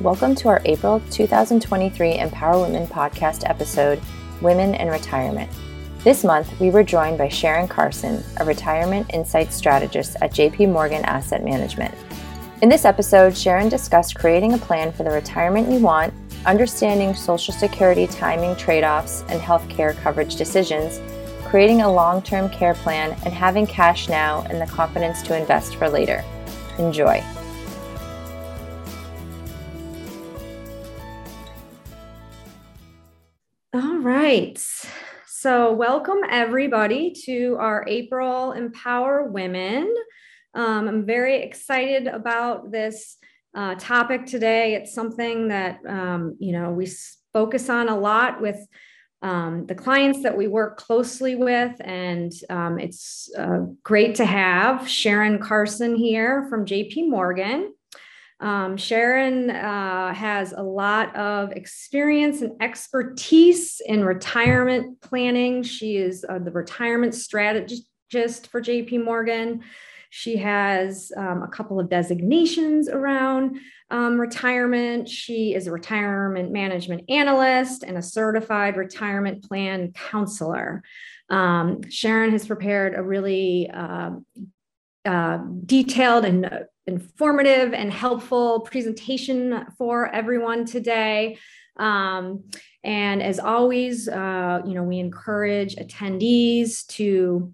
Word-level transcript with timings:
Welcome 0.00 0.34
to 0.36 0.48
our 0.48 0.62
April 0.64 1.02
2023 1.10 2.20
Empower 2.20 2.62
Women 2.62 2.86
podcast 2.86 3.42
episode, 3.44 4.00
Women 4.40 4.74
in 4.74 4.88
Retirement. 4.88 5.50
This 6.04 6.24
month, 6.24 6.58
we 6.58 6.70
were 6.70 6.82
joined 6.82 7.18
by 7.18 7.28
Sharon 7.28 7.68
Carson, 7.68 8.24
a 8.38 8.44
retirement 8.46 9.10
insight 9.12 9.52
strategist 9.52 10.16
at 10.22 10.32
JP 10.32 10.72
Morgan 10.72 11.04
Asset 11.04 11.44
Management. 11.44 11.94
In 12.62 12.70
this 12.70 12.86
episode, 12.86 13.36
Sharon 13.36 13.68
discussed 13.68 14.14
creating 14.14 14.54
a 14.54 14.58
plan 14.58 14.90
for 14.90 15.02
the 15.02 15.10
retirement 15.10 15.70
you 15.70 15.80
want, 15.80 16.14
understanding 16.46 17.14
Social 17.14 17.52
Security 17.52 18.06
timing 18.06 18.56
trade 18.56 18.84
offs 18.84 19.22
and 19.28 19.38
healthcare 19.38 19.94
coverage 19.98 20.36
decisions, 20.36 20.98
creating 21.44 21.82
a 21.82 21.92
long 21.92 22.22
term 22.22 22.48
care 22.48 22.72
plan, 22.72 23.14
and 23.26 23.34
having 23.34 23.66
cash 23.66 24.08
now 24.08 24.46
and 24.48 24.62
the 24.62 24.72
confidence 24.72 25.20
to 25.20 25.38
invest 25.38 25.76
for 25.76 25.90
later. 25.90 26.24
Enjoy. 26.78 27.22
All 33.72 33.98
right. 33.98 34.60
So, 35.28 35.72
welcome 35.72 36.18
everybody 36.28 37.14
to 37.26 37.56
our 37.60 37.84
April 37.86 38.50
Empower 38.50 39.30
Women. 39.30 39.94
Um, 40.54 40.88
I'm 40.88 41.06
very 41.06 41.36
excited 41.36 42.08
about 42.08 42.72
this 42.72 43.16
uh, 43.54 43.76
topic 43.76 44.26
today. 44.26 44.74
It's 44.74 44.92
something 44.92 45.46
that 45.48 45.78
um, 45.86 46.34
you 46.40 46.50
know 46.50 46.72
we 46.72 46.90
focus 47.32 47.70
on 47.70 47.88
a 47.88 47.96
lot 47.96 48.40
with 48.40 48.58
um, 49.22 49.66
the 49.66 49.76
clients 49.76 50.24
that 50.24 50.36
we 50.36 50.48
work 50.48 50.76
closely 50.76 51.36
with, 51.36 51.76
and 51.78 52.32
um, 52.50 52.80
it's 52.80 53.30
uh, 53.38 53.66
great 53.84 54.16
to 54.16 54.24
have 54.24 54.88
Sharon 54.88 55.38
Carson 55.38 55.94
here 55.94 56.48
from 56.50 56.66
JP 56.66 57.08
Morgan. 57.08 57.72
Um, 58.40 58.76
Sharon 58.76 59.50
uh, 59.50 60.14
has 60.14 60.52
a 60.52 60.62
lot 60.62 61.14
of 61.14 61.52
experience 61.52 62.40
and 62.40 62.52
expertise 62.62 63.82
in 63.84 64.02
retirement 64.04 65.00
planning. 65.02 65.62
She 65.62 65.96
is 65.96 66.24
uh, 66.26 66.38
the 66.38 66.50
retirement 66.50 67.14
strategist 67.14 68.46
for 68.50 68.62
JP 68.62 69.04
Morgan. 69.04 69.62
She 70.08 70.36
has 70.38 71.12
um, 71.16 71.42
a 71.42 71.48
couple 71.48 71.78
of 71.78 71.88
designations 71.88 72.88
around 72.88 73.58
um, 73.90 74.20
retirement. 74.20 75.08
She 75.08 75.54
is 75.54 75.66
a 75.66 75.72
retirement 75.72 76.50
management 76.50 77.04
analyst 77.08 77.84
and 77.84 77.96
a 77.96 78.02
certified 78.02 78.76
retirement 78.76 79.44
plan 79.46 79.92
counselor. 79.92 80.82
Um, 81.28 81.82
Sharon 81.88 82.32
has 82.32 82.46
prepared 82.46 82.94
a 82.94 83.02
really 83.02 83.70
uh, 83.70 84.10
uh, 85.04 85.38
detailed 85.64 86.24
and 86.24 86.66
informative 86.90 87.72
and 87.72 87.92
helpful 87.92 88.60
presentation 88.60 89.66
for 89.78 90.12
everyone 90.14 90.64
today. 90.64 91.38
Um, 91.76 92.44
and 92.82 93.22
as 93.22 93.38
always, 93.38 94.08
uh, 94.08 94.60
you 94.66 94.74
know, 94.74 94.82
we 94.82 94.98
encourage 94.98 95.76
attendees 95.76 96.86
to 96.88 97.52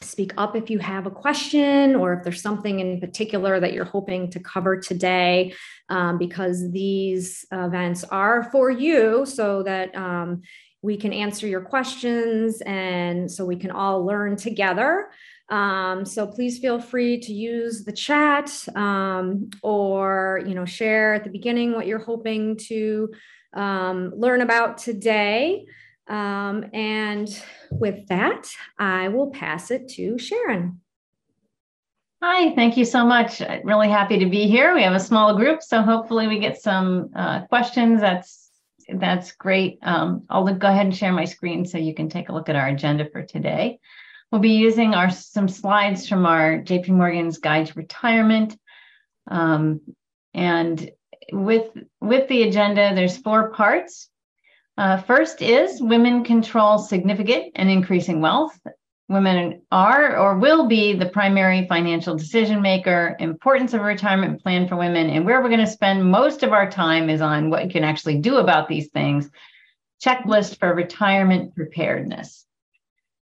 speak 0.00 0.34
up 0.36 0.54
if 0.54 0.68
you 0.70 0.78
have 0.78 1.06
a 1.06 1.10
question 1.10 1.94
or 1.94 2.12
if 2.12 2.24
there's 2.24 2.42
something 2.42 2.80
in 2.80 3.00
particular 3.00 3.58
that 3.58 3.72
you're 3.72 3.84
hoping 3.84 4.30
to 4.30 4.40
cover 4.40 4.78
today, 4.78 5.54
um, 5.88 6.18
because 6.18 6.70
these 6.70 7.46
events 7.52 8.04
are 8.04 8.44
for 8.50 8.70
you 8.70 9.24
so 9.24 9.62
that 9.62 9.94
um, 9.96 10.42
we 10.82 10.96
can 10.98 11.12
answer 11.14 11.46
your 11.46 11.62
questions 11.62 12.60
and 12.66 13.30
so 13.30 13.44
we 13.46 13.56
can 13.56 13.70
all 13.70 14.04
learn 14.04 14.36
together. 14.36 15.08
Um, 15.50 16.06
so 16.06 16.26
please 16.26 16.58
feel 16.58 16.80
free 16.80 17.20
to 17.20 17.32
use 17.32 17.84
the 17.84 17.92
chat 17.92 18.50
um, 18.74 19.50
or 19.62 20.40
you 20.46 20.54
know 20.54 20.64
share 20.64 21.14
at 21.14 21.24
the 21.24 21.30
beginning 21.30 21.72
what 21.72 21.86
you're 21.86 21.98
hoping 21.98 22.56
to 22.68 23.10
um, 23.52 24.12
learn 24.16 24.40
about 24.40 24.78
today. 24.78 25.66
Um, 26.06 26.66
and 26.72 27.28
with 27.70 28.06
that, 28.08 28.50
I 28.78 29.08
will 29.08 29.30
pass 29.30 29.70
it 29.70 29.88
to 29.90 30.18
Sharon. 30.18 30.80
Hi, 32.22 32.54
thank 32.54 32.78
you 32.78 32.86
so 32.86 33.04
much. 33.04 33.42
Really 33.64 33.88
happy 33.88 34.18
to 34.18 34.26
be 34.26 34.46
here. 34.46 34.74
We 34.74 34.82
have 34.82 34.94
a 34.94 35.00
small 35.00 35.36
group, 35.36 35.62
so 35.62 35.82
hopefully 35.82 36.26
we 36.26 36.38
get 36.38 36.60
some 36.60 37.10
uh, 37.14 37.42
questions. 37.46 38.00
That's 38.00 38.50
that's 38.88 39.32
great. 39.32 39.78
Um, 39.82 40.24
I'll 40.30 40.44
go 40.44 40.68
ahead 40.68 40.86
and 40.86 40.96
share 40.96 41.12
my 41.12 41.24
screen 41.24 41.64
so 41.66 41.78
you 41.78 41.94
can 41.94 42.08
take 42.08 42.28
a 42.28 42.32
look 42.32 42.48
at 42.48 42.56
our 42.56 42.68
agenda 42.68 43.08
for 43.10 43.22
today. 43.22 43.78
We'll 44.34 44.40
be 44.40 44.54
using 44.54 44.94
our 44.94 45.10
some 45.10 45.46
slides 45.46 46.08
from 46.08 46.26
our 46.26 46.58
JP 46.58 46.88
Morgan's 46.88 47.38
Guide 47.38 47.66
to 47.68 47.74
Retirement. 47.74 48.58
Um, 49.30 49.80
and 50.34 50.90
with, 51.30 51.70
with 52.00 52.28
the 52.28 52.42
agenda, 52.42 52.96
there's 52.96 53.16
four 53.16 53.52
parts. 53.52 54.08
Uh, 54.76 54.96
first 54.96 55.40
is 55.40 55.80
women 55.80 56.24
control 56.24 56.78
significant 56.80 57.52
and 57.54 57.70
increasing 57.70 58.20
wealth. 58.20 58.58
Women 59.08 59.62
are 59.70 60.16
or 60.16 60.36
will 60.36 60.66
be 60.66 60.94
the 60.94 61.10
primary 61.10 61.68
financial 61.68 62.16
decision 62.16 62.60
maker, 62.60 63.16
importance 63.20 63.72
of 63.72 63.82
a 63.82 63.84
retirement 63.84 64.42
plan 64.42 64.66
for 64.66 64.74
women, 64.74 65.10
and 65.10 65.24
where 65.24 65.40
we're 65.42 65.48
going 65.48 65.60
to 65.60 65.66
spend 65.68 66.10
most 66.10 66.42
of 66.42 66.52
our 66.52 66.68
time 66.68 67.08
is 67.08 67.20
on 67.20 67.50
what 67.50 67.62
you 67.66 67.70
can 67.70 67.84
actually 67.84 68.18
do 68.18 68.38
about 68.38 68.66
these 68.66 68.88
things. 68.88 69.30
Checklist 70.04 70.58
for 70.58 70.74
retirement 70.74 71.54
preparedness. 71.54 72.44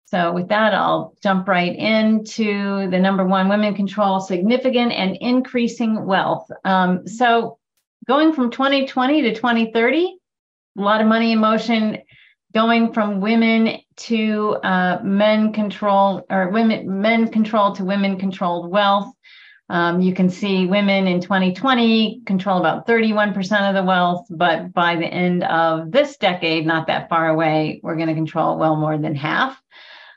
So, 0.10 0.32
with 0.32 0.48
that, 0.48 0.74
I'll 0.74 1.14
jump 1.22 1.48
right 1.48 1.76
into 1.76 2.90
the 2.90 2.98
number 2.98 3.24
one 3.26 3.48
women 3.48 3.76
control 3.76 4.20
significant 4.20 4.92
and 4.92 5.16
increasing 5.22 6.04
wealth. 6.06 6.50
Um, 6.66 7.08
so, 7.08 7.60
going 8.08 8.34
from 8.34 8.50
2020 8.50 9.22
to 9.22 9.36
2030, 9.36 10.18
a 10.78 10.82
lot 10.82 11.02
of 11.02 11.08
money 11.08 11.32
in 11.32 11.40
motion 11.40 12.00
going 12.56 12.92
from 12.92 13.22
women 13.22 13.78
to 13.98 14.58
uh, 14.64 15.00
men 15.04 15.54
control 15.54 16.26
or 16.32 16.50
women 16.50 17.02
men 17.02 17.28
control 17.28 17.76
to 17.76 17.86
women 17.86 18.18
controlled 18.18 18.72
wealth 18.72 19.14
um, 19.70 20.02
you 20.02 20.16
can 20.16 20.30
see 20.32 20.66
women 20.66 21.08
in 21.08 21.22
2020 21.22 22.24
control 22.26 22.60
about 22.60 22.88
31% 22.88 23.70
of 23.70 23.76
the 23.76 23.84
wealth, 23.84 24.26
but 24.32 24.74
by 24.74 24.96
the 24.96 25.06
end 25.06 25.44
of 25.44 25.92
this 25.92 26.18
decade, 26.18 26.66
not 26.66 26.88
that 26.88 27.08
far 27.08 27.30
away, 27.30 27.80
we're 27.84 27.96
going 27.96 28.08
to 28.08 28.16
control 28.16 28.58
well 28.58 28.76
more 28.76 28.98
than 28.98 29.14
half. 29.14 29.62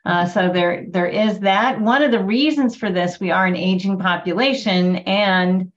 Uh, 0.05 0.27
so 0.27 0.51
there, 0.53 0.85
there 0.89 1.07
is 1.07 1.41
that. 1.41 1.81
One 1.81 2.03
of 2.03 2.11
the 2.11 2.23
reasons 2.23 2.75
for 2.75 2.91
this, 2.91 3.21
we 3.21 3.31
are 3.31 3.47
an 3.47 3.57
aging 3.57 3.99
population, 3.99 4.97
and 4.97 5.71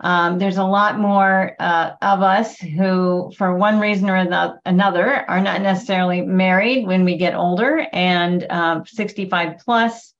um, 0.00 0.38
there's 0.38 0.58
a 0.58 0.64
lot 0.64 0.98
more 0.98 1.56
uh, 1.58 1.92
of 2.00 2.22
us 2.22 2.58
who, 2.58 3.32
for 3.36 3.56
one 3.56 3.80
reason 3.80 4.08
or 4.08 4.16
another, 4.64 5.30
are 5.30 5.40
not 5.40 5.62
necessarily 5.62 6.22
married 6.22 6.86
when 6.86 7.04
we 7.04 7.16
get 7.16 7.34
older, 7.34 7.86
and 7.92 8.46
uh, 8.48 8.82
65 8.84 9.58
plus. 9.64 10.14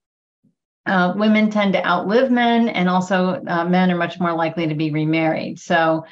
Uh, 0.87 1.12
women 1.15 1.50
tend 1.50 1.75
to 1.75 1.87
outlive 1.87 2.31
men, 2.31 2.69
and 2.69 2.88
also 2.88 3.43
uh, 3.47 3.65
men 3.65 3.91
are 3.91 3.97
much 3.97 4.19
more 4.19 4.32
likely 4.32 4.66
to 4.66 4.75
be 4.75 4.91
remarried. 4.91 5.59
So, 5.59 6.04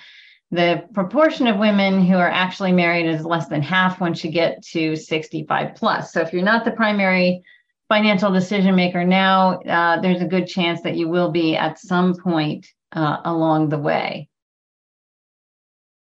the 0.50 0.84
proportion 0.94 1.46
of 1.46 1.58
women 1.58 2.02
who 2.04 2.16
are 2.16 2.30
actually 2.30 2.72
married 2.72 3.06
is 3.06 3.24
less 3.24 3.48
than 3.48 3.62
half 3.62 4.00
once 4.00 4.24
you 4.24 4.30
get 4.30 4.62
to 4.62 4.96
65 4.96 5.74
plus. 5.74 6.12
So 6.12 6.20
if 6.20 6.32
you're 6.32 6.42
not 6.42 6.64
the 6.64 6.70
primary 6.70 7.42
financial 7.88 8.32
decision 8.32 8.74
maker 8.74 9.04
now, 9.04 9.60
uh, 9.60 10.00
there's 10.00 10.22
a 10.22 10.26
good 10.26 10.46
chance 10.46 10.80
that 10.82 10.96
you 10.96 11.08
will 11.08 11.30
be 11.30 11.56
at 11.56 11.78
some 11.78 12.14
point 12.14 12.66
uh, 12.92 13.18
along 13.24 13.68
the 13.68 13.78
way. 13.78 14.28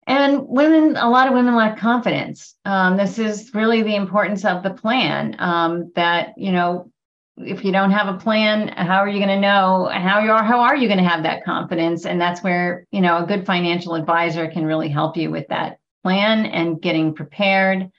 And 0.07 0.47
women, 0.47 0.95
a 0.95 1.09
lot 1.09 1.27
of 1.27 1.33
women 1.33 1.55
lack 1.55 1.77
confidence. 1.77 2.55
Um, 2.65 2.97
this 2.97 3.19
is 3.19 3.53
really 3.53 3.83
the 3.83 3.95
importance 3.95 4.43
of 4.43 4.63
the 4.63 4.71
plan 4.71 5.35
um, 5.37 5.91
that, 5.95 6.33
you 6.35 6.51
know, 6.51 6.91
if 7.39 7.63
you 7.63 7.71
don't 7.71 7.91
have 7.91 8.13
a 8.13 8.17
plan 8.17 8.67
how 8.69 8.99
are 8.99 9.07
you 9.07 9.19
going 9.19 9.29
to 9.29 9.39
know? 9.39 9.89
How 9.91 10.19
you 10.19 10.31
are 10.31 10.43
how 10.43 10.59
are 10.59 10.75
you 10.75 10.87
going 10.87 11.01
to 11.01 11.09
have 11.09 11.23
that 11.23 11.43
confidence? 11.43 12.05
And 12.05 12.19
that's 12.19 12.43
where 12.43 12.85
you 12.91 13.01
know 13.01 13.23
a 13.23 13.27
good 13.27 13.45
financial 13.45 13.95
advisor 13.95 14.47
can 14.47 14.65
really 14.65 14.89
help 14.89 15.17
you 15.17 15.31
with 15.31 15.47
that 15.49 15.79
plan 16.03 16.45
and 16.45 16.81
getting 16.81 17.13
prepared. 17.13 17.89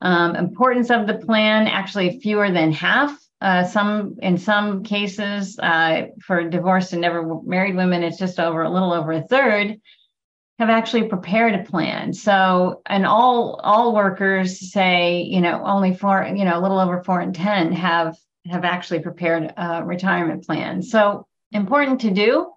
Um, 0.00 0.36
importance 0.36 0.90
of 0.90 1.06
the 1.06 1.14
plan 1.14 1.66
actually 1.66 2.20
fewer 2.20 2.50
than 2.50 2.72
half 2.72 3.18
uh, 3.40 3.64
some 3.64 4.16
in 4.22 4.38
some 4.38 4.82
cases 4.82 5.58
uh, 5.58 6.06
for 6.20 6.48
divorced 6.48 6.92
and 6.92 7.02
never 7.02 7.40
married 7.42 7.76
women 7.76 8.02
it's 8.02 8.18
just 8.18 8.40
over 8.40 8.62
a 8.62 8.70
little 8.70 8.92
over 8.92 9.12
a 9.12 9.22
third 9.22 9.80
have 10.58 10.70
actually 10.70 11.08
prepared 11.08 11.54
a 11.54 11.64
plan. 11.64 12.12
So 12.12 12.80
and 12.86 13.04
all 13.04 13.60
all 13.62 13.94
workers 13.94 14.72
say 14.72 15.22
you 15.22 15.40
know 15.40 15.62
only 15.64 15.94
four 15.94 16.30
you 16.34 16.44
know 16.44 16.58
a 16.58 16.62
little 16.62 16.78
over 16.78 17.02
four 17.02 17.20
and 17.20 17.34
ten 17.34 17.72
have 17.72 18.16
have 18.46 18.64
actually 18.64 19.00
prepared 19.00 19.52
a 19.56 19.84
retirement 19.84 20.46
plan. 20.46 20.82
So 20.82 21.26
important 21.52 22.00
to 22.02 22.10
do. 22.10 22.50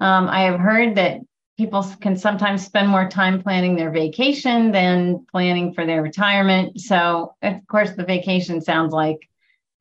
Um, 0.00 0.28
I 0.28 0.42
have 0.42 0.60
heard 0.60 0.96
that 0.96 1.20
people 1.56 1.84
can 2.00 2.16
sometimes 2.16 2.64
spend 2.64 2.88
more 2.88 3.08
time 3.08 3.42
planning 3.42 3.76
their 3.76 3.90
vacation 3.90 4.72
than 4.72 5.24
planning 5.30 5.72
for 5.72 5.86
their 5.86 6.02
retirement. 6.02 6.80
So, 6.80 7.34
of 7.42 7.66
course, 7.68 7.92
the 7.92 8.04
vacation 8.04 8.60
sounds 8.60 8.92
like 8.92 9.28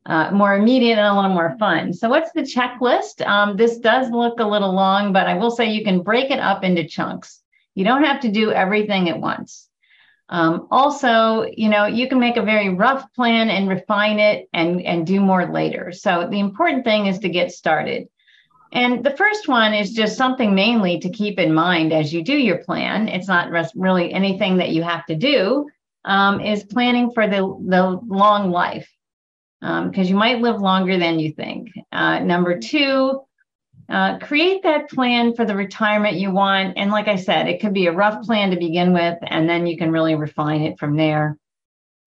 uh, 0.05 0.31
more 0.31 0.55
immediate 0.55 0.97
and 0.97 1.07
a 1.07 1.15
little 1.15 1.33
more 1.33 1.55
fun. 1.57 1.93
So, 1.93 2.09
what's 2.09 2.31
the 2.33 2.41
checklist? 2.41 3.25
Um, 3.25 3.57
this 3.57 3.79
does 3.79 4.11
look 4.11 4.39
a 4.39 4.47
little 4.47 4.73
long, 4.73 5.11
but 5.13 5.27
I 5.27 5.35
will 5.35 5.51
say 5.51 5.71
you 5.71 5.83
can 5.83 6.03
break 6.03 6.29
it 6.29 6.39
up 6.39 6.63
into 6.63 6.87
chunks. 6.87 7.41
You 7.73 7.83
don't 7.83 8.03
have 8.03 8.19
to 8.21 8.31
do 8.31 8.51
everything 8.51 9.09
at 9.09 9.19
once. 9.19 9.69
Um, 10.31 10.67
also, 10.71 11.45
you 11.55 11.67
know, 11.67 11.85
you 11.85 12.07
can 12.07 12.19
make 12.19 12.37
a 12.37 12.41
very 12.41 12.69
rough 12.69 13.13
plan 13.13 13.49
and 13.49 13.67
refine 13.67 14.17
it 14.17 14.47
and, 14.53 14.81
and 14.81 15.05
do 15.05 15.19
more 15.19 15.51
later. 15.51 15.91
So 15.91 16.27
the 16.31 16.39
important 16.39 16.85
thing 16.85 17.07
is 17.07 17.19
to 17.19 17.29
get 17.29 17.51
started. 17.51 18.07
And 18.71 19.03
the 19.03 19.17
first 19.17 19.49
one 19.49 19.73
is 19.73 19.91
just 19.91 20.15
something 20.15 20.55
mainly 20.55 20.99
to 20.99 21.09
keep 21.09 21.37
in 21.37 21.53
mind 21.53 21.91
as 21.91 22.13
you 22.13 22.23
do 22.23 22.37
your 22.37 22.59
plan. 22.59 23.09
It's 23.09 23.27
not 23.27 23.51
really 23.75 24.13
anything 24.13 24.57
that 24.57 24.69
you 24.69 24.81
have 24.83 25.05
to 25.07 25.15
do, 25.15 25.69
um, 26.05 26.39
is 26.39 26.63
planning 26.63 27.11
for 27.11 27.27
the, 27.27 27.41
the 27.67 27.99
long 28.07 28.51
life 28.51 28.89
because 29.59 30.07
um, 30.07 30.07
you 30.07 30.15
might 30.15 30.39
live 30.39 30.59
longer 30.59 30.97
than 30.97 31.19
you 31.19 31.33
think. 31.33 31.69
Uh, 31.91 32.19
number 32.19 32.57
two, 32.57 33.21
uh, 33.91 34.17
create 34.19 34.63
that 34.63 34.89
plan 34.89 35.33
for 35.33 35.45
the 35.45 35.55
retirement 35.55 36.15
you 36.15 36.31
want. 36.31 36.77
And 36.77 36.91
like 36.91 37.07
I 37.07 37.17
said, 37.17 37.47
it 37.47 37.59
could 37.59 37.73
be 37.73 37.87
a 37.87 37.91
rough 37.91 38.23
plan 38.23 38.51
to 38.51 38.57
begin 38.57 38.93
with, 38.93 39.17
and 39.21 39.49
then 39.49 39.67
you 39.67 39.77
can 39.77 39.91
really 39.91 40.15
refine 40.15 40.61
it 40.61 40.79
from 40.79 40.95
there. 40.95 41.37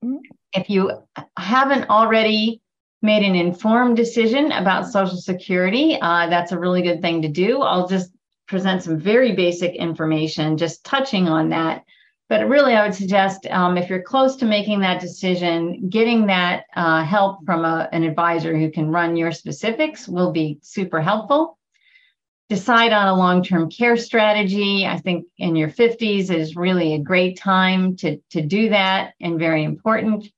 Mm-hmm. 0.05 0.19
If 0.55 0.71
you 0.71 0.93
haven't 1.37 1.91
already 1.91 2.63
made 3.03 3.23
an 3.23 3.35
informed 3.35 3.97
decision 3.97 4.51
about 4.53 4.91
Social 4.91 5.19
Security, 5.19 5.99
uh, 6.01 6.29
that's 6.29 6.53
a 6.53 6.59
really 6.59 6.81
good 6.81 7.03
thing 7.03 7.21
to 7.23 7.29
do. 7.29 7.61
I'll 7.61 7.87
just 7.87 8.11
present 8.49 8.83
some 8.83 8.99
very 8.99 9.33
basic 9.33 9.75
information, 9.75 10.57
just 10.57 10.85
touching 10.85 11.29
on 11.29 11.51
that. 11.51 11.85
But 12.31 12.49
really, 12.49 12.75
I 12.75 12.87
would 12.87 12.95
suggest 12.95 13.47
um, 13.51 13.77
if 13.77 13.91
you're 13.91 14.03
close 14.03 14.37
to 14.37 14.47
making 14.47 14.81
that 14.81 15.01
decision, 15.01 15.91
getting 15.91 16.27
that 16.27 16.65
uh, 16.75 17.05
help 17.05 17.45
from 17.45 17.67
a, 17.67 17.89
an 17.93 18.03
advisor 18.03 18.57
who 18.57 18.71
can 18.71 18.91
run 18.91 19.17
your 19.17 19.33
specifics 19.33 20.09
will 20.09 20.33
be 20.33 20.59
super 20.63 21.03
helpful. 21.03 21.59
Decide 22.49 22.93
on 22.93 23.09
a 23.09 23.17
long 23.17 23.43
term 23.43 23.71
care 23.71 23.97
strategy. 23.97 24.87
I 24.87 24.99
think 24.99 25.27
in 25.39 25.57
your 25.57 25.69
50s 25.71 26.31
is 26.31 26.57
really 26.57 26.95
a 26.95 26.99
great 26.99 27.39
time 27.39 27.97
to, 27.97 28.19
to 28.31 28.43
do 28.43 28.69
that 28.69 29.15
and 29.21 29.39
very 29.39 29.65
important. 29.65 30.29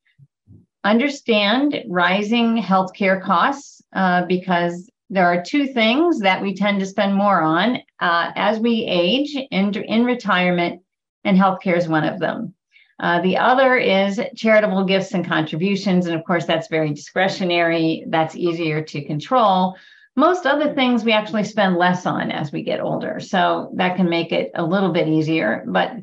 Understand 0.83 1.83
rising 1.89 2.61
healthcare 2.61 3.21
costs 3.21 3.81
uh, 3.93 4.25
because 4.25 4.89
there 5.09 5.25
are 5.25 5.43
two 5.43 5.67
things 5.67 6.19
that 6.19 6.41
we 6.41 6.53
tend 6.53 6.79
to 6.79 6.85
spend 6.85 7.13
more 7.13 7.41
on 7.41 7.77
uh, 7.99 8.31
as 8.35 8.59
we 8.59 8.85
age 8.85 9.35
in, 9.51 9.73
in 9.73 10.05
retirement 10.05 10.81
and 11.23 11.37
healthcare 11.37 11.77
is 11.77 11.87
one 11.87 12.03
of 12.03 12.19
them. 12.19 12.53
Uh, 12.99 13.21
the 13.21 13.37
other 13.37 13.75
is 13.75 14.19
charitable 14.35 14.83
gifts 14.85 15.13
and 15.13 15.27
contributions. 15.27 16.07
And 16.07 16.15
of 16.15 16.25
course, 16.25 16.45
that's 16.45 16.67
very 16.67 16.93
discretionary, 16.93 18.05
that's 18.07 18.35
easier 18.35 18.81
to 18.81 19.05
control. 19.05 19.75
Most 20.17 20.45
other 20.45 20.73
things 20.73 21.03
we 21.05 21.13
actually 21.13 21.43
spend 21.43 21.77
less 21.77 22.05
on 22.05 22.31
as 22.31 22.51
we 22.51 22.63
get 22.63 22.81
older. 22.81 23.19
So 23.19 23.71
that 23.75 23.95
can 23.95 24.09
make 24.09 24.31
it 24.31 24.51
a 24.55 24.65
little 24.65 24.91
bit 24.91 25.07
easier. 25.07 25.63
But 25.67 25.93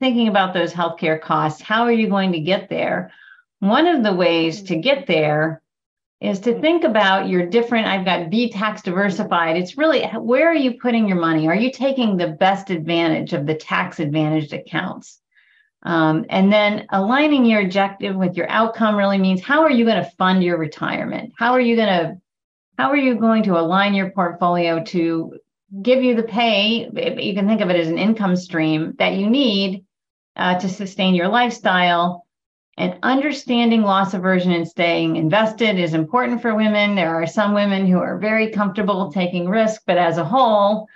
thinking 0.00 0.28
about 0.28 0.54
those 0.54 0.72
healthcare 0.72 1.20
costs, 1.20 1.60
how 1.60 1.82
are 1.82 1.92
you 1.92 2.08
going 2.08 2.32
to 2.32 2.40
get 2.40 2.68
there? 2.70 3.10
One 3.58 3.88
of 3.88 4.04
the 4.04 4.14
ways 4.14 4.62
to 4.64 4.76
get 4.76 5.08
there 5.08 5.60
is 6.20 6.40
to 6.40 6.58
think 6.60 6.82
about 6.84 7.28
your 7.28 7.46
different 7.46 7.86
i've 7.86 8.04
got 8.04 8.30
be 8.30 8.50
tax 8.50 8.82
diversified 8.82 9.56
it's 9.56 9.76
really 9.76 10.02
where 10.06 10.48
are 10.48 10.54
you 10.54 10.78
putting 10.80 11.06
your 11.06 11.18
money 11.18 11.46
are 11.46 11.54
you 11.54 11.70
taking 11.70 12.16
the 12.16 12.28
best 12.28 12.70
advantage 12.70 13.32
of 13.32 13.46
the 13.46 13.54
tax 13.54 14.00
advantaged 14.00 14.52
accounts 14.52 15.20
um, 15.82 16.24
and 16.30 16.52
then 16.52 16.86
aligning 16.90 17.44
your 17.44 17.60
objective 17.60 18.16
with 18.16 18.34
your 18.34 18.48
outcome 18.48 18.96
really 18.96 19.18
means 19.18 19.42
how 19.42 19.62
are 19.62 19.70
you 19.70 19.84
going 19.84 20.02
to 20.02 20.10
fund 20.12 20.42
your 20.42 20.56
retirement 20.56 21.32
how 21.36 21.52
are 21.52 21.60
you 21.60 21.76
going 21.76 21.88
to 21.88 22.20
how 22.78 22.90
are 22.90 22.96
you 22.96 23.14
going 23.14 23.42
to 23.44 23.58
align 23.58 23.94
your 23.94 24.10
portfolio 24.10 24.82
to 24.84 25.38
give 25.82 26.02
you 26.02 26.14
the 26.14 26.22
pay 26.22 26.88
you 27.18 27.34
can 27.34 27.46
think 27.46 27.60
of 27.60 27.70
it 27.70 27.76
as 27.76 27.88
an 27.88 27.98
income 27.98 28.36
stream 28.36 28.94
that 28.98 29.14
you 29.14 29.28
need 29.28 29.84
uh, 30.36 30.58
to 30.58 30.68
sustain 30.68 31.14
your 31.14 31.28
lifestyle 31.28 32.26
and 32.78 32.98
understanding 33.02 33.82
loss 33.82 34.12
aversion 34.12 34.52
and 34.52 34.68
staying 34.68 35.16
invested 35.16 35.78
is 35.78 35.94
important 35.94 36.42
for 36.42 36.54
women. 36.54 36.94
There 36.94 37.14
are 37.14 37.26
some 37.26 37.54
women 37.54 37.86
who 37.86 37.98
are 37.98 38.18
very 38.18 38.50
comfortable 38.50 39.10
taking 39.10 39.48
risk, 39.48 39.82
but 39.86 39.96
as 39.96 40.18
a 40.18 40.24
whole, 40.24 40.86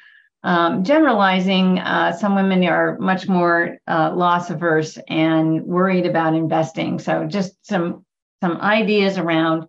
um, 0.42 0.84
generalizing, 0.84 1.78
uh, 1.78 2.12
some 2.12 2.34
women 2.34 2.64
are 2.64 2.98
much 2.98 3.28
more 3.28 3.78
uh, 3.86 4.12
loss 4.14 4.50
averse 4.50 4.98
and 5.08 5.62
worried 5.64 6.06
about 6.06 6.34
investing. 6.34 6.98
So, 6.98 7.26
just 7.26 7.66
some 7.66 8.04
some 8.42 8.58
ideas 8.58 9.18
around 9.18 9.66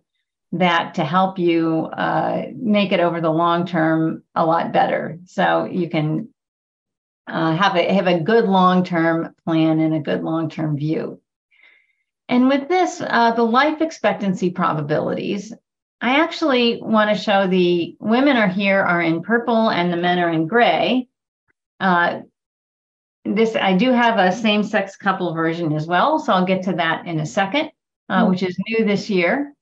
that 0.52 0.94
to 0.94 1.04
help 1.04 1.38
you 1.38 1.86
uh, 1.86 2.44
make 2.54 2.92
it 2.92 3.00
over 3.00 3.20
the 3.20 3.30
long 3.30 3.66
term 3.66 4.22
a 4.34 4.44
lot 4.44 4.72
better. 4.72 5.18
So 5.24 5.64
you 5.64 5.88
can 5.88 6.28
uh, 7.26 7.56
have 7.56 7.76
a 7.76 7.92
have 7.92 8.06
a 8.06 8.20
good 8.20 8.44
long 8.44 8.84
term 8.84 9.34
plan 9.44 9.80
and 9.80 9.94
a 9.94 10.00
good 10.00 10.22
long 10.22 10.50
term 10.50 10.76
view. 10.76 11.20
And 12.28 12.48
with 12.48 12.68
this, 12.68 13.02
uh, 13.04 13.32
the 13.32 13.42
life 13.42 13.80
expectancy 13.80 14.50
probabilities, 14.50 15.52
I 16.00 16.20
actually 16.20 16.80
want 16.82 17.10
to 17.10 17.22
show 17.22 17.46
the 17.46 17.96
women 18.00 18.36
are 18.36 18.48
here 18.48 18.80
are 18.80 19.02
in 19.02 19.22
purple 19.22 19.70
and 19.70 19.92
the 19.92 19.96
men 19.96 20.18
are 20.18 20.30
in 20.30 20.46
gray. 20.46 21.08
Uh, 21.80 22.20
this 23.24 23.54
I 23.54 23.76
do 23.76 23.92
have 23.92 24.18
a 24.18 24.32
same-sex 24.32 24.96
couple 24.96 25.32
version 25.32 25.72
as 25.72 25.86
well, 25.86 26.18
so 26.18 26.32
I'll 26.32 26.44
get 26.44 26.64
to 26.64 26.72
that 26.74 27.06
in 27.06 27.20
a 27.20 27.26
second, 27.26 27.70
uh, 28.08 28.22
mm-hmm. 28.22 28.30
which 28.30 28.42
is 28.42 28.56
new 28.68 28.84
this 28.84 29.08
year. 29.08 29.54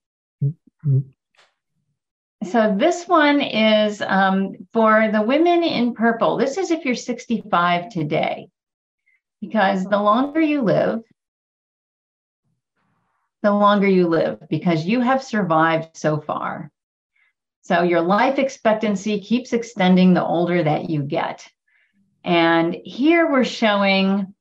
So 2.44 2.74
this 2.76 3.06
one 3.06 3.40
is 3.40 4.00
um, 4.00 4.54
for 4.72 5.10
the 5.12 5.22
women 5.22 5.62
in 5.62 5.94
purple. 5.94 6.36
This 6.38 6.56
is 6.56 6.70
if 6.70 6.84
you're 6.84 6.94
65 6.94 7.90
today, 7.90 8.48
because 9.40 9.84
the 9.84 10.00
longer 10.00 10.40
you 10.40 10.62
live, 10.62 11.02
the 13.42 13.52
longer 13.52 13.88
you 13.88 14.08
live 14.08 14.38
because 14.48 14.84
you 14.84 15.00
have 15.00 15.22
survived 15.22 15.96
so 15.96 16.20
far. 16.20 16.70
So 17.62 17.82
your 17.82 18.00
life 18.00 18.38
expectancy 18.38 19.20
keeps 19.20 19.52
extending 19.52 20.14
the 20.14 20.24
older 20.24 20.62
that 20.62 20.90
you 20.90 21.02
get. 21.02 21.46
And 22.24 22.76
here 22.84 23.30
we're 23.30 23.44
showing 23.44 24.34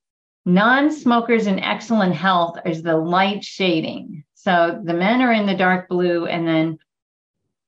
non 0.46 0.92
smokers 0.92 1.48
in 1.48 1.60
excellent 1.60 2.16
health 2.16 2.60
is 2.66 2.82
the 2.82 2.98
light 2.98 3.44
shading. 3.44 4.24
So 4.42 4.80
the 4.82 4.94
men 4.94 5.22
are 5.22 5.34
in 5.34 5.46
the 5.46 5.54
dark 5.54 5.90
blue, 5.90 6.26
and 6.26 6.48
then, 6.48 6.80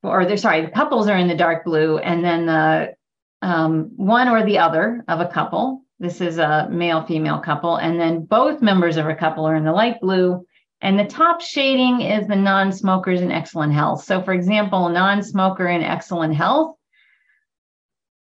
or 0.04 0.26
they're 0.26 0.38
sorry, 0.38 0.62
the 0.62 0.72
couples 0.72 1.10
are 1.10 1.18
in 1.18 1.28
the 1.28 1.36
dark 1.36 1.66
blue, 1.66 1.98
and 1.98 2.24
then 2.24 2.46
the 2.46 2.96
um, 3.42 3.92
one 3.98 4.30
or 4.30 4.46
the 4.46 4.60
other 4.60 5.04
of 5.10 5.20
a 5.20 5.28
couple. 5.28 5.84
This 6.00 6.22
is 6.22 6.38
a 6.38 6.70
male 6.72 7.04
female 7.06 7.40
couple, 7.40 7.76
and 7.76 8.00
then 8.00 8.24
both 8.24 8.62
members 8.62 8.96
of 8.96 9.08
a 9.08 9.16
couple 9.16 9.46
are 9.46 9.56
in 9.56 9.66
the 9.66 9.74
light 9.74 10.00
blue, 10.00 10.46
and 10.80 10.98
the 10.98 11.04
top 11.04 11.42
shading 11.42 12.02
is 12.02 12.26
the 12.28 12.38
non 12.38 12.72
smokers 12.72 13.20
in 13.20 13.34
excellent 13.34 13.74
health. 13.74 14.06
So, 14.06 14.22
for 14.22 14.32
example, 14.32 14.88
non 14.88 15.24
smoker 15.24 15.68
in 15.68 15.84
excellent 15.84 16.36
health, 16.36 16.78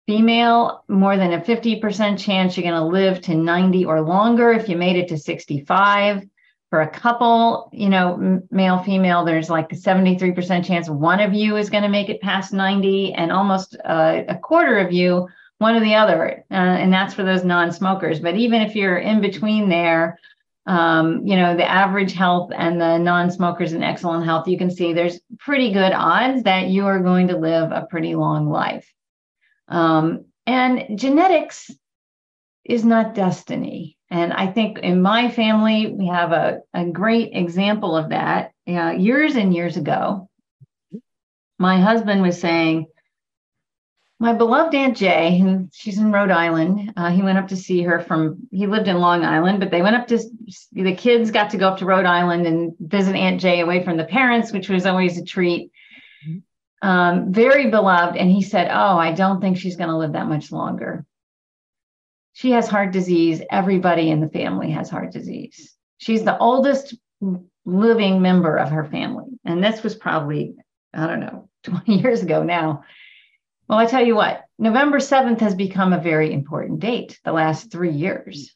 female, 0.08 0.82
more 0.88 1.16
than 1.16 1.34
a 1.34 1.40
50% 1.40 2.18
chance 2.18 2.56
you're 2.56 2.68
going 2.68 2.82
to 2.82 2.84
live 2.84 3.20
to 3.22 3.36
90 3.36 3.84
or 3.84 4.00
longer 4.00 4.50
if 4.50 4.68
you 4.68 4.76
made 4.76 4.96
it 4.96 5.06
to 5.10 5.18
65. 5.18 6.28
For 6.74 6.80
a 6.80 6.90
couple, 6.90 7.70
you 7.72 7.88
know, 7.88 8.42
male, 8.50 8.82
female, 8.82 9.24
there's 9.24 9.48
like 9.48 9.70
a 9.70 9.76
73% 9.76 10.64
chance 10.64 10.90
one 10.90 11.20
of 11.20 11.32
you 11.32 11.56
is 11.56 11.70
going 11.70 11.84
to 11.84 11.88
make 11.88 12.08
it 12.08 12.20
past 12.20 12.52
90, 12.52 13.12
and 13.12 13.30
almost 13.30 13.76
uh, 13.84 14.22
a 14.26 14.36
quarter 14.36 14.78
of 14.78 14.92
you, 14.92 15.28
one 15.58 15.76
or 15.76 15.80
the 15.80 15.94
other. 15.94 16.44
Uh, 16.50 16.54
and 16.54 16.92
that's 16.92 17.14
for 17.14 17.22
those 17.22 17.44
non 17.44 17.70
smokers. 17.70 18.18
But 18.18 18.34
even 18.34 18.60
if 18.60 18.74
you're 18.74 18.98
in 18.98 19.20
between 19.20 19.68
there, 19.68 20.18
um, 20.66 21.24
you 21.24 21.36
know, 21.36 21.56
the 21.56 21.64
average 21.64 22.12
health 22.12 22.50
and 22.52 22.80
the 22.80 22.98
non-smokers 22.98 23.72
in 23.72 23.84
excellent 23.84 24.24
health, 24.24 24.48
you 24.48 24.58
can 24.58 24.72
see 24.72 24.92
there's 24.92 25.20
pretty 25.38 25.72
good 25.72 25.92
odds 25.92 26.42
that 26.42 26.70
you 26.70 26.86
are 26.86 26.98
going 26.98 27.28
to 27.28 27.38
live 27.38 27.70
a 27.70 27.86
pretty 27.88 28.16
long 28.16 28.50
life. 28.50 28.92
Um, 29.68 30.24
and 30.44 30.98
genetics 30.98 31.70
is 32.64 32.84
not 32.84 33.14
destiny. 33.14 33.96
And 34.14 34.32
I 34.32 34.46
think 34.46 34.78
in 34.78 35.02
my 35.02 35.28
family, 35.28 35.88
we 35.88 36.06
have 36.06 36.30
a, 36.30 36.60
a 36.72 36.84
great 36.84 37.30
example 37.32 37.96
of 37.96 38.10
that. 38.10 38.52
Uh, 38.64 38.92
years 38.92 39.34
and 39.34 39.52
years 39.52 39.76
ago, 39.76 40.30
my 41.58 41.80
husband 41.80 42.22
was 42.22 42.40
saying, 42.40 42.86
my 44.20 44.32
beloved 44.32 44.72
Aunt 44.72 44.96
Jay, 44.96 45.36
who 45.40 45.68
she's 45.72 45.98
in 45.98 46.12
Rhode 46.12 46.30
Island, 46.30 46.92
uh, 46.96 47.10
he 47.10 47.22
went 47.22 47.38
up 47.38 47.48
to 47.48 47.56
see 47.56 47.82
her 47.82 47.98
from, 47.98 48.46
he 48.52 48.68
lived 48.68 48.86
in 48.86 49.00
Long 49.00 49.24
Island, 49.24 49.58
but 49.58 49.72
they 49.72 49.82
went 49.82 49.96
up 49.96 50.06
to, 50.06 50.20
the 50.70 50.94
kids 50.94 51.32
got 51.32 51.50
to 51.50 51.56
go 51.56 51.70
up 51.70 51.78
to 51.78 51.84
Rhode 51.84 52.06
Island 52.06 52.46
and 52.46 52.72
visit 52.78 53.16
Aunt 53.16 53.40
Jay 53.40 53.62
away 53.62 53.82
from 53.82 53.96
the 53.96 54.04
parents, 54.04 54.52
which 54.52 54.68
was 54.68 54.86
always 54.86 55.18
a 55.18 55.24
treat. 55.24 55.72
Mm-hmm. 56.24 56.88
Um, 56.88 57.32
very 57.32 57.68
beloved. 57.68 58.16
And 58.16 58.30
he 58.30 58.42
said, 58.42 58.68
Oh, 58.70 58.96
I 58.96 59.10
don't 59.10 59.40
think 59.40 59.58
she's 59.58 59.74
going 59.74 59.90
to 59.90 59.98
live 59.98 60.12
that 60.12 60.28
much 60.28 60.52
longer. 60.52 61.04
She 62.34 62.50
has 62.50 62.68
heart 62.68 62.92
disease. 62.92 63.42
Everybody 63.50 64.10
in 64.10 64.20
the 64.20 64.28
family 64.28 64.72
has 64.72 64.90
heart 64.90 65.12
disease. 65.12 65.72
She's 65.98 66.24
the 66.24 66.36
oldest 66.36 66.94
living 67.64 68.20
member 68.20 68.56
of 68.56 68.70
her 68.70 68.84
family. 68.84 69.38
And 69.44 69.62
this 69.62 69.82
was 69.82 69.94
probably, 69.94 70.56
I 70.92 71.06
don't 71.06 71.20
know, 71.20 71.48
20 71.62 71.94
years 71.94 72.22
ago 72.22 72.42
now. 72.42 72.82
Well, 73.68 73.78
I 73.78 73.86
tell 73.86 74.04
you 74.04 74.16
what, 74.16 74.42
November 74.58 74.98
7th 74.98 75.40
has 75.40 75.54
become 75.54 75.92
a 75.92 76.00
very 76.00 76.32
important 76.32 76.80
date 76.80 77.18
the 77.24 77.32
last 77.32 77.70
three 77.70 77.92
years. 77.92 78.54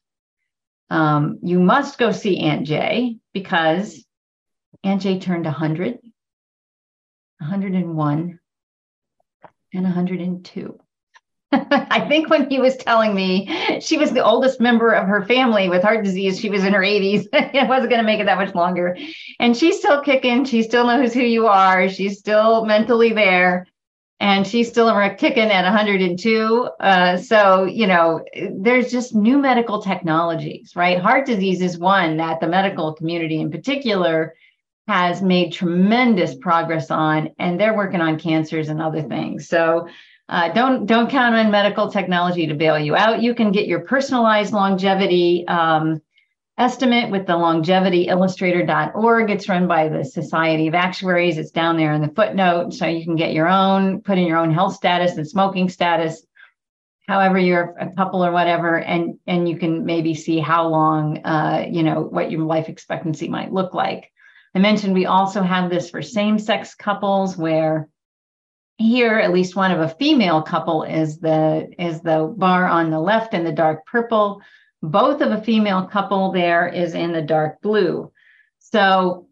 Um, 0.90 1.38
you 1.42 1.60
must 1.60 1.98
go 1.98 2.10
see 2.12 2.40
Aunt 2.40 2.66
Jay 2.66 3.18
because 3.32 4.04
Aunt 4.82 5.02
Jay 5.02 5.20
turned 5.20 5.44
100, 5.44 5.98
101, 7.38 8.40
and 9.72 9.84
102. 9.84 10.80
I 11.52 12.06
think 12.08 12.28
when 12.28 12.50
he 12.50 12.58
was 12.58 12.76
telling 12.76 13.14
me 13.14 13.80
she 13.80 13.96
was 13.96 14.10
the 14.10 14.24
oldest 14.24 14.60
member 14.60 14.92
of 14.92 15.06
her 15.06 15.24
family 15.24 15.70
with 15.70 15.82
heart 15.82 16.04
disease, 16.04 16.38
she 16.38 16.50
was 16.50 16.62
in 16.62 16.74
her 16.74 16.80
80s. 16.80 17.26
it 17.32 17.68
wasn't 17.68 17.90
going 17.90 18.02
to 18.02 18.06
make 18.06 18.20
it 18.20 18.26
that 18.26 18.36
much 18.36 18.54
longer. 18.54 18.96
And 19.40 19.56
she's 19.56 19.78
still 19.78 20.02
kicking. 20.02 20.44
She 20.44 20.62
still 20.62 20.86
knows 20.86 21.14
who 21.14 21.22
you 21.22 21.46
are. 21.46 21.88
She's 21.88 22.18
still 22.18 22.66
mentally 22.66 23.14
there. 23.14 23.66
And 24.20 24.46
she's 24.46 24.68
still 24.68 24.90
kicking 25.16 25.50
at 25.50 25.64
102. 25.64 26.68
Uh, 26.80 27.16
so, 27.16 27.64
you 27.64 27.86
know, 27.86 28.24
there's 28.52 28.90
just 28.90 29.14
new 29.14 29.38
medical 29.38 29.80
technologies, 29.80 30.72
right? 30.74 30.98
Heart 30.98 31.24
disease 31.24 31.62
is 31.62 31.78
one 31.78 32.18
that 32.18 32.40
the 32.40 32.48
medical 32.48 32.92
community 32.94 33.40
in 33.40 33.50
particular 33.50 34.34
has 34.88 35.22
made 35.22 35.52
tremendous 35.52 36.34
progress 36.34 36.90
on, 36.90 37.30
and 37.38 37.60
they're 37.60 37.76
working 37.76 38.00
on 38.00 38.18
cancers 38.18 38.70
and 38.70 38.82
other 38.82 39.02
things. 39.02 39.46
So, 39.46 39.86
uh, 40.28 40.52
don't 40.52 40.84
don't 40.86 41.10
count 41.10 41.34
on 41.34 41.50
medical 41.50 41.90
technology 41.90 42.46
to 42.46 42.54
bail 42.54 42.78
you 42.78 42.94
out. 42.94 43.22
You 43.22 43.34
can 43.34 43.50
get 43.50 43.66
your 43.66 43.80
personalized 43.80 44.52
longevity 44.52 45.46
um, 45.48 46.02
estimate 46.58 47.10
with 47.10 47.26
the 47.26 47.32
longevityillustrator.org. 47.32 49.30
It's 49.30 49.48
run 49.48 49.66
by 49.66 49.88
the 49.88 50.04
Society 50.04 50.68
of 50.68 50.74
Actuaries. 50.74 51.38
It's 51.38 51.50
down 51.50 51.78
there 51.78 51.94
in 51.94 52.02
the 52.02 52.12
footnote, 52.14 52.74
so 52.74 52.86
you 52.86 53.04
can 53.04 53.16
get 53.16 53.32
your 53.32 53.48
own, 53.48 54.02
put 54.02 54.18
in 54.18 54.26
your 54.26 54.38
own 54.38 54.52
health 54.52 54.74
status 54.74 55.16
and 55.16 55.26
smoking 55.26 55.70
status, 55.70 56.26
however 57.06 57.38
you're 57.38 57.74
a 57.80 57.90
couple 57.94 58.22
or 58.22 58.32
whatever, 58.32 58.78
and 58.78 59.18
and 59.26 59.48
you 59.48 59.56
can 59.56 59.86
maybe 59.86 60.14
see 60.14 60.40
how 60.40 60.68
long, 60.68 61.24
uh, 61.24 61.64
you 61.70 61.82
know, 61.82 62.02
what 62.02 62.30
your 62.30 62.42
life 62.42 62.68
expectancy 62.68 63.28
might 63.28 63.52
look 63.52 63.72
like. 63.72 64.10
I 64.54 64.58
mentioned 64.58 64.92
we 64.92 65.06
also 65.06 65.42
have 65.42 65.70
this 65.70 65.88
for 65.88 66.02
same-sex 66.02 66.74
couples 66.74 67.36
where 67.36 67.88
here 68.78 69.18
at 69.18 69.32
least 69.32 69.56
one 69.56 69.72
of 69.72 69.80
a 69.80 69.88
female 69.88 70.40
couple 70.40 70.84
is 70.84 71.18
the 71.18 71.68
is 71.78 72.00
the 72.00 72.32
bar 72.36 72.66
on 72.66 72.90
the 72.90 73.00
left 73.00 73.34
in 73.34 73.44
the 73.44 73.52
dark 73.52 73.84
purple. 73.86 74.40
Both 74.80 75.20
of 75.20 75.32
a 75.32 75.42
female 75.42 75.84
couple 75.86 76.30
there 76.30 76.68
is 76.68 76.94
in 76.94 77.12
the 77.12 77.20
dark 77.20 77.60
blue. 77.60 78.12
So 78.60 79.26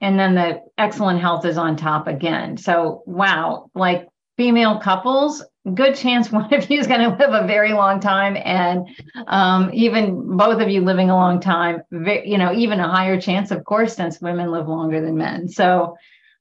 and 0.00 0.18
then 0.18 0.34
the 0.34 0.62
excellent 0.76 1.20
health 1.20 1.46
is 1.46 1.56
on 1.56 1.76
top 1.76 2.08
again. 2.08 2.56
So 2.56 3.04
wow 3.06 3.70
like 3.74 4.08
female 4.36 4.80
couples 4.80 5.44
good 5.74 5.94
chance 5.94 6.30
one 6.32 6.52
of 6.52 6.68
you 6.68 6.78
is 6.78 6.88
going 6.88 7.00
to 7.00 7.16
live 7.16 7.32
a 7.32 7.46
very 7.46 7.72
long 7.72 8.00
time 8.00 8.36
and 8.36 8.88
um, 9.28 9.70
even 9.72 10.36
both 10.36 10.60
of 10.60 10.68
you 10.68 10.80
living 10.80 11.08
a 11.08 11.14
long 11.14 11.40
time 11.40 11.82
you 11.90 12.36
know 12.36 12.52
even 12.52 12.80
a 12.80 12.88
higher 12.88 13.20
chance 13.20 13.52
of 13.52 13.64
course 13.64 13.94
since 13.94 14.20
women 14.20 14.50
live 14.50 14.66
longer 14.66 15.00
than 15.00 15.16
men. 15.16 15.48
So 15.48 15.96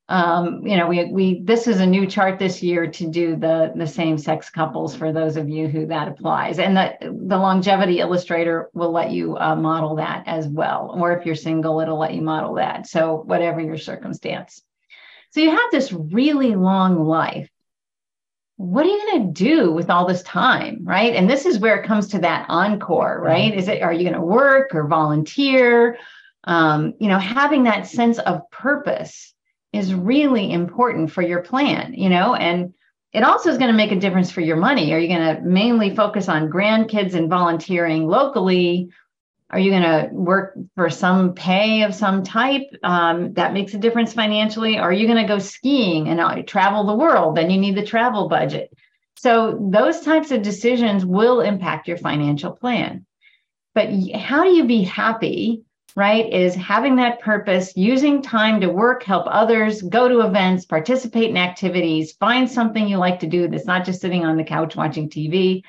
um, 0.07 0.65
you 0.65 0.77
know, 0.77 0.87
we 0.87 1.05
we 1.05 1.41
this 1.41 1.67
is 1.67 1.79
a 1.79 1.85
new 1.85 2.05
chart 2.05 2.37
this 2.37 2.61
year 2.61 2.85
to 2.85 3.07
do 3.09 3.35
the 3.35 3.71
the 3.75 3.87
same 3.87 4.19
sex 4.19 4.51
couples 4.51 4.95
for 4.95 5.11
those 5.11 5.35
of 5.35 5.49
you 5.49 5.67
who 5.67 5.87
that 5.87 6.07
applies, 6.07 6.59
and 6.59 6.77
the 6.77 6.93
the 7.01 7.37
longevity 7.37 7.99
illustrator 7.99 8.69
will 8.73 8.91
let 8.91 9.09
you 9.11 9.35
uh, 9.37 9.55
model 9.55 9.95
that 9.95 10.23
as 10.27 10.47
well, 10.47 10.95
or 10.95 11.17
if 11.17 11.25
you're 11.25 11.33
single, 11.33 11.79
it'll 11.79 11.97
let 11.97 12.13
you 12.13 12.21
model 12.21 12.53
that. 12.55 12.85
So 12.85 13.23
whatever 13.25 13.59
your 13.59 13.79
circumstance. 13.79 14.61
So 15.31 15.39
you 15.39 15.49
have 15.49 15.71
this 15.71 15.91
really 15.91 16.55
long 16.55 17.03
life. 17.03 17.49
What 18.57 18.85
are 18.85 18.89
you 18.89 19.11
going 19.11 19.33
to 19.33 19.43
do 19.43 19.71
with 19.71 19.89
all 19.89 20.07
this 20.07 20.23
time, 20.23 20.81
right? 20.83 21.15
And 21.15 21.27
this 21.27 21.47
is 21.47 21.59
where 21.59 21.77
it 21.77 21.87
comes 21.87 22.09
to 22.09 22.19
that 22.19 22.45
encore, 22.47 23.19
right? 23.21 23.53
Is 23.53 23.67
it 23.67 23.81
are 23.81 23.91
you 23.91 24.03
going 24.03 24.13
to 24.13 24.21
work 24.21 24.75
or 24.75 24.87
volunteer? 24.87 25.97
Um, 26.43 26.93
you 26.99 27.07
know, 27.07 27.17
having 27.17 27.63
that 27.63 27.87
sense 27.87 28.19
of 28.19 28.47
purpose 28.51 29.34
is 29.75 29.93
really 29.93 30.51
important 30.51 31.11
for 31.11 31.21
your 31.21 31.41
plan, 31.41 31.93
you 31.93 32.09
know, 32.09 32.35
and 32.35 32.73
it 33.13 33.23
also 33.23 33.49
is 33.49 33.57
going 33.57 33.71
to 33.71 33.77
make 33.77 33.91
a 33.91 33.99
difference 33.99 34.31
for 34.31 34.41
your 34.41 34.57
money. 34.57 34.93
Are 34.93 34.99
you 34.99 35.07
going 35.07 35.35
to 35.35 35.41
mainly 35.41 35.95
focus 35.95 36.27
on 36.27 36.49
grandkids 36.49 37.13
and 37.13 37.29
volunteering 37.29 38.07
locally? 38.07 38.89
Are 39.49 39.59
you 39.59 39.71
going 39.71 39.83
to 39.83 40.09
work 40.11 40.57
for 40.75 40.89
some 40.89 41.33
pay 41.33 41.83
of 41.83 41.95
some 41.95 42.23
type 42.23 42.63
um, 42.83 43.33
that 43.33 43.53
makes 43.53 43.73
a 43.73 43.77
difference 43.77 44.11
financially? 44.11 44.77
Are 44.77 44.91
you 44.91 45.07
going 45.07 45.21
to 45.21 45.27
go 45.27 45.39
skiing 45.39 46.09
and 46.09 46.19
uh, 46.19 46.43
travel 46.43 46.85
the 46.85 46.95
world? 46.95 47.37
Then 47.37 47.49
you 47.49 47.59
need 47.59 47.75
the 47.75 47.85
travel 47.85 48.27
budget. 48.27 48.73
So, 49.17 49.69
those 49.71 50.01
types 50.01 50.31
of 50.31 50.41
decisions 50.41 51.05
will 51.05 51.41
impact 51.41 51.87
your 51.87 51.97
financial 51.97 52.51
plan. 52.51 53.05
But 53.73 53.89
how 54.13 54.43
do 54.43 54.51
you 54.51 54.65
be 54.65 54.83
happy 54.83 55.63
right? 55.95 56.31
Is 56.31 56.55
having 56.55 56.97
that 56.97 57.21
purpose, 57.21 57.75
using 57.77 58.21
time 58.21 58.59
to 58.61 58.67
work, 58.67 59.03
help 59.03 59.25
others, 59.27 59.81
go 59.81 60.09
to 60.09 60.21
events, 60.21 60.65
participate 60.65 61.29
in 61.29 61.37
activities, 61.37 62.13
find 62.13 62.49
something 62.49 62.87
you 62.87 62.97
like 62.97 63.19
to 63.21 63.27
do 63.27 63.47
that's 63.47 63.65
not 63.65 63.85
just 63.85 64.01
sitting 64.01 64.25
on 64.25 64.35
the 64.35 64.43
couch 64.43 64.75
watching 64.75 65.09
TV, 65.09 65.63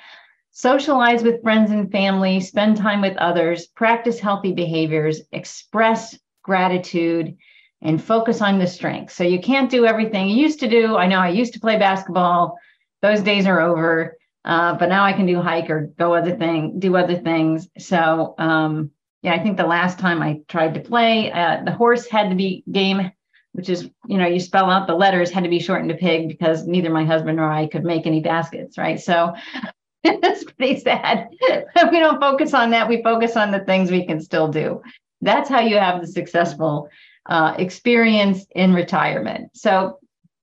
socialize 0.51 1.23
with 1.23 1.43
friends 1.43 1.71
and 1.71 1.93
family, 1.93 2.41
spend 2.41 2.77
time 2.77 3.01
with 3.01 3.17
others, 3.19 3.67
practice 3.67 4.19
healthy 4.19 4.53
behaviors, 4.53 5.21
express 5.31 6.19
gratitude, 6.43 7.37
and 7.83 8.03
focus 8.03 8.43
on 8.43 8.59
the 8.59 8.67
strengths. 8.67 9.15
So 9.15 9.23
you 9.23 9.39
can't 9.39 9.71
do 9.71 9.87
everything 9.87 10.29
you 10.29 10.43
used 10.43 10.59
to 10.61 10.69
do. 10.69 10.97
I 10.97 11.07
know 11.07 11.21
I 11.21 11.29
used 11.29 11.53
to 11.53 11.61
play 11.61 11.79
basketball, 11.79 12.59
those 13.01 13.21
days 13.21 13.47
are 13.47 13.61
over. 13.61 14.17
Uh, 14.45 14.75
but 14.79 14.89
now 14.89 15.05
I 15.05 15.13
can 15.13 15.27
do 15.27 15.41
hike 15.41 15.71
or 15.71 15.93
go 15.99 16.15
other 16.15 16.37
thing, 16.37 16.79
do 16.79 16.97
other 16.97 17.17
things. 17.17 17.69
So 17.79 18.35
um, 18.39 18.93
yeah, 19.23 19.35
I 19.35 19.43
think 19.43 19.57
the 19.57 19.67
last 19.67 19.99
time 19.99 20.23
I 20.23 20.41
tried 20.49 20.75
to 20.75 20.81
play, 20.81 21.33
uh, 21.33 21.63
the 21.65 21.73
horse 21.73 22.07
had 22.07 22.31
to 22.31 22.37
be 22.37 22.63
game, 22.71 23.11
which 23.53 23.69
is, 23.69 23.89
you 24.07 24.19
know, 24.19 24.27
you 24.27 24.39
spell 24.39 24.71
out 24.71 24.87
the 24.87 24.95
letters 24.95 25.31
had 25.31 25.45
to 25.45 25.51
be 25.51 25.59
shortened 25.59 25.91
to 25.91 25.97
pig 25.97 26.29
because 26.29 26.67
neither 26.67 26.91
my 26.91 27.05
husband 27.05 27.39
nor 27.39 27.51
I 27.51 27.67
could 27.67 27.85
make 27.85 28.07
any 28.07 28.21
baskets, 28.21 28.79
right? 28.79 29.01
So 29.01 29.35
it's 30.05 30.45
pretty 30.45 30.79
sad. 30.81 31.29
we 31.91 31.99
don't 31.99 32.21
focus 32.21 32.55
on 32.55 32.71
that. 32.71 32.89
We 32.89 33.03
focus 33.03 33.37
on 33.37 33.51
the 33.51 33.61
things 33.61 33.91
we 33.91 34.07
can 34.07 34.21
still 34.21 34.49
do. 34.49 34.83
That's 35.23 35.49
how 35.49 35.61
you 35.61 35.77
have 35.77 36.01
the 36.01 36.07
successful 36.07 36.89
uh, 37.27 37.55
experience 37.59 38.47
in 38.55 38.75
retirement. 38.75 39.51
So 39.55 39.99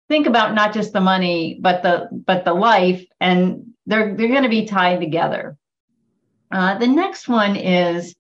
think 0.10 0.28
about 0.28 0.56
not 0.56 0.74
just 0.74 0.94
the 0.94 1.00
money, 1.00 1.58
but 1.62 1.84
the 1.84 2.10
but 2.12 2.44
the 2.44 2.54
life, 2.54 3.06
and 3.20 3.74
they're 3.86 4.16
they're 4.16 4.28
going 4.28 4.44
to 4.44 4.50
be 4.50 4.66
tied 4.66 5.00
together. 5.00 5.58
Uh, 6.52 6.78
the 6.78 6.88
next 6.88 7.28
one 7.28 7.56
is 7.56 8.16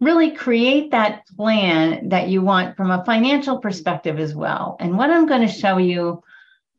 really 0.00 0.30
create 0.30 0.90
that 0.90 1.26
plan 1.36 2.08
that 2.10 2.28
you 2.28 2.42
want 2.42 2.76
from 2.76 2.90
a 2.90 3.04
financial 3.04 3.58
perspective 3.58 4.18
as 4.18 4.34
well. 4.34 4.76
And 4.80 4.96
what 4.96 5.10
I'm 5.10 5.26
going 5.26 5.46
to 5.46 5.52
show 5.52 5.78
you 5.78 6.22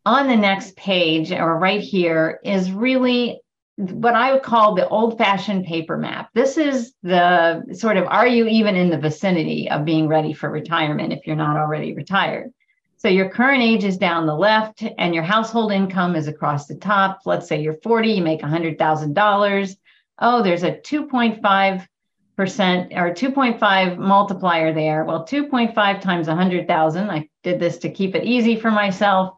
on 0.06 0.28
the 0.28 0.36
next 0.36 0.76
page 0.76 1.32
or 1.32 1.58
right 1.58 1.82
here 1.82 2.40
is 2.44 2.72
really 2.72 3.42
what 3.78 4.16
I 4.16 4.34
would 4.34 4.42
call 4.42 4.74
the 4.74 4.88
old 4.88 5.18
fashioned 5.18 5.66
paper 5.66 5.98
map. 5.98 6.30
This 6.34 6.58
is 6.58 6.94
the 7.04 7.64
sort 7.74 7.98
of 7.98 8.08
are 8.08 8.28
you 8.28 8.48
even 8.48 8.76
in 8.76 8.90
the 8.90 8.98
vicinity 8.98 9.70
of 9.70 9.86
being 9.86 10.08
ready 10.08 10.34
for 10.34 10.50
retirement 10.50 11.14
if 11.14 11.28
you're 11.28 11.36
not 11.36 11.58
already 11.58 11.94
retired? 11.94 12.54
So 12.98 13.08
your 13.08 13.30
current 13.30 13.62
age 13.62 13.84
is 13.84 13.98
down 13.98 14.26
the 14.26 14.36
left 14.36 14.84
and 14.98 15.14
your 15.14 15.24
household 15.24 15.72
income 15.72 16.16
is 16.16 16.28
across 16.28 16.66
the 16.66 16.76
top. 16.76 17.20
Let's 17.26 17.48
say 17.48 17.62
you're 17.62 17.78
40, 17.84 18.14
you 18.14 18.24
make 18.24 18.42
$100,000. 18.42 19.76
Oh, 20.20 20.42
there's 20.42 20.64
a 20.64 20.72
2.5 20.72 21.88
percent 22.38 22.94
or 22.94 23.10
2.5 23.10 23.98
multiplier 23.98 24.72
there. 24.72 25.04
Well, 25.04 25.26
2.5 25.26 26.00
times 26.00 26.28
100,000, 26.28 27.10
I 27.10 27.28
did 27.44 27.60
this 27.60 27.80
to 27.80 27.92
keep 27.92 28.16
it 28.16 28.24
easy 28.24 28.56
for 28.56 28.70
myself, 28.70 29.34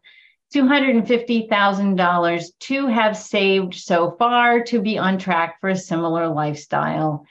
$250,000 0.53 2.45
to 2.59 2.87
have 2.87 3.17
saved 3.17 3.73
so 3.73 4.11
far 4.19 4.63
to 4.65 4.81
be 4.81 4.97
on 4.97 5.17
track 5.17 5.61
for 5.61 5.69
a 5.69 5.77
similar 5.77 6.27
lifestyle 6.27 7.25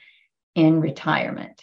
in 0.55 0.81
retirement. 0.81 1.63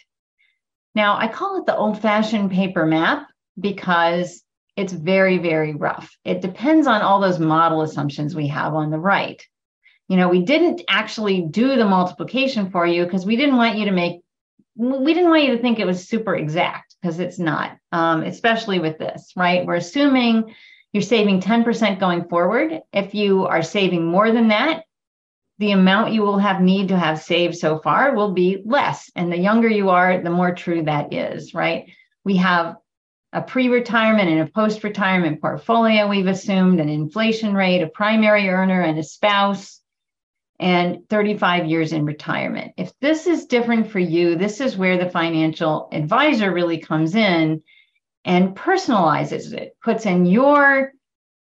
Now, 0.94 1.18
I 1.18 1.26
call 1.28 1.58
it 1.58 1.66
the 1.66 1.76
old 1.76 2.00
fashioned 2.00 2.52
paper 2.52 2.86
map 2.86 3.26
because 3.58 4.42
it's 4.76 4.92
very, 4.92 5.38
very 5.38 5.74
rough. 5.74 6.16
It 6.24 6.42
depends 6.42 6.86
on 6.86 7.02
all 7.02 7.20
those 7.20 7.40
model 7.40 7.82
assumptions 7.82 8.36
we 8.36 8.46
have 8.48 8.74
on 8.74 8.90
the 8.90 8.98
right 8.98 9.44
you 10.08 10.16
know, 10.16 10.28
we 10.28 10.42
didn't 10.42 10.82
actually 10.88 11.42
do 11.42 11.76
the 11.76 11.84
multiplication 11.84 12.70
for 12.70 12.86
you 12.86 13.04
because 13.04 13.26
we 13.26 13.36
didn't 13.36 13.56
want 13.56 13.76
you 13.76 13.86
to 13.86 13.90
make, 13.90 14.20
we 14.76 15.14
didn't 15.14 15.30
want 15.30 15.44
you 15.44 15.56
to 15.56 15.62
think 15.62 15.78
it 15.78 15.86
was 15.86 16.08
super 16.08 16.34
exact 16.34 16.94
because 17.00 17.18
it's 17.18 17.38
not, 17.38 17.76
um, 17.92 18.22
especially 18.22 18.78
with 18.78 18.98
this, 18.98 19.32
right? 19.36 19.66
We're 19.66 19.76
assuming 19.76 20.54
you're 20.92 21.02
saving 21.02 21.40
10% 21.40 21.98
going 21.98 22.28
forward. 22.28 22.80
If 22.92 23.14
you 23.14 23.46
are 23.46 23.62
saving 23.62 24.06
more 24.06 24.30
than 24.30 24.48
that, 24.48 24.84
the 25.58 25.72
amount 25.72 26.12
you 26.12 26.22
will 26.22 26.38
have 26.38 26.60
need 26.60 26.88
to 26.88 26.98
have 26.98 27.22
saved 27.22 27.56
so 27.56 27.78
far 27.78 28.14
will 28.14 28.32
be 28.32 28.62
less. 28.64 29.10
And 29.16 29.32
the 29.32 29.38
younger 29.38 29.68
you 29.68 29.90
are, 29.90 30.22
the 30.22 30.30
more 30.30 30.54
true 30.54 30.82
that 30.84 31.12
is, 31.12 31.54
right? 31.54 31.90
We 32.24 32.36
have 32.36 32.76
a 33.32 33.42
pre 33.42 33.68
retirement 33.68 34.28
and 34.28 34.40
a 34.40 34.50
post 34.52 34.84
retirement 34.84 35.40
portfolio, 35.40 36.08
we've 36.08 36.26
assumed 36.26 36.80
an 36.80 36.88
inflation 36.88 37.54
rate, 37.54 37.82
a 37.82 37.88
primary 37.88 38.48
earner, 38.48 38.82
and 38.82 38.98
a 38.98 39.02
spouse, 39.02 39.80
and 40.58 41.08
35 41.08 41.66
years 41.66 41.92
in 41.92 42.04
retirement. 42.04 42.72
If 42.76 42.92
this 43.00 43.26
is 43.26 43.46
different 43.46 43.90
for 43.90 43.98
you, 43.98 44.36
this 44.36 44.60
is 44.60 44.76
where 44.76 44.98
the 44.98 45.10
financial 45.10 45.88
advisor 45.92 46.52
really 46.52 46.78
comes 46.78 47.14
in 47.14 47.62
and 48.24 48.56
personalizes 48.56 49.52
it, 49.52 49.76
puts 49.82 50.06
in 50.06 50.26
your 50.26 50.92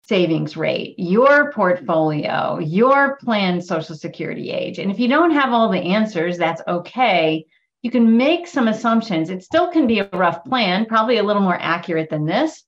savings 0.07 0.57
rate, 0.57 0.97
your 0.99 1.51
portfolio, 1.53 2.59
your 2.59 3.17
planned 3.17 3.65
social 3.65 3.95
security 3.95 4.51
age. 4.51 4.79
And 4.79 4.91
if 4.91 4.99
you 4.99 5.09
don't 5.09 5.31
have 5.31 5.53
all 5.53 5.71
the 5.71 5.79
answers, 5.79 6.37
that's 6.37 6.63
okay. 6.69 7.47
You 7.83 7.91
can 7.91 8.17
make 8.17 8.47
some 8.47 8.69
assumptions. 8.69 9.31
It 9.31 9.43
still 9.43 9.71
can 9.71 9.87
be 9.87 10.01
a 10.01 10.09
rough 10.13 10.45
plan, 10.45 10.87
probably 10.87 11.19
a 11.19 11.23
little 11.23 11.43
more 11.43 11.59
accurate 11.59 12.11
than 12.11 12.27
this, 12.27 12.65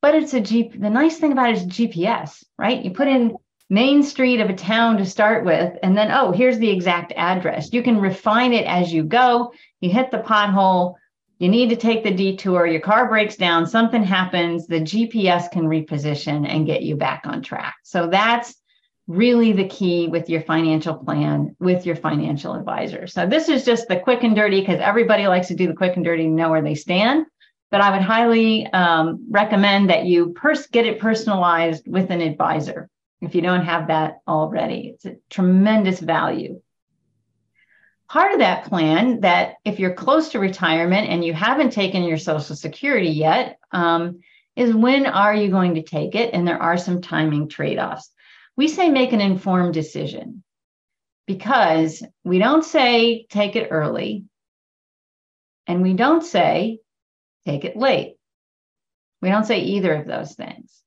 but 0.00 0.14
it's 0.14 0.34
a 0.34 0.40
G. 0.40 0.68
The 0.74 0.90
nice 0.90 1.18
thing 1.18 1.32
about 1.32 1.50
it 1.50 1.58
is 1.58 1.66
GPS, 1.66 2.42
right? 2.58 2.82
You 2.82 2.90
put 2.90 3.08
in 3.08 3.36
main 3.72 4.02
street 4.02 4.38
of 4.38 4.50
a 4.50 4.54
town 4.54 4.98
to 4.98 5.06
start 5.06 5.46
with, 5.46 5.78
and 5.82 5.96
then, 5.96 6.10
oh, 6.12 6.30
here's 6.30 6.58
the 6.58 6.68
exact 6.68 7.10
address. 7.16 7.72
You 7.72 7.82
can 7.82 7.98
refine 7.98 8.52
it 8.52 8.66
as 8.66 8.92
you 8.92 9.02
go. 9.02 9.54
You 9.80 9.88
hit 9.88 10.10
the 10.10 10.18
pothole, 10.18 10.96
you 11.38 11.48
need 11.48 11.70
to 11.70 11.76
take 11.76 12.04
the 12.04 12.12
detour, 12.12 12.66
your 12.66 12.82
car 12.82 13.08
breaks 13.08 13.36
down, 13.36 13.66
something 13.66 14.04
happens, 14.04 14.66
the 14.66 14.80
GPS 14.80 15.50
can 15.50 15.62
reposition 15.62 16.46
and 16.46 16.66
get 16.66 16.82
you 16.82 16.96
back 16.96 17.22
on 17.24 17.42
track. 17.42 17.76
So 17.82 18.08
that's 18.08 18.54
really 19.06 19.52
the 19.52 19.68
key 19.68 20.06
with 20.06 20.28
your 20.28 20.42
financial 20.42 20.94
plan 20.94 21.56
with 21.58 21.86
your 21.86 21.96
financial 21.96 22.52
advisor. 22.52 23.06
So 23.06 23.26
this 23.26 23.48
is 23.48 23.64
just 23.64 23.88
the 23.88 23.98
quick 23.98 24.22
and 24.22 24.36
dirty 24.36 24.60
because 24.60 24.80
everybody 24.80 25.26
likes 25.26 25.48
to 25.48 25.54
do 25.54 25.66
the 25.66 25.74
quick 25.74 25.96
and 25.96 26.04
dirty 26.04 26.26
and 26.26 26.36
know 26.36 26.50
where 26.50 26.62
they 26.62 26.74
stand. 26.74 27.24
But 27.70 27.80
I 27.80 27.90
would 27.90 28.02
highly 28.02 28.66
um, 28.66 29.26
recommend 29.30 29.88
that 29.88 30.04
you 30.04 30.34
pers- 30.34 30.66
get 30.66 30.84
it 30.84 31.00
personalized 31.00 31.84
with 31.88 32.10
an 32.10 32.20
advisor 32.20 32.90
if 33.22 33.36
you 33.36 33.40
don't 33.40 33.64
have 33.64 33.86
that 33.86 34.18
already. 34.26 34.92
It's 34.94 35.06
a 35.06 35.16
tremendous 35.30 36.00
value. 36.00 36.60
Part 38.08 38.32
of 38.32 38.40
that 38.40 38.66
plan 38.66 39.20
that 39.20 39.54
if 39.64 39.78
you're 39.78 39.94
close 39.94 40.30
to 40.30 40.40
retirement 40.40 41.08
and 41.08 41.24
you 41.24 41.32
haven't 41.32 41.70
taken 41.70 42.02
your 42.02 42.18
social 42.18 42.56
security 42.56 43.08
yet 43.08 43.58
um, 43.70 44.20
is 44.56 44.74
when 44.74 45.06
are 45.06 45.34
you 45.34 45.50
going 45.50 45.76
to 45.76 45.82
take 45.82 46.14
it? 46.14 46.34
And 46.34 46.46
there 46.46 46.60
are 46.60 46.76
some 46.76 47.00
timing 47.00 47.48
trade-offs. 47.48 48.10
We 48.56 48.68
say 48.68 48.90
make 48.90 49.12
an 49.12 49.22
informed 49.22 49.72
decision 49.72 50.42
because 51.26 52.02
we 52.24 52.38
don't 52.38 52.64
say 52.64 53.24
take 53.30 53.56
it 53.56 53.68
early 53.70 54.24
and 55.66 55.80
we 55.80 55.94
don't 55.94 56.24
say 56.24 56.80
take 57.46 57.64
it 57.64 57.76
late. 57.76 58.16
We 59.22 59.30
don't 59.30 59.46
say 59.46 59.60
either 59.60 59.94
of 59.94 60.06
those 60.06 60.34
things 60.34 60.81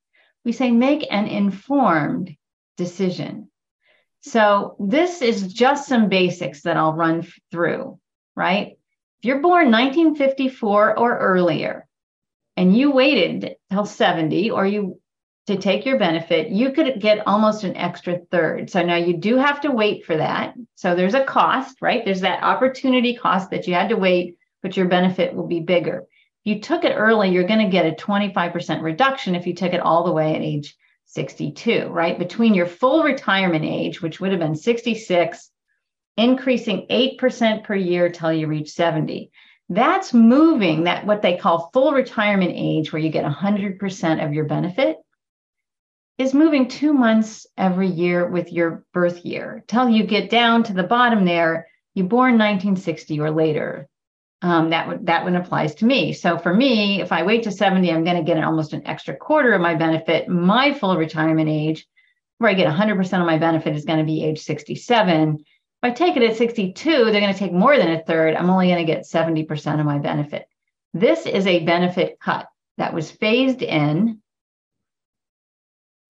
we 0.46 0.52
say 0.52 0.72
make 0.72 1.06
an 1.12 1.28
informed 1.28 2.36
decision 2.78 3.50
so 4.26 4.76
this 4.80 5.22
is 5.22 5.54
just 5.54 5.88
some 5.88 6.10
basics 6.10 6.64
that 6.64 6.78
I'll 6.78 6.94
run 6.94 7.28
through, 7.52 8.00
right? 8.36 8.72
If 9.20 9.26
you're 9.26 9.40
born 9.40 9.70
1954 9.70 10.98
or 10.98 11.18
earlier 11.20 11.88
and 12.58 12.76
you 12.76 12.90
waited 12.90 13.56
till 13.72 13.86
70 13.86 14.50
or 14.50 14.66
you 14.66 15.00
to 15.46 15.58
take 15.58 15.86
your 15.86 16.00
benefit, 16.00 16.50
you 16.50 16.72
could 16.72 17.00
get 17.00 17.28
almost 17.28 17.64
an 17.64 17.78
extra 17.78 18.18
third. 18.32 18.72
So 18.72 18.82
now 18.82 18.96
you 18.96 19.16
do 19.16 19.38
have 19.38 19.62
to 19.62 19.70
wait 19.70 20.06
for 20.06 20.18
that. 20.18 20.56
So 20.74 20.96
there's 20.96 21.14
a 21.14 21.24
cost, 21.24 21.78
right? 21.80 22.04
There's 22.04 22.22
that 22.22 22.42
opportunity 22.42 23.16
cost 23.16 23.52
that 23.52 23.68
you 23.68 23.76
had 23.76 23.90
to 23.90 23.96
wait, 23.96 24.38
but 24.64 24.76
your 24.76 24.88
benefit 24.88 25.36
will 25.36 25.46
be 25.46 25.60
bigger. 25.60 26.06
You 26.46 26.60
took 26.60 26.84
it 26.84 26.94
early, 26.96 27.32
you're 27.32 27.48
going 27.48 27.66
to 27.66 27.72
get 27.72 27.88
a 27.88 27.96
25% 27.96 28.84
reduction 28.84 29.34
if 29.34 29.48
you 29.48 29.56
took 29.56 29.74
it 29.74 29.80
all 29.80 30.04
the 30.04 30.12
way 30.12 30.36
at 30.36 30.44
age 30.44 30.78
62, 31.06 31.88
right? 31.88 32.20
Between 32.20 32.54
your 32.54 32.68
full 32.68 33.04
retirement 33.04 33.66
age, 33.66 34.00
which 34.00 34.20
would 34.20 34.30
have 34.30 34.40
been 34.40 34.56
66, 34.56 35.52
increasing 36.18 36.86
8% 36.88 37.64
per 37.64 37.74
year 37.74 38.10
till 38.10 38.32
you 38.32 38.46
reach 38.46 38.70
70. 38.70 39.32
That's 39.70 40.14
moving 40.14 40.84
that 40.84 41.08
what 41.08 41.24
they 41.24 41.36
call 41.36 41.72
full 41.74 41.94
retirement 41.94 42.52
age, 42.54 42.94
where 42.94 43.02
you 43.02 43.10
get 43.10 43.26
100% 43.26 44.24
of 44.24 44.34
your 44.34 44.46
benefit, 44.46 44.98
is 46.20 46.36
moving 46.36 46.68
two 46.68 46.94
months 46.94 47.48
every 47.58 47.88
year 47.88 48.28
with 48.28 48.54
your 48.54 48.86
birth 48.94 49.26
year 49.26 49.64
till 49.68 49.90
you 49.90 50.04
get 50.04 50.30
down 50.30 50.62
to 50.64 50.74
the 50.74 50.84
bottom 50.84 51.26
there. 51.26 51.68
You 51.96 52.04
born 52.04 52.38
1960 52.38 53.20
or 53.20 53.32
later 53.32 53.90
um, 54.46 54.70
that 54.70 54.88
would 54.88 55.08
that 55.08 55.24
one 55.24 55.36
applies 55.36 55.74
to 55.76 55.86
me. 55.86 56.14
So 56.14 56.38
for 56.38 56.54
me, 56.54 57.02
if 57.02 57.12
I 57.12 57.24
wait 57.24 57.42
to 57.44 57.52
70, 57.52 57.92
I'm 57.92 58.04
going 58.04 58.18
to 58.18 58.22
get 58.22 58.42
almost 58.44 58.74
an 58.74 58.86
extra 58.86 59.16
quarter 59.16 59.54
of 59.54 59.62
my 59.62 59.74
benefit. 59.74 60.30
My 60.30 60.72
full 60.72 60.96
retirement 60.98 61.50
age, 61.50 61.88
where 62.38 62.52
I 62.52 62.54
get 62.54 62.72
100% 62.72 63.20
of 63.20 63.26
my 63.26 63.40
benefit, 63.40 63.76
is 63.76 63.86
going 63.86 63.98
to 63.98 64.06
be 64.06 64.24
age 64.24 64.40
67. 64.40 65.38
If 65.40 65.46
I 65.82 65.90
take 65.90 66.16
it 66.16 66.22
at 66.22 66.38
62, 66.38 66.90
they're 66.92 67.22
going 67.22 67.34
to 67.34 67.40
take 67.40 67.54
more 67.54 67.76
than 67.76 67.92
a 67.92 68.04
third. 68.04 68.36
I'm 68.36 68.52
only 68.52 68.68
going 68.68 68.86
to 68.86 68.94
get 68.94 69.08
70% 69.08 69.80
of 69.80 69.86
my 69.88 69.98
benefit. 69.98 70.46
This 70.94 71.26
is 71.26 71.48
a 71.48 71.66
benefit 71.66 72.20
cut 72.20 72.48
that 72.78 72.94
was 72.94 73.10
phased 73.10 73.64
in 73.64 74.22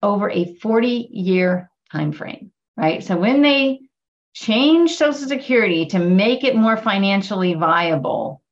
over 0.02 0.30
a 0.30 0.56
40 0.56 1.08
year 1.10 1.70
time 1.90 2.12
frame, 2.12 2.52
right? 2.76 3.02
So 3.02 3.16
when 3.16 3.40
they 3.40 3.80
change 4.36 4.96
Social 4.96 5.26
Security 5.26 5.86
to 5.86 5.98
make 5.98 6.44
it 6.44 6.54
more 6.54 6.76
financially 6.76 7.54
viable, 7.54 8.42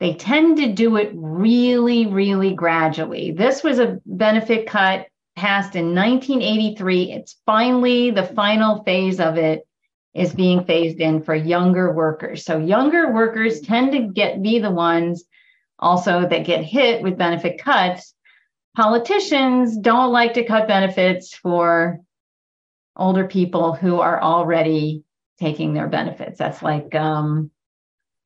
they 0.00 0.12
tend 0.12 0.58
to 0.58 0.70
do 0.70 0.96
it 0.96 1.12
really, 1.14 2.06
really 2.06 2.54
gradually. 2.54 3.32
This 3.32 3.62
was 3.62 3.78
a 3.78 3.98
benefit 4.04 4.66
cut 4.66 5.06
passed 5.34 5.76
in 5.76 5.94
1983. 5.94 7.12
It's 7.12 7.36
finally 7.46 8.10
the 8.10 8.26
final 8.26 8.82
phase 8.84 9.18
of 9.18 9.38
it 9.38 9.66
is 10.12 10.34
being 10.34 10.64
phased 10.64 11.00
in 11.00 11.22
for 11.22 11.34
younger 11.34 11.94
workers. 11.94 12.44
So 12.44 12.58
younger 12.58 13.14
workers 13.14 13.62
tend 13.62 13.92
to 13.92 14.00
get 14.00 14.42
be 14.42 14.58
the 14.58 14.70
ones 14.70 15.24
also 15.78 16.28
that 16.28 16.44
get 16.44 16.64
hit 16.64 17.02
with 17.02 17.16
benefit 17.16 17.58
cuts. 17.58 18.12
Politicians 18.76 19.78
don't 19.78 20.12
like 20.12 20.34
to 20.34 20.44
cut 20.44 20.68
benefits 20.68 21.34
for 21.34 22.02
older 22.96 23.26
people 23.26 23.74
who 23.74 24.00
are 24.00 24.20
already 24.20 25.04
taking 25.38 25.74
their 25.74 25.88
benefits. 25.88 26.38
That's 26.38 26.62
like, 26.62 26.94
um, 26.94 27.50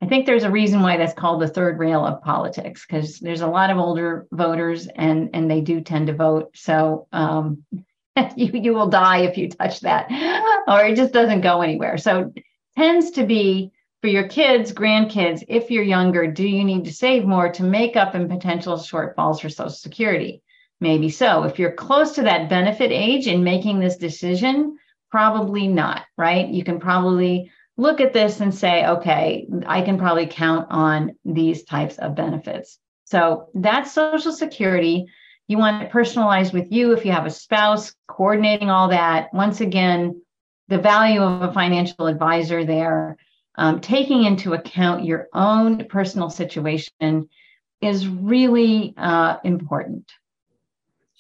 I 0.03 0.07
think 0.07 0.25
there's 0.25 0.45
a 0.45 0.51
reason 0.51 0.81
why 0.81 0.97
that's 0.97 1.13
called 1.13 1.43
the 1.43 1.49
third 1.49 1.79
rail 1.79 2.07
of 2.07 2.23
politics 2.23 2.87
because 2.87 3.19
there's 3.19 3.43
a 3.43 3.47
lot 3.47 3.71
of 3.71 3.77
older 3.77 4.27
voters 4.33 4.87
and 4.87 5.31
and 5.35 5.51
they 5.51 5.61
do 5.61 5.83
tend 5.83 6.07
to 6.07 6.15
vote. 6.15 6.51
So 6.55 7.07
um, 7.13 7.65
you 8.37 8.51
you 8.53 8.75
will 8.75 8.89
die 8.89 9.19
if 9.19 9.37
you 9.37 9.51
touch 9.51 9.81
that, 9.81 10.11
or 10.69 10.85
it 10.85 10.97
just 10.97 11.13
doesn't 11.13 11.43
go 11.43 11.61
anywhere. 11.61 11.99
So 11.99 12.33
tends 12.77 13.11
to 13.13 13.27
be 13.27 13.73
for 14.01 14.09
your 14.09 14.29
kids, 14.29 14.73
grandkids. 14.73 15.45
If 15.49 15.71
you're 15.71 15.83
younger, 15.83 16.27
do 16.27 16.47
you 16.47 16.65
need 16.65 16.87
to 16.87 16.93
save 16.93 17.27
more 17.27 17.53
to 17.53 17.63
make 17.63 17.97
up 17.97 18.15
in 18.15 18.29
potential 18.29 18.77
shortfalls 18.77 19.41
for 19.41 19.51
Social 19.51 19.71
Security? 19.71 20.43
Maybe 20.81 21.11
so. 21.11 21.45
If 21.45 21.59
you're 21.59 21.73
close 21.73 22.13
to 22.13 22.23
that 22.23 22.49
benefit 22.49 22.91
age 22.91 23.27
and 23.27 23.45
making 23.45 23.79
this 23.81 23.97
decision, 23.97 24.79
probably 25.11 25.69
not, 25.69 26.05
right? 26.17 26.49
You 26.49 26.65
can 26.65 26.81
probably 26.81 27.51
look 27.77 28.01
at 28.01 28.13
this 28.13 28.41
and 28.41 28.55
say, 28.55 28.87
okay, 28.87 29.47
I 29.67 29.83
can 29.83 29.99
probably 29.99 30.27
count 30.27 30.69
on 30.71 31.17
these 31.25 31.65
types 31.65 31.99
of 31.99 32.15
benefits. 32.15 32.79
So 33.05 33.49
that's 33.55 33.93
Social 33.93 34.33
Security. 34.33 35.07
You 35.49 35.59
want 35.59 35.83
it 35.83 35.91
personalized 35.91 36.53
with 36.53 36.71
you 36.71 36.93
if 36.93 37.05
you 37.05 37.13
have 37.13 37.27
a 37.27 37.31
spouse, 37.31 37.93
coordinating 38.07 38.71
all 38.71 38.89
that. 38.89 39.35
Once 39.35 39.61
again, 39.61 40.23
the 40.69 40.79
value 40.79 41.21
of 41.21 41.43
a 41.43 41.53
financial 41.53 42.07
advisor 42.07 42.65
there, 42.65 43.17
um, 43.57 43.81
taking 43.81 44.25
into 44.25 44.55
account 44.55 45.05
your 45.05 45.27
own 45.35 45.87
personal 45.87 46.31
situation 46.31 47.29
is 47.81 48.07
really 48.07 48.95
uh, 48.97 49.39
important. 49.43 50.11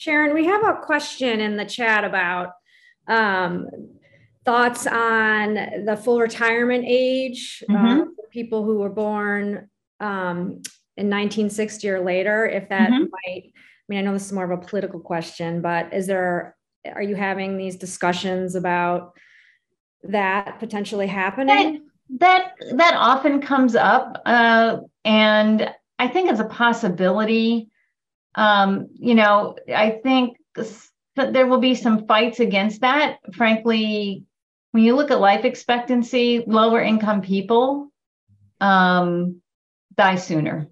Sharon, 0.01 0.33
we 0.33 0.47
have 0.47 0.65
a 0.65 0.81
question 0.81 1.41
in 1.41 1.59
the 1.59 1.65
chat 1.67 2.05
about 2.05 2.53
um, 3.07 3.69
thoughts 4.47 4.87
on 4.87 5.55
the 5.85 6.01
full 6.03 6.19
retirement 6.19 6.87
age 6.89 7.63
uh, 7.69 7.73
mm-hmm. 7.75 7.99
for 8.05 8.29
people 8.31 8.65
who 8.65 8.79
were 8.79 8.89
born 8.89 9.69
um, 10.01 10.63
in 10.97 11.11
1960 11.11 11.91
or 11.91 12.01
later. 12.01 12.47
If 12.47 12.71
that 12.71 12.91
mm-hmm. 12.91 13.11
might, 13.11 13.53
I 13.53 13.85
mean, 13.91 13.99
I 13.99 14.01
know 14.01 14.15
this 14.15 14.25
is 14.25 14.33
more 14.33 14.51
of 14.51 14.59
a 14.59 14.67
political 14.67 15.01
question, 15.01 15.61
but 15.61 15.93
is 15.93 16.07
there, 16.07 16.57
are 16.91 17.03
you 17.03 17.15
having 17.15 17.59
these 17.59 17.77
discussions 17.77 18.55
about 18.55 19.13
that 20.05 20.59
potentially 20.61 21.09
happening? 21.09 21.83
That 22.19 22.55
that, 22.61 22.77
that 22.79 22.95
often 22.97 23.43
comes 23.43 23.77
up, 23.77 24.23
uh, 24.25 24.79
and 25.05 25.71
I 25.99 26.09
think 26.09 26.31
it's 26.31 26.41
a 26.41 26.47
possibility 26.47 27.70
um, 28.35 28.89
you 28.95 29.15
know, 29.15 29.57
I 29.75 30.01
think 30.03 30.37
that 31.17 31.33
there 31.33 31.47
will 31.47 31.59
be 31.59 31.75
some 31.75 32.07
fights 32.07 32.41
against 32.41 32.81
that. 32.83 33.19
Frankly, 33.35 34.25
when 34.73 34.85
you 34.85 34.95
look 34.95 35.11
at 35.11 35.21
life 35.21 35.45
expectancy, 35.45 36.45
lower 36.47 36.81
income 36.81 37.23
people 37.23 37.91
um, 38.61 39.41
die 39.97 40.17
sooner. 40.17 40.69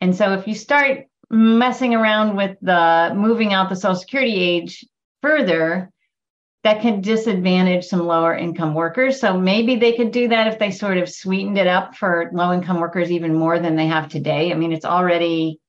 And 0.00 0.14
so 0.14 0.32
if 0.34 0.46
you 0.46 0.54
start 0.54 1.06
messing 1.30 1.94
around 1.94 2.36
with 2.36 2.56
the 2.62 3.12
moving 3.14 3.52
out 3.52 3.68
the 3.68 3.76
social 3.76 3.96
security 3.96 4.40
age 4.40 4.84
further 5.20 5.90
that 6.64 6.80
can 6.80 7.00
disadvantage 7.00 7.84
some 7.84 8.06
lower 8.06 8.34
income 8.34 8.74
workers. 8.74 9.20
So 9.20 9.38
maybe 9.38 9.76
they 9.76 9.92
could 9.92 10.10
do 10.10 10.28
that 10.28 10.48
if 10.48 10.58
they 10.58 10.70
sort 10.70 10.98
of 10.98 11.08
sweetened 11.08 11.58
it 11.58 11.66
up 11.66 11.94
for 11.94 12.30
low 12.32 12.52
income 12.52 12.80
workers 12.80 13.10
even 13.10 13.34
more 13.34 13.58
than 13.58 13.76
they 13.76 13.86
have 13.86 14.08
today. 14.08 14.50
I 14.50 14.54
mean, 14.56 14.72
it's 14.72 14.84
already 14.84 15.60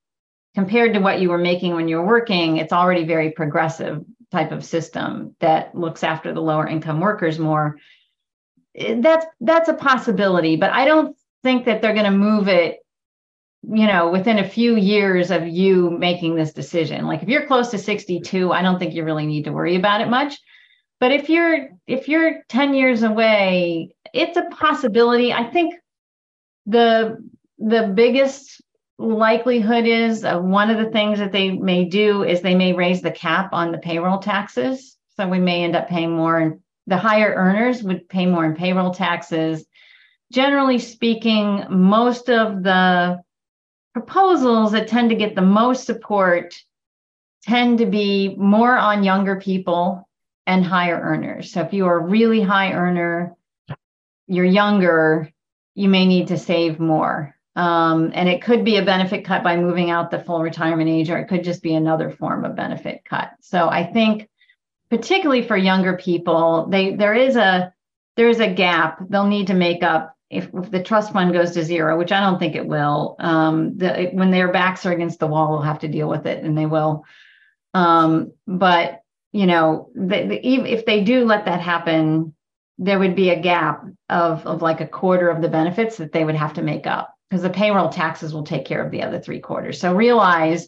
compared 0.56 0.94
to 0.94 1.00
what 1.00 1.22
you 1.22 1.30
were 1.30 1.38
making 1.38 1.76
when 1.76 1.88
you 1.88 1.98
were 1.98 2.06
working, 2.06 2.58
it's 2.58 2.74
already 2.74 3.06
very 3.06 3.32
progressive 3.32 4.04
type 4.32 4.52
of 4.52 4.64
system 4.64 5.36
that 5.40 5.76
looks 5.76 6.04
after 6.04 6.34
the 6.34 6.42
lower 6.42 6.68
income 6.68 7.00
workers 7.00 7.40
more. 7.40 7.78
Eh, 8.76 8.96
that's 9.00 9.26
that's 9.42 9.70
a 9.70 9.74
possibility, 9.74 10.56
but 10.56 10.72
I 10.72 10.86
don't 10.86 11.16
think 11.44 11.66
that 11.66 11.82
they're 11.82 11.94
going 11.94 12.12
to 12.12 12.18
move 12.18 12.48
it 12.48 12.80
you 13.62 13.88
know 13.88 14.10
within 14.10 14.40
a 14.40 14.48
few 14.48 14.78
years 14.78 15.32
of 15.32 15.48
you 15.48 15.90
making 15.90 16.36
this 16.36 16.54
decision. 16.54 17.06
Like 17.06 17.24
if 17.24 17.30
you're 17.30 17.46
close 17.46 17.70
to 17.72 17.78
62 17.78 18.52
i 18.52 18.62
don't 18.62 18.80
think 18.80 18.94
you 18.94 19.04
really 19.04 19.26
need 19.26 19.46
to 19.46 19.52
worry 19.52 19.76
about 19.76 20.02
it 20.02 20.10
much. 20.10 20.38
But 21.00 21.12
if 21.12 21.30
you're 21.30 21.70
if 21.88 22.08
you're 22.08 22.44
10 22.50 22.74
years 22.74 23.04
away 23.04 23.94
it's 24.14 24.38
a 24.38 24.44
possibility. 24.44 25.34
I 25.34 25.50
think 25.50 25.76
the 26.66 27.18
the 27.58 27.92
biggest 27.94 28.62
likelihood 29.00 29.86
is 29.86 30.26
uh, 30.26 30.38
one 30.38 30.70
of 30.70 30.78
the 30.78 30.92
things 30.92 31.20
that 31.20 31.32
they 31.32 31.52
may 31.52 31.86
do 31.86 32.24
is 32.24 32.42
they 32.42 32.56
may 32.56 32.74
raise 32.74 33.02
the 33.02 33.12
cap 33.12 33.50
on 33.54 33.72
the 33.72 33.78
payroll 33.78 34.20
taxes 34.20 34.98
so 35.16 35.28
we 35.28 35.40
may 35.40 35.64
end 35.64 35.76
up 35.76 35.88
paying 35.88 36.12
more 36.12 36.38
and 36.38 36.60
the 36.86 36.98
higher 36.98 37.34
earners 37.34 37.82
would 37.82 38.10
pay 38.10 38.26
more 38.26 38.46
in 38.46 38.56
payroll 38.56 38.94
taxes 38.94 39.66
generally 40.34 40.78
speaking 40.78 41.66
most 41.70 42.30
of 42.30 42.62
the 42.62 43.22
proposals 43.94 44.74
that 44.74 44.88
tend 44.88 45.10
to 45.10 45.16
get 45.16 45.34
the 45.34 45.42
most 45.42 45.86
support 45.86 46.56
tend 47.44 47.80
to 47.80 47.86
be 47.86 48.36
more 48.38 48.78
on 48.78 49.04
younger 49.04 49.40
people 49.40 50.08
and 50.46 50.66
higher 50.66 51.00
earners. 51.00 51.52
So 51.52 51.62
if 51.62 51.74
you 51.74 51.86
are 51.88 52.00
a 52.00 52.06
really 52.06 52.42
high 52.42 52.74
earner, 52.74 53.36
you're 54.28 54.46
younger, 54.46 55.32
you 55.76 55.90
may 55.90 56.06
need 56.06 56.28
to 56.28 56.38
save 56.38 56.80
more. 56.80 57.36
Um, 57.60 58.12
and 58.14 58.30
it 58.30 58.42
could 58.42 58.64
be 58.64 58.78
a 58.78 58.86
benefit 58.86 59.26
cut 59.26 59.44
by 59.44 59.58
moving 59.58 59.90
out 59.90 60.12
the 60.12 60.24
full 60.24 60.42
retirement 60.42 60.90
age, 60.90 61.10
or 61.10 61.18
it 61.18 61.28
could 61.28 61.44
just 61.44 61.62
be 61.62 61.76
another 61.76 62.10
form 62.10 62.46
of 62.46 62.56
benefit 62.56 63.04
cut. 63.04 63.32
So 63.42 63.68
I 63.68 63.84
think, 63.84 64.30
particularly 64.90 65.46
for 65.46 65.58
younger 65.58 65.98
people, 65.98 66.68
they 66.70 66.96
there 66.96 67.14
is 67.14 67.36
a 67.36 67.74
there 68.16 68.30
is 68.30 68.40
a 68.40 68.50
gap. 68.50 69.00
They'll 69.10 69.28
need 69.28 69.48
to 69.48 69.54
make 69.54 69.84
up 69.84 70.16
if, 70.30 70.48
if 70.54 70.72
the 70.72 70.82
trust 70.82 71.12
fund 71.12 71.34
goes 71.34 71.52
to 71.52 71.66
zero, 71.66 71.98
which 71.98 72.14
I 72.14 72.22
don't 72.22 72.40
think 72.40 72.56
it 72.56 72.66
will. 72.66 73.18
Um, 73.20 73.78
the, 73.78 74.10
when 74.14 74.32
their 74.32 74.54
backs 74.54 74.86
are 74.86 74.94
against 74.94 75.20
the 75.20 75.28
wall, 75.28 75.50
they'll 75.50 75.62
have 75.64 75.80
to 75.80 75.90
deal 75.90 76.08
with 76.08 76.28
it, 76.28 76.42
and 76.42 76.58
they 76.58 76.66
will. 76.66 77.04
Um, 77.74 78.32
but 78.48 79.02
you 79.34 79.48
know, 79.48 79.90
the, 79.96 80.28
the, 80.28 80.48
if 80.48 80.86
they 80.86 81.04
do 81.04 81.26
let 81.26 81.44
that 81.44 81.60
happen, 81.60 82.34
there 82.78 83.00
would 83.00 83.18
be 83.18 83.32
a 83.32 83.42
gap 83.42 83.84
of, 84.08 84.48
of 84.48 84.62
like 84.62 84.80
a 84.80 84.88
quarter 84.88 85.30
of 85.30 85.42
the 85.42 85.50
benefits 85.50 85.98
that 85.98 86.14
they 86.14 86.24
would 86.24 86.36
have 86.36 86.54
to 86.54 86.62
make 86.62 86.88
up 86.88 87.14
because 87.30 87.44
the 87.44 87.50
payroll 87.50 87.90
taxes 87.90 88.34
will 88.34 88.44
take 88.44 88.66
care 88.66 88.84
of 88.84 88.92
the 88.92 89.04
other 89.04 89.20
three 89.20 89.40
quarters. 89.40 89.80
So 89.80 89.94
realize, 89.94 90.68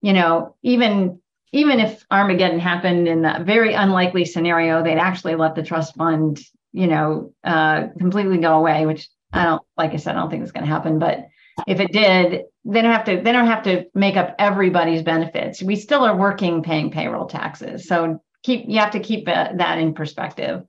you 0.00 0.12
know, 0.12 0.56
even 0.62 1.20
even 1.52 1.80
if 1.80 2.04
Armageddon 2.10 2.60
happened 2.60 3.08
in 3.08 3.24
a 3.24 3.42
very 3.42 3.74
unlikely 3.74 4.24
scenario, 4.24 4.82
they'd 4.82 4.98
actually 4.98 5.34
let 5.34 5.56
the 5.56 5.64
trust 5.64 5.96
fund, 5.96 6.40
you 6.72 6.86
know, 6.86 7.32
uh, 7.42 7.88
completely 7.98 8.38
go 8.38 8.56
away, 8.56 8.86
which 8.86 9.08
I 9.32 9.44
don't, 9.44 9.62
like 9.76 9.92
I 9.92 9.96
said, 9.96 10.14
I 10.14 10.20
don't 10.20 10.30
think 10.30 10.44
it's 10.44 10.52
going 10.52 10.64
to 10.64 10.72
happen. 10.72 11.00
But 11.00 11.26
if 11.66 11.80
it 11.80 11.92
did, 11.92 12.44
they 12.64 12.82
don't 12.82 12.92
have 12.92 13.04
to 13.06 13.20
they 13.20 13.32
don't 13.32 13.48
have 13.48 13.64
to 13.64 13.86
make 13.94 14.16
up 14.16 14.34
everybody's 14.38 15.02
benefits. 15.02 15.62
We 15.62 15.76
still 15.76 16.04
are 16.04 16.16
working 16.16 16.62
paying 16.62 16.90
payroll 16.90 17.26
taxes. 17.26 17.86
So 17.88 18.22
keep 18.42 18.64
you 18.68 18.78
have 18.78 18.92
to 18.92 19.00
keep 19.00 19.26
that 19.26 19.78
in 19.78 19.94
perspective. 19.94 20.62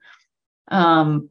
Um, 0.70 1.30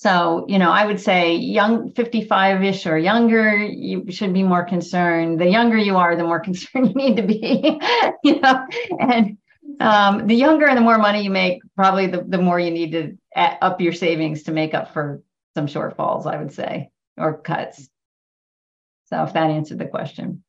so, 0.00 0.46
you 0.48 0.58
know, 0.58 0.70
I 0.70 0.86
would 0.86 0.98
say 0.98 1.34
young 1.34 1.92
55-ish 1.92 2.86
or 2.86 2.96
younger, 2.96 3.54
you 3.54 4.10
should 4.10 4.32
be 4.32 4.42
more 4.42 4.64
concerned. 4.64 5.38
The 5.38 5.50
younger 5.50 5.76
you 5.76 5.98
are, 5.98 6.16
the 6.16 6.24
more 6.24 6.40
concerned 6.48 6.88
you 6.88 6.94
need 6.94 7.16
to 7.16 7.22
be, 7.22 7.78
you 8.24 8.40
know, 8.40 8.66
and 8.98 9.36
um, 9.78 10.26
the 10.26 10.34
younger 10.34 10.66
and 10.66 10.78
the 10.78 10.80
more 10.80 10.96
money 10.96 11.22
you 11.22 11.28
make, 11.28 11.60
probably 11.76 12.06
the, 12.06 12.24
the 12.26 12.38
more 12.38 12.58
you 12.58 12.70
need 12.70 12.92
to 12.92 13.18
up 13.36 13.82
your 13.82 13.92
savings 13.92 14.44
to 14.44 14.52
make 14.52 14.72
up 14.72 14.94
for 14.94 15.22
some 15.54 15.66
shortfalls, 15.66 16.24
I 16.24 16.38
would 16.38 16.54
say, 16.54 16.88
or 17.18 17.36
cuts. 17.36 17.86
So 19.10 19.22
if 19.24 19.34
that 19.34 19.50
answered 19.50 19.80
the 19.80 19.86
question. 19.86 20.42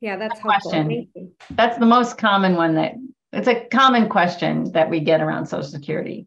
Yeah, 0.00 0.16
that's 0.16 0.40
question. 0.40 1.08
That's 1.50 1.76
the 1.76 1.84
most 1.84 2.16
common 2.16 2.56
one 2.56 2.76
that 2.76 2.94
it's 3.34 3.48
a 3.48 3.66
common 3.66 4.08
question 4.08 4.72
that 4.72 4.88
we 4.88 5.00
get 5.00 5.20
around 5.20 5.44
Social 5.44 5.68
Security. 5.68 6.26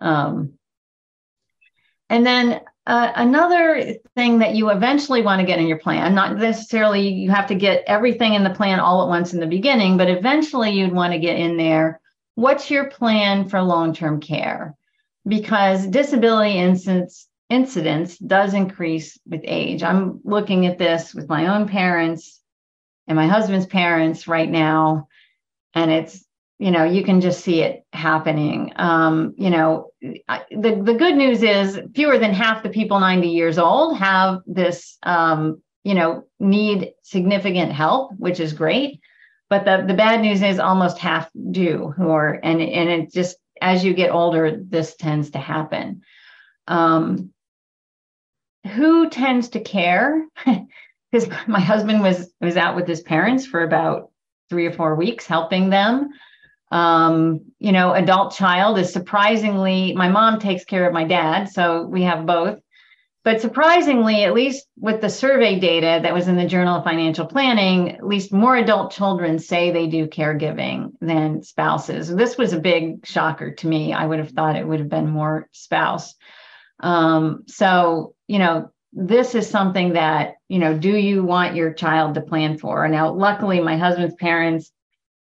Um, 0.00 0.54
and 2.10 2.26
then 2.26 2.60
uh, 2.86 3.12
another 3.14 3.94
thing 4.16 4.40
that 4.40 4.56
you 4.56 4.70
eventually 4.70 5.22
want 5.22 5.40
to 5.40 5.46
get 5.46 5.60
in 5.60 5.68
your 5.68 5.78
plan, 5.78 6.12
not 6.12 6.36
necessarily 6.36 7.08
you 7.08 7.30
have 7.30 7.46
to 7.46 7.54
get 7.54 7.84
everything 7.86 8.34
in 8.34 8.42
the 8.42 8.50
plan 8.50 8.80
all 8.80 9.02
at 9.02 9.08
once 9.08 9.32
in 9.32 9.38
the 9.38 9.46
beginning, 9.46 9.96
but 9.96 10.10
eventually 10.10 10.70
you'd 10.70 10.92
want 10.92 11.12
to 11.12 11.18
get 11.20 11.38
in 11.38 11.56
there. 11.56 12.00
What's 12.34 12.68
your 12.68 12.90
plan 12.90 13.48
for 13.48 13.62
long 13.62 13.94
term 13.94 14.20
care? 14.20 14.74
Because 15.26 15.86
disability 15.86 16.58
incidents 16.58 17.28
incidence 17.48 18.16
does 18.18 18.54
increase 18.54 19.18
with 19.26 19.40
age. 19.44 19.82
I'm 19.82 20.20
looking 20.24 20.66
at 20.66 20.78
this 20.78 21.14
with 21.14 21.28
my 21.28 21.48
own 21.48 21.68
parents 21.68 22.40
and 23.06 23.16
my 23.16 23.26
husband's 23.26 23.66
parents 23.66 24.26
right 24.26 24.48
now, 24.48 25.08
and 25.74 25.90
it's 25.90 26.24
you 26.60 26.70
know 26.70 26.84
you 26.84 27.02
can 27.02 27.22
just 27.22 27.40
see 27.40 27.62
it 27.62 27.86
happening. 27.94 28.72
Um, 28.76 29.34
you 29.38 29.48
know, 29.48 29.92
the 30.02 30.82
the 30.84 30.94
good 30.94 31.16
news 31.16 31.42
is 31.42 31.80
fewer 31.94 32.18
than 32.18 32.34
half 32.34 32.62
the 32.62 32.68
people 32.68 33.00
90 33.00 33.28
years 33.28 33.58
old 33.58 33.96
have 33.96 34.40
this 34.46 34.98
um, 35.02 35.62
you 35.84 35.94
know 35.94 36.26
need 36.38 36.92
significant 37.02 37.72
help, 37.72 38.12
which 38.18 38.40
is 38.40 38.52
great. 38.52 39.00
But 39.48 39.64
the 39.64 39.84
the 39.88 39.94
bad 39.94 40.20
news 40.20 40.42
is 40.42 40.58
almost 40.58 40.98
half 40.98 41.30
do 41.50 41.94
who 41.96 42.10
are 42.10 42.38
and 42.42 42.60
and 42.60 42.90
it 42.90 43.12
just 43.12 43.38
as 43.62 43.82
you 43.82 43.94
get 43.94 44.10
older, 44.10 44.60
this 44.62 44.96
tends 44.96 45.30
to 45.30 45.38
happen. 45.38 46.02
Um, 46.68 47.32
who 48.66 49.08
tends 49.08 49.48
to 49.50 49.60
care? 49.60 50.26
Because 51.12 51.28
my 51.48 51.58
husband 51.58 52.02
was 52.02 52.32
was 52.40 52.56
out 52.56 52.76
with 52.76 52.86
his 52.86 53.00
parents 53.00 53.44
for 53.44 53.64
about 53.64 54.12
three 54.48 54.66
or 54.66 54.72
four 54.72 54.94
weeks, 54.94 55.26
helping 55.26 55.68
them. 55.68 56.10
Um, 56.70 57.40
you 57.58 57.72
know, 57.72 57.92
adult 57.92 58.34
child 58.34 58.78
is 58.78 58.92
surprisingly, 58.92 59.92
my 59.94 60.08
mom 60.08 60.38
takes 60.38 60.64
care 60.64 60.86
of 60.86 60.92
my 60.94 61.04
dad, 61.04 61.48
so 61.48 61.82
we 61.82 62.02
have 62.02 62.26
both. 62.26 62.60
But 63.22 63.42
surprisingly, 63.42 64.24
at 64.24 64.32
least 64.32 64.66
with 64.78 65.02
the 65.02 65.10
survey 65.10 65.58
data 65.58 66.00
that 66.02 66.14
was 66.14 66.26
in 66.26 66.36
the 66.36 66.46
Journal 66.46 66.78
of 66.78 66.84
Financial 66.84 67.26
Planning, 67.26 67.90
at 67.90 68.06
least 68.06 68.32
more 68.32 68.56
adult 68.56 68.92
children 68.92 69.38
say 69.38 69.70
they 69.70 69.88
do 69.88 70.06
caregiving 70.06 70.92
than 71.02 71.42
spouses. 71.42 72.08
This 72.08 72.38
was 72.38 72.54
a 72.54 72.60
big 72.60 73.06
shocker 73.06 73.50
to 73.50 73.66
me. 73.66 73.92
I 73.92 74.06
would 74.06 74.20
have 74.20 74.30
thought 74.30 74.56
it 74.56 74.66
would 74.66 74.78
have 74.78 74.88
been 74.88 75.10
more 75.10 75.48
spouse. 75.52 76.14
Um, 76.82 77.44
so, 77.46 78.14
you 78.26 78.38
know, 78.38 78.70
this 78.94 79.34
is 79.34 79.46
something 79.46 79.92
that, 79.92 80.36
you 80.48 80.58
know, 80.58 80.76
do 80.76 80.96
you 80.96 81.22
want 81.22 81.54
your 81.54 81.74
child 81.74 82.14
to 82.14 82.22
plan 82.22 82.56
for? 82.56 82.88
Now, 82.88 83.12
luckily, 83.12 83.60
my 83.60 83.76
husband's 83.76 84.14
parents, 84.14 84.72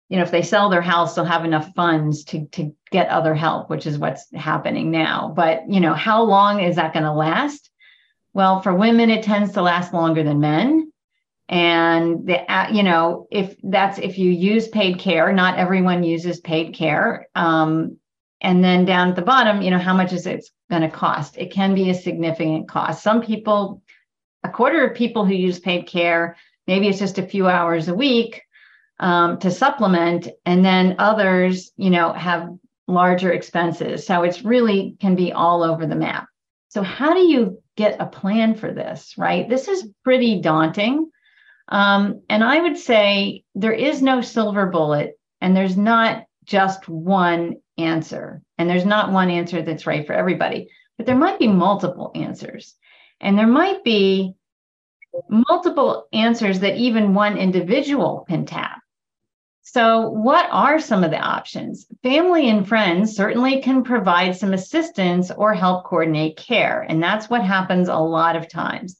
you 0.08 0.16
know, 0.16 0.22
if 0.22 0.30
they 0.30 0.42
sell 0.42 0.70
their 0.70 0.82
house, 0.82 1.14
they'll 1.14 1.24
have 1.24 1.44
enough 1.44 1.74
funds 1.74 2.24
to, 2.24 2.46
to 2.46 2.74
get 2.90 3.08
other 3.08 3.34
help, 3.34 3.68
which 3.68 3.86
is 3.86 3.98
what's 3.98 4.26
happening 4.34 4.90
now. 4.90 5.32
But, 5.36 5.68
you 5.68 5.80
know, 5.80 5.94
how 5.94 6.22
long 6.22 6.60
is 6.60 6.76
that 6.76 6.94
going 6.94 7.04
to 7.04 7.12
last? 7.12 7.70
Well, 8.32 8.62
for 8.62 8.74
women, 8.74 9.10
it 9.10 9.22
tends 9.22 9.52
to 9.52 9.62
last 9.62 9.92
longer 9.92 10.22
than 10.22 10.40
men. 10.40 10.92
And 11.48 12.26
the, 12.26 12.44
you 12.72 12.82
know, 12.82 13.26
if 13.30 13.56
that's 13.62 13.98
if 13.98 14.18
you 14.18 14.30
use 14.30 14.68
paid 14.68 14.98
care, 14.98 15.32
not 15.32 15.58
everyone 15.58 16.02
uses 16.04 16.40
paid 16.40 16.74
care. 16.74 17.26
Um, 17.34 17.98
and 18.40 18.62
then 18.62 18.84
down 18.84 19.08
at 19.08 19.16
the 19.16 19.22
bottom, 19.22 19.62
you 19.62 19.70
know, 19.70 19.78
how 19.78 19.94
much 19.94 20.12
is 20.12 20.26
it 20.26 20.46
going 20.70 20.82
to 20.82 20.90
cost? 20.90 21.36
It 21.38 21.50
can 21.50 21.74
be 21.74 21.90
a 21.90 21.94
significant 21.94 22.68
cost. 22.68 23.02
Some 23.02 23.22
people, 23.22 23.82
a 24.44 24.48
quarter 24.48 24.86
of 24.86 24.96
people 24.96 25.24
who 25.24 25.34
use 25.34 25.58
paid 25.58 25.86
care, 25.86 26.36
maybe 26.66 26.88
it's 26.88 26.98
just 26.98 27.18
a 27.18 27.26
few 27.26 27.48
hours 27.48 27.88
a 27.88 27.94
week 27.94 28.42
um, 29.00 29.38
to 29.38 29.50
supplement, 29.50 30.28
and 30.44 30.64
then 30.64 30.96
others, 30.98 31.72
you 31.76 31.90
know, 31.90 32.12
have 32.12 32.50
larger 32.86 33.32
expenses. 33.32 34.06
So 34.06 34.22
it's 34.22 34.42
really 34.42 34.96
can 35.00 35.14
be 35.14 35.32
all 35.32 35.62
over 35.62 35.86
the 35.86 35.94
map. 35.94 36.26
So 36.68 36.82
how 36.82 37.14
do 37.14 37.20
you 37.20 37.62
get 37.76 38.00
a 38.00 38.06
plan 38.06 38.54
for 38.54 38.72
this? 38.72 39.14
Right, 39.16 39.48
this 39.48 39.68
is 39.68 39.88
pretty 40.04 40.40
daunting, 40.40 41.10
um, 41.68 42.22
and 42.28 42.42
I 42.42 42.60
would 42.60 42.78
say 42.78 43.44
there 43.54 43.72
is 43.72 44.02
no 44.02 44.20
silver 44.20 44.66
bullet, 44.66 45.18
and 45.40 45.56
there's 45.56 45.76
not 45.76 46.24
just 46.44 46.88
one 46.88 47.56
answer. 47.76 48.42
And 48.56 48.68
there's 48.68 48.84
not 48.84 49.12
one 49.12 49.30
answer 49.30 49.62
that's 49.62 49.86
right 49.86 50.06
for 50.06 50.14
everybody, 50.14 50.68
but 50.96 51.06
there 51.06 51.14
might 51.14 51.38
be 51.38 51.46
multiple 51.46 52.10
answers. 52.14 52.74
And 53.20 53.38
there 53.38 53.46
might 53.46 53.84
be 53.84 54.34
multiple 55.28 56.08
answers 56.12 56.60
that 56.60 56.76
even 56.76 57.14
one 57.14 57.36
individual 57.36 58.24
can 58.28 58.46
tap. 58.46 58.80
So, 59.70 60.08
what 60.08 60.48
are 60.50 60.80
some 60.80 61.04
of 61.04 61.10
the 61.10 61.18
options? 61.18 61.86
Family 62.02 62.48
and 62.48 62.66
friends 62.66 63.14
certainly 63.14 63.60
can 63.60 63.84
provide 63.84 64.34
some 64.34 64.54
assistance 64.54 65.30
or 65.30 65.52
help 65.52 65.84
coordinate 65.84 66.38
care. 66.38 66.86
And 66.88 67.02
that's 67.02 67.28
what 67.28 67.44
happens 67.44 67.88
a 67.88 67.98
lot 67.98 68.34
of 68.34 68.48
times. 68.48 68.98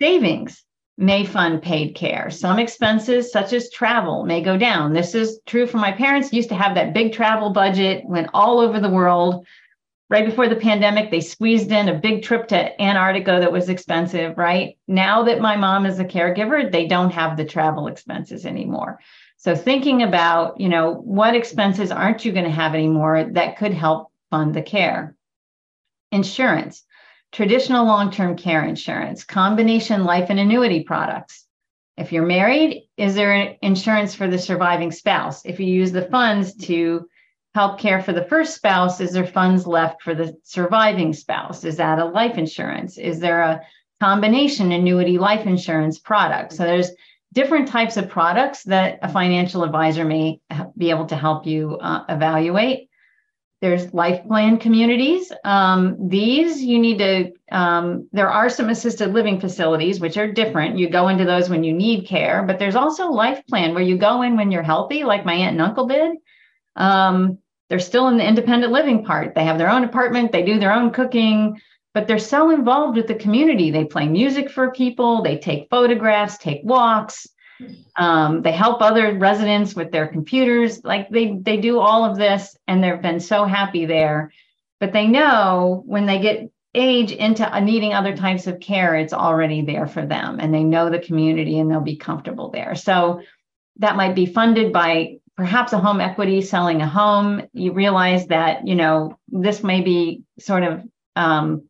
Savings 0.00 0.64
may 0.96 1.26
fund 1.26 1.60
paid 1.60 1.94
care. 1.94 2.30
Some 2.30 2.58
expenses, 2.58 3.30
such 3.30 3.52
as 3.52 3.70
travel, 3.70 4.24
may 4.24 4.40
go 4.40 4.56
down. 4.56 4.94
This 4.94 5.14
is 5.14 5.38
true 5.44 5.66
for 5.66 5.76
my 5.76 5.92
parents, 5.92 6.32
used 6.32 6.48
to 6.48 6.54
have 6.54 6.76
that 6.76 6.94
big 6.94 7.12
travel 7.12 7.50
budget, 7.50 8.02
went 8.06 8.30
all 8.32 8.58
over 8.58 8.80
the 8.80 8.88
world. 8.88 9.46
Right 10.08 10.24
before 10.24 10.48
the 10.48 10.56
pandemic, 10.56 11.10
they 11.10 11.20
squeezed 11.20 11.72
in 11.72 11.90
a 11.90 11.98
big 11.98 12.22
trip 12.22 12.48
to 12.48 12.82
Antarctica 12.82 13.36
that 13.38 13.52
was 13.52 13.68
expensive, 13.68 14.38
right? 14.38 14.78
Now 14.88 15.24
that 15.24 15.42
my 15.42 15.56
mom 15.56 15.84
is 15.84 15.98
a 15.98 16.06
caregiver, 16.06 16.72
they 16.72 16.86
don't 16.86 17.12
have 17.12 17.36
the 17.36 17.44
travel 17.44 17.86
expenses 17.86 18.46
anymore. 18.46 18.98
So 19.40 19.56
thinking 19.56 20.02
about, 20.02 20.60
you 20.60 20.68
know, 20.68 20.92
what 20.92 21.34
expenses 21.34 21.90
aren't 21.90 22.26
you 22.26 22.32
going 22.32 22.44
to 22.44 22.50
have 22.50 22.74
anymore 22.74 23.24
that 23.32 23.56
could 23.56 23.72
help 23.72 24.12
fund 24.30 24.52
the 24.52 24.60
care? 24.60 25.16
Insurance, 26.12 26.84
traditional 27.32 27.86
long-term 27.86 28.36
care 28.36 28.62
insurance, 28.62 29.24
combination 29.24 30.04
life 30.04 30.28
and 30.28 30.38
annuity 30.38 30.82
products. 30.82 31.46
If 31.96 32.12
you're 32.12 32.26
married, 32.26 32.82
is 32.98 33.14
there 33.14 33.56
insurance 33.62 34.14
for 34.14 34.28
the 34.28 34.38
surviving 34.38 34.92
spouse? 34.92 35.46
If 35.46 35.58
you 35.58 35.68
use 35.68 35.90
the 35.90 36.02
funds 36.10 36.54
to 36.66 37.08
help 37.54 37.78
care 37.80 38.02
for 38.02 38.12
the 38.12 38.26
first 38.26 38.54
spouse, 38.54 39.00
is 39.00 39.12
there 39.12 39.26
funds 39.26 39.66
left 39.66 40.02
for 40.02 40.14
the 40.14 40.36
surviving 40.42 41.14
spouse? 41.14 41.64
Is 41.64 41.78
that 41.78 41.98
a 41.98 42.04
life 42.04 42.36
insurance? 42.36 42.98
Is 42.98 43.20
there 43.20 43.40
a 43.40 43.62
combination 44.00 44.70
annuity 44.70 45.16
life 45.16 45.46
insurance 45.46 45.98
product? 45.98 46.52
So 46.52 46.64
there's 46.64 46.90
different 47.32 47.68
types 47.68 47.96
of 47.96 48.08
products 48.08 48.64
that 48.64 48.98
a 49.02 49.08
financial 49.08 49.62
advisor 49.62 50.04
may 50.04 50.40
be 50.76 50.90
able 50.90 51.06
to 51.06 51.16
help 51.16 51.46
you 51.46 51.78
uh, 51.78 52.04
evaluate. 52.08 52.88
There's 53.60 53.92
life 53.92 54.26
plan 54.26 54.56
communities. 54.56 55.30
Um, 55.44 56.08
these 56.08 56.62
you 56.62 56.78
need 56.78 56.98
to, 56.98 57.32
um, 57.52 58.08
there 58.10 58.30
are 58.30 58.48
some 58.48 58.70
assisted 58.70 59.12
living 59.12 59.38
facilities, 59.38 60.00
which 60.00 60.16
are 60.16 60.32
different. 60.32 60.78
You 60.78 60.88
go 60.88 61.08
into 61.08 61.26
those 61.26 61.50
when 61.50 61.62
you 61.62 61.74
need 61.74 62.06
care, 62.06 62.42
but 62.42 62.58
there's 62.58 62.74
also 62.74 63.10
life 63.10 63.42
plan 63.46 63.74
where 63.74 63.82
you 63.82 63.98
go 63.98 64.22
in 64.22 64.36
when 64.36 64.50
you're 64.50 64.62
healthy, 64.62 65.04
like 65.04 65.26
my 65.26 65.34
aunt 65.34 65.52
and 65.52 65.62
uncle 65.62 65.86
did. 65.86 66.16
Um, 66.76 67.38
they're 67.68 67.78
still 67.78 68.08
in 68.08 68.16
the 68.16 68.26
independent 68.26 68.72
living 68.72 69.04
part. 69.04 69.34
They 69.34 69.44
have 69.44 69.58
their 69.58 69.70
own 69.70 69.84
apartment, 69.84 70.32
they 70.32 70.42
do 70.42 70.58
their 70.58 70.72
own 70.72 70.90
cooking, 70.90 71.60
but 71.92 72.06
they're 72.06 72.18
so 72.18 72.50
involved 72.50 72.96
with 72.96 73.06
the 73.08 73.14
community. 73.14 73.70
They 73.70 73.84
play 73.84 74.08
music 74.08 74.50
for 74.50 74.70
people, 74.70 75.22
they 75.22 75.38
take 75.38 75.68
photographs, 75.70 76.38
take 76.38 76.60
walks. 76.64 77.26
Um, 77.96 78.40
they 78.40 78.52
help 78.52 78.80
other 78.80 79.18
residents 79.18 79.74
with 79.74 79.90
their 79.90 80.06
computers. 80.06 80.82
Like 80.82 81.10
they 81.10 81.36
they 81.40 81.58
do 81.58 81.78
all 81.78 82.04
of 82.04 82.16
this, 82.16 82.56
and 82.66 82.82
they've 82.82 83.02
been 83.02 83.20
so 83.20 83.44
happy 83.44 83.84
there. 83.84 84.32
But 84.78 84.92
they 84.92 85.06
know 85.06 85.82
when 85.84 86.06
they 86.06 86.20
get 86.20 86.50
age 86.74 87.12
into 87.12 87.60
needing 87.60 87.92
other 87.92 88.16
types 88.16 88.46
of 88.46 88.60
care, 88.60 88.94
it's 88.96 89.12
already 89.12 89.62
there 89.62 89.86
for 89.86 90.06
them, 90.06 90.38
and 90.40 90.54
they 90.54 90.64
know 90.64 90.88
the 90.88 91.00
community, 91.00 91.58
and 91.58 91.70
they'll 91.70 91.80
be 91.80 91.96
comfortable 91.96 92.50
there. 92.50 92.74
So 92.74 93.20
that 93.76 93.96
might 93.96 94.14
be 94.14 94.26
funded 94.26 94.72
by 94.72 95.18
perhaps 95.36 95.72
a 95.72 95.78
home 95.78 96.00
equity 96.00 96.40
selling 96.42 96.80
a 96.80 96.88
home. 96.88 97.42
You 97.52 97.72
realize 97.72 98.26
that 98.28 98.66
you 98.66 98.74
know 98.74 99.18
this 99.28 99.62
may 99.62 99.82
be 99.82 100.22
sort 100.38 100.62
of 100.62 100.82
um, 101.16 101.68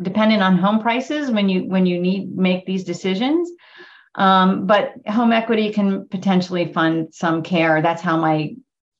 dependent 0.00 0.42
on 0.42 0.58
home 0.58 0.80
prices 0.80 1.30
when 1.30 1.48
you 1.48 1.64
when 1.64 1.86
you 1.86 2.00
need 2.00 2.34
make 2.34 2.66
these 2.66 2.84
decisions. 2.84 3.50
Um, 4.14 4.66
but 4.66 4.92
home 5.06 5.32
equity 5.32 5.72
can 5.72 6.06
potentially 6.08 6.72
fund 6.72 7.14
some 7.14 7.42
care. 7.42 7.82
That's 7.82 8.02
how 8.02 8.16
my 8.16 8.54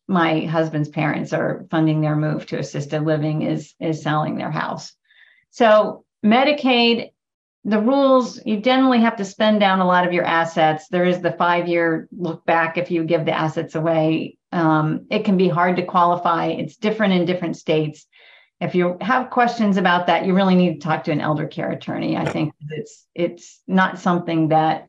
my 0.09 0.41
husband's 0.41 0.89
parents 0.89 1.33
are 1.33 1.67
funding 1.71 2.01
their 2.01 2.17
move 2.17 2.47
to 2.47 2.59
assisted 2.59 3.03
living 3.03 3.43
is 3.43 3.75
is 3.81 4.03
selling 4.03 4.37
their 4.37 4.51
house. 4.51 4.93
So 5.51 6.05
medicaid 6.25 7.11
the 7.65 7.79
rules 7.79 8.45
you 8.45 8.61
generally 8.61 9.01
have 9.01 9.17
to 9.17 9.25
spend 9.25 9.61
down 9.61 9.81
a 9.81 9.87
lot 9.87 10.07
of 10.07 10.13
your 10.13 10.25
assets. 10.25 10.89
There 10.89 11.05
is 11.05 11.21
the 11.21 11.33
five 11.33 11.69
year 11.69 12.09
look 12.11 12.45
back 12.45 12.77
if 12.77 12.91
you 12.91 13.05
give 13.05 13.25
the 13.25 13.33
assets 13.33 13.77
away. 13.77 14.37
Um, 14.51 15.07
it 15.11 15.25
can 15.25 15.37
be 15.37 15.49
hard 15.49 15.77
to 15.77 15.85
qualify. 15.85 16.47
It's 16.47 16.77
different 16.77 17.15
in 17.15 17.25
different 17.25 17.57
states 17.57 18.07
if 18.63 18.77
you 18.77 18.97
have 19.01 19.31
questions 19.31 19.77
about 19.77 20.07
that, 20.07 20.25
you 20.25 20.35
really 20.35 20.55
need 20.55 20.75
to 20.75 20.79
talk 20.79 21.03
to 21.05 21.11
an 21.11 21.21
elder 21.21 21.49
care 21.49 21.73
attorney. 21.73 22.17
I 22.17 22.25
think 22.25 22.55
it's 22.71 23.07
it's 23.13 23.61
not 23.67 23.99
something 23.99 24.49
that 24.49 24.89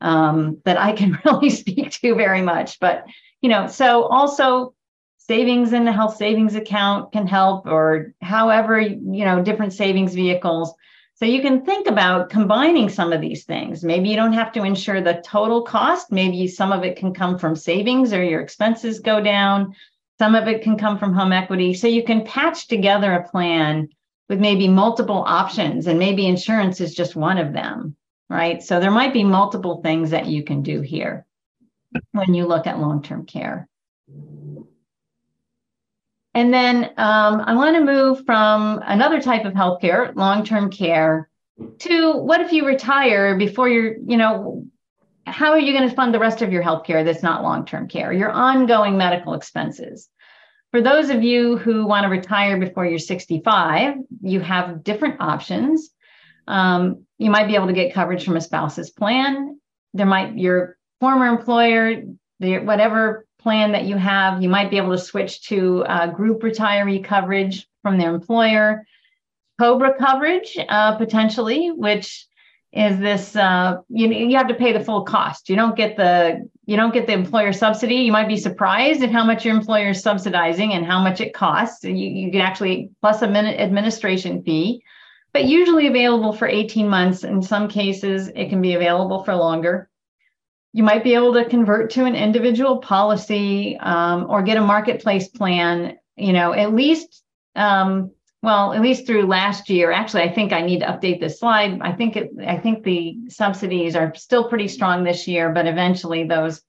um, 0.00 0.60
that 0.64 0.78
I 0.78 0.92
can 0.92 1.18
really 1.24 1.50
speak 1.50 1.92
to 1.92 2.16
very 2.16 2.42
much. 2.42 2.80
But 2.80 3.04
you 3.40 3.48
know, 3.48 3.68
so 3.68 4.02
also 4.02 4.74
savings 5.18 5.72
in 5.72 5.84
the 5.84 5.92
health 5.92 6.16
savings 6.16 6.56
account 6.56 7.12
can 7.12 7.28
help, 7.28 7.66
or 7.66 8.14
however 8.20 8.80
you 8.80 9.24
know 9.24 9.42
different 9.42 9.74
savings 9.74 10.14
vehicles. 10.14 10.74
So 11.14 11.24
you 11.24 11.40
can 11.40 11.64
think 11.64 11.86
about 11.86 12.30
combining 12.30 12.88
some 12.88 13.12
of 13.12 13.20
these 13.20 13.44
things. 13.44 13.84
Maybe 13.84 14.08
you 14.08 14.16
don't 14.16 14.32
have 14.32 14.50
to 14.54 14.64
insure 14.64 15.00
the 15.00 15.22
total 15.24 15.62
cost. 15.62 16.10
Maybe 16.10 16.48
some 16.48 16.72
of 16.72 16.82
it 16.82 16.96
can 16.96 17.14
come 17.14 17.38
from 17.38 17.54
savings 17.54 18.12
or 18.12 18.24
your 18.24 18.40
expenses 18.40 18.98
go 18.98 19.22
down. 19.22 19.76
Some 20.18 20.34
of 20.34 20.46
it 20.46 20.62
can 20.62 20.78
come 20.78 20.98
from 20.98 21.12
home 21.12 21.32
equity. 21.32 21.74
So 21.74 21.88
you 21.88 22.04
can 22.04 22.24
patch 22.24 22.68
together 22.68 23.12
a 23.12 23.28
plan 23.28 23.88
with 24.28 24.40
maybe 24.40 24.68
multiple 24.68 25.22
options, 25.26 25.86
and 25.86 25.98
maybe 25.98 26.26
insurance 26.26 26.80
is 26.80 26.94
just 26.94 27.14
one 27.16 27.38
of 27.38 27.52
them, 27.52 27.94
right? 28.30 28.62
So 28.62 28.80
there 28.80 28.90
might 28.90 29.12
be 29.12 29.24
multiple 29.24 29.82
things 29.82 30.10
that 30.10 30.26
you 30.26 30.42
can 30.42 30.62
do 30.62 30.80
here 30.80 31.26
when 32.12 32.34
you 32.34 32.46
look 32.46 32.66
at 32.66 32.78
long 32.78 33.02
term 33.02 33.26
care. 33.26 33.68
And 36.36 36.52
then 36.52 36.84
um, 36.96 37.42
I 37.46 37.54
want 37.54 37.76
to 37.76 37.84
move 37.84 38.24
from 38.26 38.80
another 38.84 39.20
type 39.20 39.44
of 39.44 39.52
healthcare, 39.52 40.14
long 40.16 40.44
term 40.44 40.70
care, 40.70 41.28
to 41.80 42.16
what 42.16 42.40
if 42.40 42.52
you 42.52 42.66
retire 42.66 43.36
before 43.36 43.68
you're, 43.68 43.96
you 44.04 44.16
know, 44.16 44.66
how 45.26 45.50
are 45.52 45.58
you 45.58 45.72
going 45.72 45.88
to 45.88 45.94
fund 45.94 46.12
the 46.12 46.18
rest 46.18 46.42
of 46.42 46.52
your 46.52 46.62
healthcare 46.62 47.04
that's 47.04 47.22
not 47.22 47.42
long-term 47.42 47.88
care, 47.88 48.12
your 48.12 48.30
ongoing 48.30 48.96
medical 48.96 49.34
expenses? 49.34 50.08
For 50.70 50.82
those 50.82 51.10
of 51.10 51.22
you 51.22 51.56
who 51.56 51.86
want 51.86 52.04
to 52.04 52.10
retire 52.10 52.58
before 52.58 52.84
you're 52.84 52.98
65, 52.98 53.96
you 54.22 54.40
have 54.40 54.82
different 54.82 55.20
options. 55.20 55.90
Um, 56.48 57.06
you 57.18 57.30
might 57.30 57.46
be 57.46 57.54
able 57.54 57.68
to 57.68 57.72
get 57.72 57.94
coverage 57.94 58.24
from 58.24 58.36
a 58.36 58.40
spouse's 58.40 58.90
plan. 58.90 59.60
There 59.92 60.06
might 60.06 60.36
your 60.36 60.76
former 61.00 61.26
employer, 61.26 62.02
the, 62.40 62.58
whatever 62.58 63.26
plan 63.38 63.72
that 63.72 63.84
you 63.84 63.96
have, 63.96 64.42
you 64.42 64.48
might 64.48 64.70
be 64.70 64.78
able 64.78 64.90
to 64.90 64.98
switch 64.98 65.42
to 65.48 65.84
uh, 65.84 66.08
group 66.08 66.42
retiree 66.42 67.04
coverage 67.04 67.68
from 67.82 67.98
their 67.98 68.14
employer. 68.14 68.84
COBRA 69.60 69.96
coverage, 69.98 70.58
uh, 70.68 70.96
potentially, 70.96 71.70
which 71.70 72.26
is 72.74 72.98
this 72.98 73.36
uh, 73.36 73.76
you 73.88 74.08
you 74.10 74.36
have 74.36 74.48
to 74.48 74.54
pay 74.54 74.72
the 74.72 74.82
full 74.82 75.02
cost. 75.02 75.48
You 75.48 75.54
don't 75.54 75.76
get 75.76 75.96
the 75.96 76.48
you 76.66 76.76
don't 76.76 76.92
get 76.92 77.06
the 77.06 77.12
employer 77.12 77.52
subsidy. 77.52 77.96
You 77.96 78.10
might 78.10 78.26
be 78.26 78.36
surprised 78.36 79.02
at 79.02 79.12
how 79.12 79.24
much 79.24 79.44
your 79.44 79.54
employer 79.54 79.90
is 79.90 80.02
subsidizing 80.02 80.72
and 80.72 80.84
how 80.84 81.00
much 81.00 81.20
it 81.20 81.34
costs. 81.34 81.84
You 81.84 81.94
you 81.94 82.32
can 82.32 82.40
actually 82.40 82.90
plus 83.00 83.22
a 83.22 83.28
minute 83.28 83.60
administration 83.60 84.42
fee, 84.42 84.82
but 85.32 85.44
usually 85.44 85.86
available 85.86 86.32
for 86.32 86.48
18 86.48 86.88
months. 86.88 87.22
In 87.22 87.42
some 87.42 87.68
cases, 87.68 88.28
it 88.34 88.48
can 88.48 88.60
be 88.60 88.74
available 88.74 89.22
for 89.22 89.36
longer. 89.36 89.88
You 90.72 90.82
might 90.82 91.04
be 91.04 91.14
able 91.14 91.34
to 91.34 91.44
convert 91.44 91.90
to 91.92 92.06
an 92.06 92.16
individual 92.16 92.78
policy 92.78 93.76
um, 93.78 94.26
or 94.28 94.42
get 94.42 94.56
a 94.56 94.60
marketplace 94.60 95.28
plan. 95.28 95.96
You 96.16 96.32
know, 96.32 96.52
at 96.52 96.74
least 96.74 97.22
um, 97.54 98.10
well, 98.44 98.74
at 98.74 98.82
least 98.82 99.06
through 99.06 99.26
last 99.26 99.70
year. 99.70 99.90
Actually, 99.90 100.24
I 100.24 100.32
think 100.32 100.52
I 100.52 100.60
need 100.60 100.80
to 100.80 100.86
update 100.86 101.18
this 101.18 101.40
slide. 101.40 101.80
I 101.80 101.92
think 101.92 102.16
it, 102.16 102.30
I 102.46 102.58
think 102.58 102.84
the 102.84 103.16
subsidies 103.28 103.96
are 103.96 104.14
still 104.14 104.48
pretty 104.48 104.68
strong 104.68 105.02
this 105.02 105.26
year, 105.26 105.50
but 105.50 105.66
eventually 105.66 106.24
those 106.24 106.60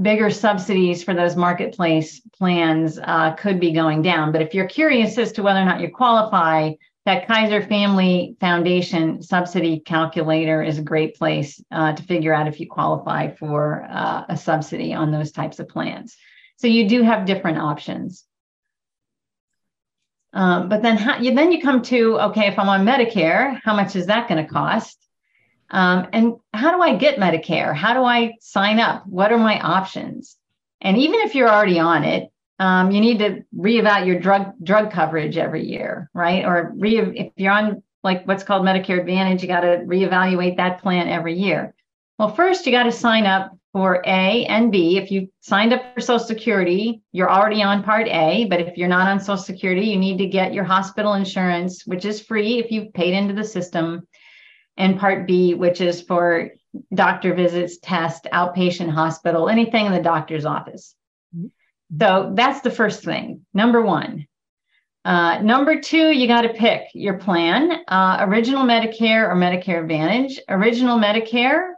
bigger 0.00 0.28
subsidies 0.28 1.04
for 1.04 1.14
those 1.14 1.36
marketplace 1.36 2.20
plans 2.36 2.98
uh, 2.98 3.32
could 3.34 3.60
be 3.60 3.72
going 3.72 4.02
down. 4.02 4.32
But 4.32 4.42
if 4.42 4.54
you're 4.54 4.66
curious 4.66 5.16
as 5.18 5.30
to 5.32 5.42
whether 5.42 5.60
or 5.60 5.64
not 5.64 5.80
you 5.80 5.88
qualify, 5.88 6.72
that 7.06 7.28
Kaiser 7.28 7.62
Family 7.62 8.36
Foundation 8.40 9.22
subsidy 9.22 9.78
calculator 9.80 10.62
is 10.62 10.78
a 10.78 10.82
great 10.82 11.16
place 11.16 11.62
uh, 11.70 11.92
to 11.92 12.02
figure 12.02 12.34
out 12.34 12.48
if 12.48 12.58
you 12.58 12.66
qualify 12.66 13.30
for 13.30 13.86
uh, 13.88 14.24
a 14.28 14.36
subsidy 14.36 14.92
on 14.92 15.12
those 15.12 15.30
types 15.30 15.60
of 15.60 15.68
plans. 15.68 16.16
So 16.56 16.66
you 16.66 16.88
do 16.88 17.02
have 17.02 17.24
different 17.24 17.58
options. 17.58 18.24
Um, 20.32 20.68
but 20.68 20.82
then, 20.82 20.96
how, 20.96 21.18
you, 21.18 21.34
then 21.34 21.52
you 21.52 21.60
come 21.62 21.82
to 21.82 22.20
okay, 22.20 22.46
if 22.48 22.58
I'm 22.58 22.68
on 22.68 22.86
Medicare, 22.86 23.60
how 23.64 23.74
much 23.74 23.96
is 23.96 24.06
that 24.06 24.28
going 24.28 24.44
to 24.44 24.50
cost? 24.50 24.98
Um, 25.70 26.08
and 26.12 26.34
how 26.52 26.74
do 26.74 26.82
I 26.82 26.96
get 26.96 27.18
Medicare? 27.18 27.74
How 27.74 27.94
do 27.94 28.02
I 28.02 28.34
sign 28.40 28.78
up? 28.78 29.06
What 29.06 29.32
are 29.32 29.38
my 29.38 29.60
options? 29.60 30.36
And 30.80 30.96
even 30.96 31.20
if 31.20 31.34
you're 31.34 31.50
already 31.50 31.78
on 31.78 32.04
it, 32.04 32.30
um, 32.58 32.90
you 32.90 33.00
need 33.00 33.18
to 33.20 33.44
reevaluate 33.56 34.06
your 34.06 34.20
drug 34.20 34.52
drug 34.62 34.90
coverage 34.90 35.36
every 35.36 35.64
year, 35.64 36.10
right? 36.12 36.44
Or 36.44 36.72
re- 36.76 36.98
if 36.98 37.32
you're 37.36 37.52
on 37.52 37.82
like 38.02 38.26
what's 38.26 38.44
called 38.44 38.64
Medicare 38.64 39.00
Advantage. 39.00 39.42
You 39.42 39.48
got 39.48 39.60
to 39.60 39.78
reevaluate 39.84 40.56
that 40.56 40.82
plan 40.82 41.08
every 41.08 41.34
year. 41.34 41.74
Well, 42.18 42.34
first, 42.34 42.66
you 42.66 42.72
got 42.72 42.84
to 42.84 42.92
sign 42.92 43.26
up 43.26 43.56
for 43.72 44.02
A 44.06 44.44
and 44.46 44.72
B. 44.72 44.96
If 44.96 45.10
you 45.10 45.28
signed 45.40 45.72
up 45.72 45.82
for 45.94 46.00
Social 46.00 46.26
Security, 46.26 47.02
you're 47.12 47.30
already 47.30 47.62
on 47.62 47.82
Part 47.82 48.08
A. 48.08 48.46
But 48.46 48.60
if 48.60 48.76
you're 48.76 48.88
not 48.88 49.08
on 49.08 49.20
Social 49.20 49.36
Security, 49.36 49.86
you 49.86 49.98
need 49.98 50.18
to 50.18 50.26
get 50.26 50.54
your 50.54 50.64
hospital 50.64 51.14
insurance, 51.14 51.86
which 51.86 52.04
is 52.04 52.20
free 52.20 52.58
if 52.58 52.70
you've 52.70 52.92
paid 52.92 53.14
into 53.14 53.34
the 53.34 53.44
system, 53.44 54.06
and 54.76 54.98
Part 54.98 55.26
B, 55.26 55.54
which 55.54 55.80
is 55.80 56.02
for 56.02 56.50
doctor 56.94 57.34
visits, 57.34 57.78
test, 57.78 58.26
outpatient 58.32 58.90
hospital, 58.90 59.48
anything 59.48 59.86
in 59.86 59.92
the 59.92 60.02
doctor's 60.02 60.44
office. 60.44 60.94
So 61.98 62.32
that's 62.34 62.60
the 62.60 62.70
first 62.70 63.02
thing. 63.02 63.46
Number 63.54 63.82
one. 63.82 64.26
Uh, 65.04 65.40
number 65.40 65.80
two, 65.80 66.10
you 66.10 66.26
got 66.26 66.42
to 66.42 66.50
pick 66.50 66.82
your 66.92 67.14
plan 67.14 67.82
uh, 67.88 68.18
original 68.20 68.64
Medicare 68.64 69.28
or 69.28 69.36
Medicare 69.36 69.80
Advantage. 69.80 70.38
Original 70.48 70.98
Medicare, 70.98 71.70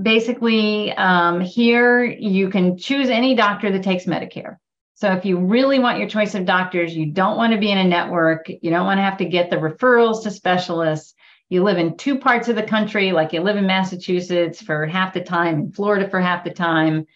basically, 0.00 0.92
um, 0.92 1.40
here 1.40 2.04
you 2.04 2.48
can 2.50 2.76
choose 2.76 3.08
any 3.08 3.34
doctor 3.34 3.70
that 3.70 3.82
takes 3.82 4.04
Medicare. 4.04 4.56
So 4.94 5.12
if 5.12 5.24
you 5.24 5.38
really 5.38 5.78
want 5.78 5.98
your 5.98 6.08
choice 6.08 6.34
of 6.34 6.44
doctors, 6.44 6.94
you 6.94 7.06
don't 7.06 7.36
want 7.36 7.52
to 7.52 7.58
be 7.58 7.70
in 7.70 7.78
a 7.78 7.84
network, 7.84 8.48
you 8.48 8.70
don't 8.70 8.86
want 8.86 8.98
to 8.98 9.02
have 9.02 9.18
to 9.18 9.24
get 9.24 9.50
the 9.50 9.56
referrals 9.56 10.22
to 10.22 10.30
specialists. 10.30 11.14
You 11.48 11.64
live 11.64 11.76
in 11.76 11.96
two 11.96 12.18
parts 12.18 12.48
of 12.48 12.56
the 12.56 12.62
country, 12.62 13.12
like 13.12 13.32
you 13.32 13.40
live 13.40 13.56
in 13.56 13.66
Massachusetts 13.66 14.62
for 14.62 14.86
half 14.86 15.12
the 15.12 15.20
time, 15.20 15.54
in 15.56 15.72
Florida 15.72 16.08
for 16.08 16.20
half 16.20 16.44
the 16.44 16.52
time 16.52 17.06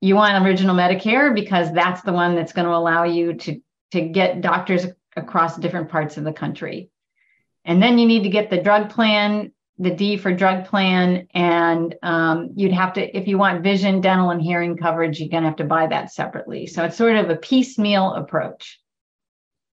you 0.00 0.14
want 0.14 0.44
original 0.44 0.76
Medicare 0.76 1.34
because 1.34 1.72
that's 1.72 2.02
the 2.02 2.12
one 2.12 2.34
that's 2.34 2.52
going 2.52 2.66
to 2.66 2.74
allow 2.74 3.04
you 3.04 3.34
to 3.34 3.60
to 3.90 4.02
get 4.02 4.42
doctors 4.42 4.86
across 5.16 5.56
different 5.56 5.88
parts 5.88 6.18
of 6.18 6.24
the 6.24 6.32
country. 6.32 6.90
And 7.64 7.82
then 7.82 7.98
you 7.98 8.06
need 8.06 8.24
to 8.24 8.28
get 8.28 8.50
the 8.50 8.62
drug 8.62 8.90
plan, 8.90 9.52
the 9.78 9.90
D 9.90 10.16
for 10.16 10.32
drug 10.32 10.64
plan, 10.64 11.28
and 11.34 11.94
um, 12.02 12.50
you'd 12.56 12.72
have 12.72 12.92
to, 12.94 13.16
if 13.16 13.28
you 13.28 13.38
want 13.38 13.62
vision, 13.62 14.00
dental, 14.00 14.30
and 14.30 14.42
hearing 14.42 14.76
coverage, 14.76 15.20
you're 15.20 15.28
going 15.28 15.44
to 15.44 15.48
have 15.48 15.58
to 15.58 15.64
buy 15.64 15.86
that 15.86 16.12
separately. 16.12 16.66
So 16.66 16.84
it's 16.84 16.96
sort 16.96 17.16
of 17.16 17.30
a 17.30 17.36
piecemeal 17.36 18.14
approach. 18.14 18.80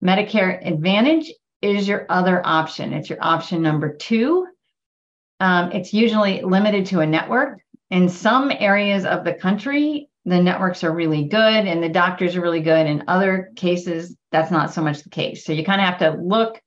Medicare 0.03 0.65
Advantage 0.65 1.31
is 1.61 1.87
your 1.87 2.07
other 2.09 2.41
option. 2.43 2.93
It's 2.93 3.09
your 3.09 3.19
option 3.21 3.61
number 3.61 3.95
two. 3.95 4.47
Um, 5.39 5.71
it's 5.71 5.93
usually 5.93 6.41
limited 6.41 6.87
to 6.87 7.01
a 7.01 7.05
network. 7.05 7.59
In 7.91 8.09
some 8.09 8.51
areas 8.51 9.05
of 9.05 9.23
the 9.23 9.33
country, 9.33 10.09
the 10.25 10.41
networks 10.41 10.83
are 10.83 10.93
really 10.93 11.25
good 11.25 11.39
and 11.39 11.83
the 11.83 11.89
doctors 11.89 12.35
are 12.35 12.41
really 12.41 12.61
good. 12.61 12.87
In 12.87 13.03
other 13.07 13.51
cases, 13.55 14.15
that's 14.31 14.51
not 14.51 14.73
so 14.73 14.81
much 14.81 15.03
the 15.03 15.09
case. 15.09 15.45
So 15.45 15.53
you 15.53 15.63
kind 15.63 15.81
of 15.81 15.87
have 15.87 15.99
to 15.99 16.21
look 16.21 16.61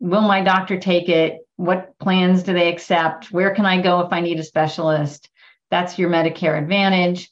will 0.00 0.22
my 0.22 0.42
doctor 0.42 0.78
take 0.78 1.08
it? 1.08 1.38
What 1.56 1.98
plans 1.98 2.42
do 2.42 2.52
they 2.52 2.72
accept? 2.72 3.30
Where 3.30 3.54
can 3.54 3.66
I 3.66 3.80
go 3.80 4.00
if 4.00 4.12
I 4.12 4.20
need 4.20 4.40
a 4.40 4.44
specialist? 4.44 5.30
That's 5.70 5.98
your 5.98 6.10
Medicare 6.10 6.60
Advantage. 6.60 7.30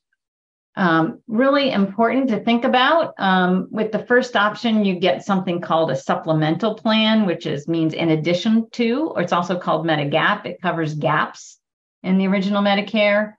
Um, 0.76 1.20
really 1.26 1.72
important 1.72 2.28
to 2.28 2.38
think 2.38 2.64
about. 2.64 3.14
Um, 3.18 3.66
with 3.70 3.90
the 3.90 4.04
first 4.06 4.36
option, 4.36 4.84
you 4.84 5.00
get 5.00 5.24
something 5.24 5.60
called 5.60 5.90
a 5.90 5.96
supplemental 5.96 6.74
plan, 6.74 7.26
which 7.26 7.46
is 7.46 7.66
means 7.66 7.94
in 7.94 8.10
addition 8.10 8.70
to, 8.72 9.12
or 9.14 9.22
it's 9.22 9.32
also 9.32 9.58
called 9.58 9.84
Medigap. 9.84 10.46
It 10.46 10.62
covers 10.62 10.94
gaps 10.94 11.58
in 12.04 12.18
the 12.18 12.28
original 12.28 12.62
Medicare 12.62 13.34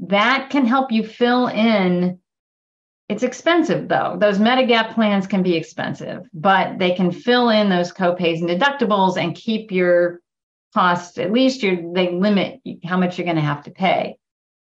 that 0.00 0.50
can 0.50 0.64
help 0.64 0.92
you 0.92 1.04
fill 1.04 1.48
in 1.48 2.20
it's 3.08 3.22
expensive 3.22 3.88
though. 3.88 4.16
Those 4.20 4.38
medigap 4.38 4.94
plans 4.94 5.26
can 5.26 5.42
be 5.42 5.56
expensive 5.56 6.28
but 6.34 6.78
they 6.78 6.94
can 6.94 7.10
fill 7.10 7.48
in 7.48 7.68
those 7.68 7.92
copays 7.92 8.40
and 8.40 8.48
deductibles 8.48 9.16
and 9.16 9.34
keep 9.34 9.72
your 9.72 10.20
costs 10.74 11.16
at 11.16 11.32
least 11.32 11.62
you 11.62 11.92
they 11.94 12.12
limit 12.12 12.60
how 12.84 12.98
much 12.98 13.16
you're 13.16 13.24
going 13.24 13.36
to 13.36 13.42
have 13.42 13.64
to 13.64 13.70
pay. 13.70 14.16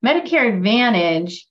Medicare 0.04 0.56
advantage 0.56 1.46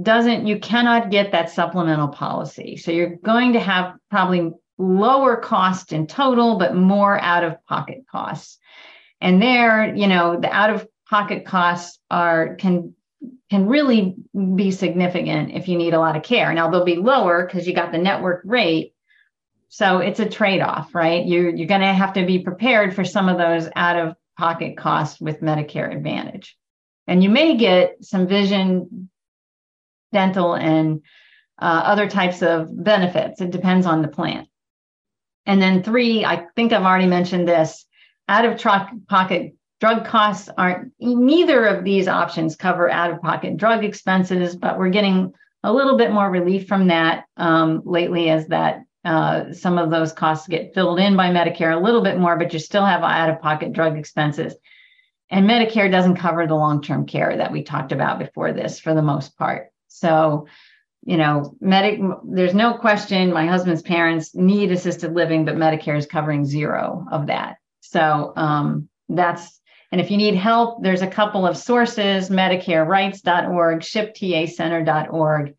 doesn't 0.00 0.46
you 0.46 0.58
cannot 0.58 1.10
get 1.10 1.32
that 1.32 1.50
supplemental 1.50 2.08
policy. 2.08 2.76
So 2.76 2.90
you're 2.90 3.16
going 3.16 3.52
to 3.52 3.60
have 3.60 3.94
probably 4.10 4.50
lower 4.78 5.36
cost 5.36 5.92
in 5.92 6.06
total 6.06 6.58
but 6.58 6.74
more 6.74 7.18
out 7.20 7.44
of 7.44 7.64
pocket 7.66 8.04
costs. 8.10 8.58
And 9.20 9.40
there 9.40 9.94
you 9.94 10.06
know 10.06 10.40
the 10.40 10.50
out 10.50 10.70
of 10.70 10.88
pocket 11.08 11.44
costs 11.44 11.98
are 12.10 12.56
can 12.56 12.94
can 13.50 13.66
really 13.66 14.16
be 14.54 14.70
significant 14.70 15.52
if 15.52 15.68
you 15.68 15.76
need 15.76 15.94
a 15.94 15.98
lot 16.00 16.16
of 16.16 16.22
care. 16.22 16.52
Now 16.52 16.70
they'll 16.70 16.84
be 16.84 16.96
lower 16.96 17.44
because 17.44 17.66
you 17.66 17.74
got 17.74 17.92
the 17.92 17.98
network 17.98 18.42
rate. 18.44 18.94
So 19.68 19.98
it's 19.98 20.20
a 20.20 20.28
trade-off, 20.28 20.94
right? 20.94 21.26
You're 21.26 21.54
you're 21.54 21.66
going 21.66 21.80
to 21.80 21.92
have 21.92 22.14
to 22.14 22.24
be 22.24 22.40
prepared 22.40 22.94
for 22.94 23.04
some 23.04 23.28
of 23.28 23.38
those 23.38 23.68
out-of-pocket 23.76 24.76
costs 24.76 25.20
with 25.20 25.40
Medicare 25.40 25.94
Advantage. 25.94 26.56
And 27.06 27.22
you 27.22 27.28
may 27.28 27.56
get 27.56 27.96
some 28.00 28.26
vision, 28.26 29.10
dental, 30.12 30.54
and 30.54 31.02
uh, 31.60 31.82
other 31.84 32.08
types 32.08 32.42
of 32.42 32.68
benefits. 32.84 33.40
It 33.40 33.50
depends 33.50 33.86
on 33.86 34.02
the 34.02 34.08
plan. 34.08 34.46
And 35.46 35.62
then 35.62 35.82
three, 35.82 36.24
I 36.24 36.46
think 36.56 36.72
I've 36.72 36.82
already 36.82 37.06
mentioned 37.06 37.46
this 37.48 37.86
out 38.28 38.44
of 38.44 38.60
pocket 39.08 39.54
Drug 39.86 40.04
costs 40.04 40.48
aren't, 40.58 40.90
neither 40.98 41.64
of 41.64 41.84
these 41.84 42.08
options 42.08 42.56
cover 42.56 42.90
out 42.90 43.12
of 43.12 43.22
pocket 43.22 43.56
drug 43.56 43.84
expenses, 43.84 44.56
but 44.56 44.80
we're 44.80 44.88
getting 44.88 45.32
a 45.62 45.72
little 45.72 45.96
bit 45.96 46.10
more 46.10 46.28
relief 46.28 46.66
from 46.66 46.88
that 46.88 47.26
um, 47.36 47.82
lately 47.84 48.28
as 48.28 48.48
that 48.48 48.82
uh, 49.04 49.52
some 49.52 49.78
of 49.78 49.92
those 49.92 50.12
costs 50.12 50.48
get 50.48 50.74
filled 50.74 50.98
in 50.98 51.16
by 51.16 51.28
Medicare 51.28 51.72
a 51.72 51.80
little 51.80 52.02
bit 52.02 52.18
more, 52.18 52.36
but 52.36 52.52
you 52.52 52.58
still 52.58 52.84
have 52.84 53.04
out 53.04 53.30
of 53.30 53.40
pocket 53.40 53.72
drug 53.72 53.96
expenses. 53.96 54.56
And 55.30 55.48
Medicare 55.48 55.88
doesn't 55.88 56.16
cover 56.16 56.48
the 56.48 56.56
long 56.56 56.82
term 56.82 57.06
care 57.06 57.36
that 57.36 57.52
we 57.52 57.62
talked 57.62 57.92
about 57.92 58.18
before 58.18 58.52
this 58.52 58.80
for 58.80 58.92
the 58.92 59.02
most 59.02 59.38
part. 59.38 59.68
So, 59.86 60.48
you 61.04 61.16
know, 61.16 61.54
medic, 61.60 62.00
there's 62.24 62.54
no 62.54 62.74
question 62.74 63.32
my 63.32 63.46
husband's 63.46 63.82
parents 63.82 64.34
need 64.34 64.72
assisted 64.72 65.14
living, 65.14 65.44
but 65.44 65.54
Medicare 65.54 65.96
is 65.96 66.06
covering 66.06 66.44
zero 66.44 67.06
of 67.12 67.28
that. 67.28 67.58
So 67.82 68.32
um, 68.34 68.88
that's 69.08 69.60
and 69.92 70.00
if 70.00 70.10
you 70.10 70.16
need 70.16 70.34
help, 70.34 70.82
there's 70.82 71.02
a 71.02 71.06
couple 71.06 71.46
of 71.46 71.56
sources 71.56 72.28
MedicareRights.org, 72.28 73.80
ShipTACenter.org. 73.80 75.54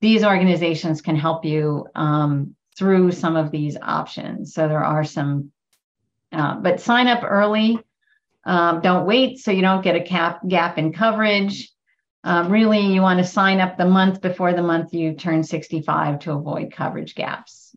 These 0.00 0.24
organizations 0.24 1.00
can 1.00 1.16
help 1.16 1.44
you 1.44 1.86
um, 1.94 2.54
through 2.76 3.12
some 3.12 3.36
of 3.36 3.50
these 3.50 3.76
options. 3.80 4.54
So 4.54 4.68
there 4.68 4.84
are 4.84 5.04
some, 5.04 5.52
uh, 6.32 6.56
but 6.56 6.80
sign 6.80 7.06
up 7.06 7.22
early. 7.24 7.78
Um, 8.44 8.80
don't 8.80 9.06
wait 9.06 9.38
so 9.38 9.50
you 9.50 9.60
don't 9.60 9.84
get 9.84 9.96
a 9.96 10.02
cap, 10.02 10.40
gap 10.46 10.78
in 10.78 10.92
coverage. 10.92 11.70
Um, 12.22 12.50
really, 12.50 12.80
you 12.80 13.00
want 13.00 13.18
to 13.18 13.24
sign 13.24 13.60
up 13.60 13.78
the 13.78 13.86
month 13.86 14.20
before 14.20 14.52
the 14.52 14.62
month 14.62 14.92
you 14.92 15.14
turn 15.14 15.42
65 15.42 16.20
to 16.20 16.32
avoid 16.32 16.72
coverage 16.72 17.14
gaps. 17.14 17.74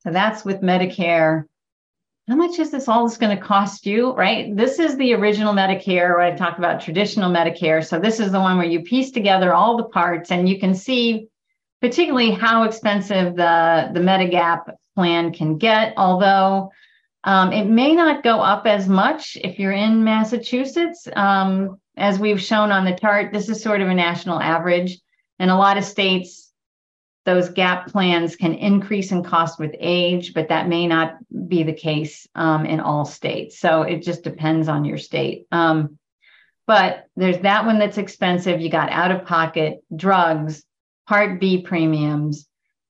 So 0.00 0.10
that's 0.10 0.44
with 0.44 0.62
Medicare 0.62 1.44
how 2.28 2.36
much 2.36 2.58
is 2.58 2.70
this 2.70 2.86
all 2.86 3.08
this 3.08 3.16
going 3.16 3.36
to 3.36 3.42
cost 3.42 3.86
you 3.86 4.14
right? 4.14 4.56
This 4.56 4.78
is 4.78 4.96
the 4.96 5.14
original 5.14 5.52
medicare 5.52 6.10
where 6.10 6.20
i 6.20 6.30
talked 6.30 6.58
about 6.58 6.80
traditional 6.80 7.30
medicare. 7.30 7.84
So 7.84 7.98
this 7.98 8.20
is 8.20 8.30
the 8.30 8.40
one 8.40 8.56
where 8.56 8.66
you 8.66 8.82
piece 8.82 9.10
together 9.10 9.52
all 9.52 9.76
the 9.76 9.84
parts 9.84 10.30
and 10.30 10.48
you 10.48 10.60
can 10.60 10.74
see 10.74 11.28
particularly 11.80 12.30
how 12.30 12.64
expensive 12.64 13.34
the 13.34 13.90
the 13.92 14.00
medigap 14.00 14.72
plan 14.94 15.32
can 15.32 15.58
get 15.58 15.94
although 15.96 16.70
um, 17.24 17.52
it 17.52 17.66
may 17.66 17.94
not 17.94 18.22
go 18.22 18.40
up 18.40 18.66
as 18.66 18.88
much 18.88 19.36
if 19.42 19.58
you're 19.58 19.72
in 19.72 20.04
massachusetts. 20.04 21.08
Um, 21.14 21.80
as 21.96 22.18
we've 22.18 22.40
shown 22.40 22.70
on 22.70 22.84
the 22.84 22.96
chart 22.96 23.32
this 23.32 23.48
is 23.48 23.62
sort 23.62 23.80
of 23.80 23.88
a 23.88 23.94
national 23.94 24.40
average. 24.40 24.98
And 25.38 25.50
a 25.50 25.56
lot 25.56 25.78
of 25.78 25.84
states 25.84 26.49
those 27.26 27.50
gap 27.50 27.88
plans 27.88 28.36
can 28.36 28.54
increase 28.54 29.12
in 29.12 29.22
cost 29.22 29.58
with 29.58 29.74
age, 29.78 30.32
but 30.32 30.48
that 30.48 30.68
may 30.68 30.86
not 30.86 31.16
be 31.48 31.62
the 31.62 31.72
case 31.72 32.26
um, 32.34 32.64
in 32.64 32.80
all 32.80 33.04
states. 33.04 33.58
So 33.58 33.82
it 33.82 34.02
just 34.02 34.24
depends 34.24 34.68
on 34.68 34.84
your 34.84 34.98
state. 34.98 35.46
Um, 35.52 35.98
but 36.66 37.06
there's 37.16 37.38
that 37.40 37.66
one 37.66 37.78
that's 37.78 37.98
expensive. 37.98 38.60
You 38.60 38.70
got 38.70 38.90
out 38.90 39.10
of 39.10 39.26
pocket 39.26 39.80
drugs, 39.94 40.64
Part 41.06 41.40
B 41.40 41.62
premiums, 41.62 42.46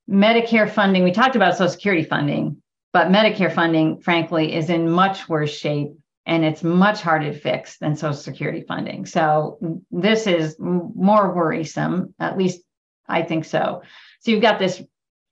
Medicare 0.09 0.69
funding. 0.69 1.03
We 1.03 1.11
talked 1.11 1.35
about 1.35 1.57
Social 1.57 1.69
Security 1.69 2.03
funding, 2.03 2.61
but 2.93 3.07
Medicare 3.07 3.53
funding, 3.53 3.99
frankly, 3.99 4.55
is 4.55 4.69
in 4.69 4.89
much 4.89 5.27
worse 5.27 5.51
shape 5.51 5.93
and 6.25 6.45
it's 6.45 6.63
much 6.63 7.01
harder 7.01 7.33
to 7.33 7.39
fix 7.39 7.79
than 7.79 7.95
Social 7.95 8.13
Security 8.13 8.63
funding. 8.67 9.05
So 9.05 9.81
this 9.89 10.27
is 10.27 10.55
more 10.59 11.33
worrisome, 11.33 12.13
at 12.19 12.37
least 12.37 12.61
I 13.07 13.23
think 13.23 13.45
so. 13.45 13.81
So 14.21 14.31
you've 14.31 14.41
got 14.41 14.59
this 14.59 14.81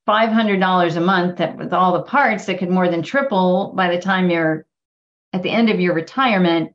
$500 0.08 0.96
a 0.96 1.00
month 1.00 1.38
that 1.38 1.58
with 1.58 1.74
all 1.74 1.94
the 1.94 2.02
parts 2.02 2.46
that 2.46 2.58
could 2.58 2.70
more 2.70 2.90
than 2.90 3.04
triple 3.04 3.74
by 3.76 3.94
the 3.94 4.02
time 4.02 4.30
you're 4.30 4.66
at 5.32 5.44
the 5.44 5.52
end 5.52 5.70
of 5.70 5.80
your 5.80 5.94
retirement. 5.94 6.74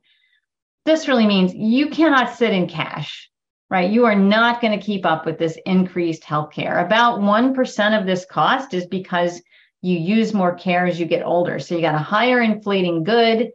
This 0.84 1.08
really 1.08 1.26
means 1.26 1.52
you 1.54 1.88
cannot 1.90 2.36
sit 2.36 2.52
in 2.52 2.68
cash, 2.68 3.30
right? 3.68 3.90
You 3.90 4.04
are 4.04 4.14
not 4.14 4.60
going 4.60 4.78
to 4.78 4.84
keep 4.84 5.04
up 5.04 5.26
with 5.26 5.38
this 5.38 5.58
increased 5.66 6.22
healthcare. 6.22 6.84
About 6.84 7.18
1% 7.18 8.00
of 8.00 8.06
this 8.06 8.24
cost 8.30 8.72
is 8.74 8.86
because 8.86 9.42
you 9.82 9.98
use 9.98 10.32
more 10.32 10.54
care 10.54 10.86
as 10.86 11.00
you 11.00 11.06
get 11.06 11.26
older. 11.26 11.58
So 11.58 11.74
you 11.74 11.80
got 11.80 11.96
a 11.96 11.98
higher 11.98 12.40
inflating 12.40 13.02
good. 13.02 13.50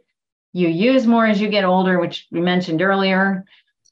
You 0.52 0.68
use 0.68 1.06
more 1.06 1.26
as 1.26 1.40
you 1.40 1.48
get 1.48 1.64
older, 1.64 1.98
which 1.98 2.26
we 2.30 2.40
mentioned 2.40 2.82
earlier. 2.82 3.46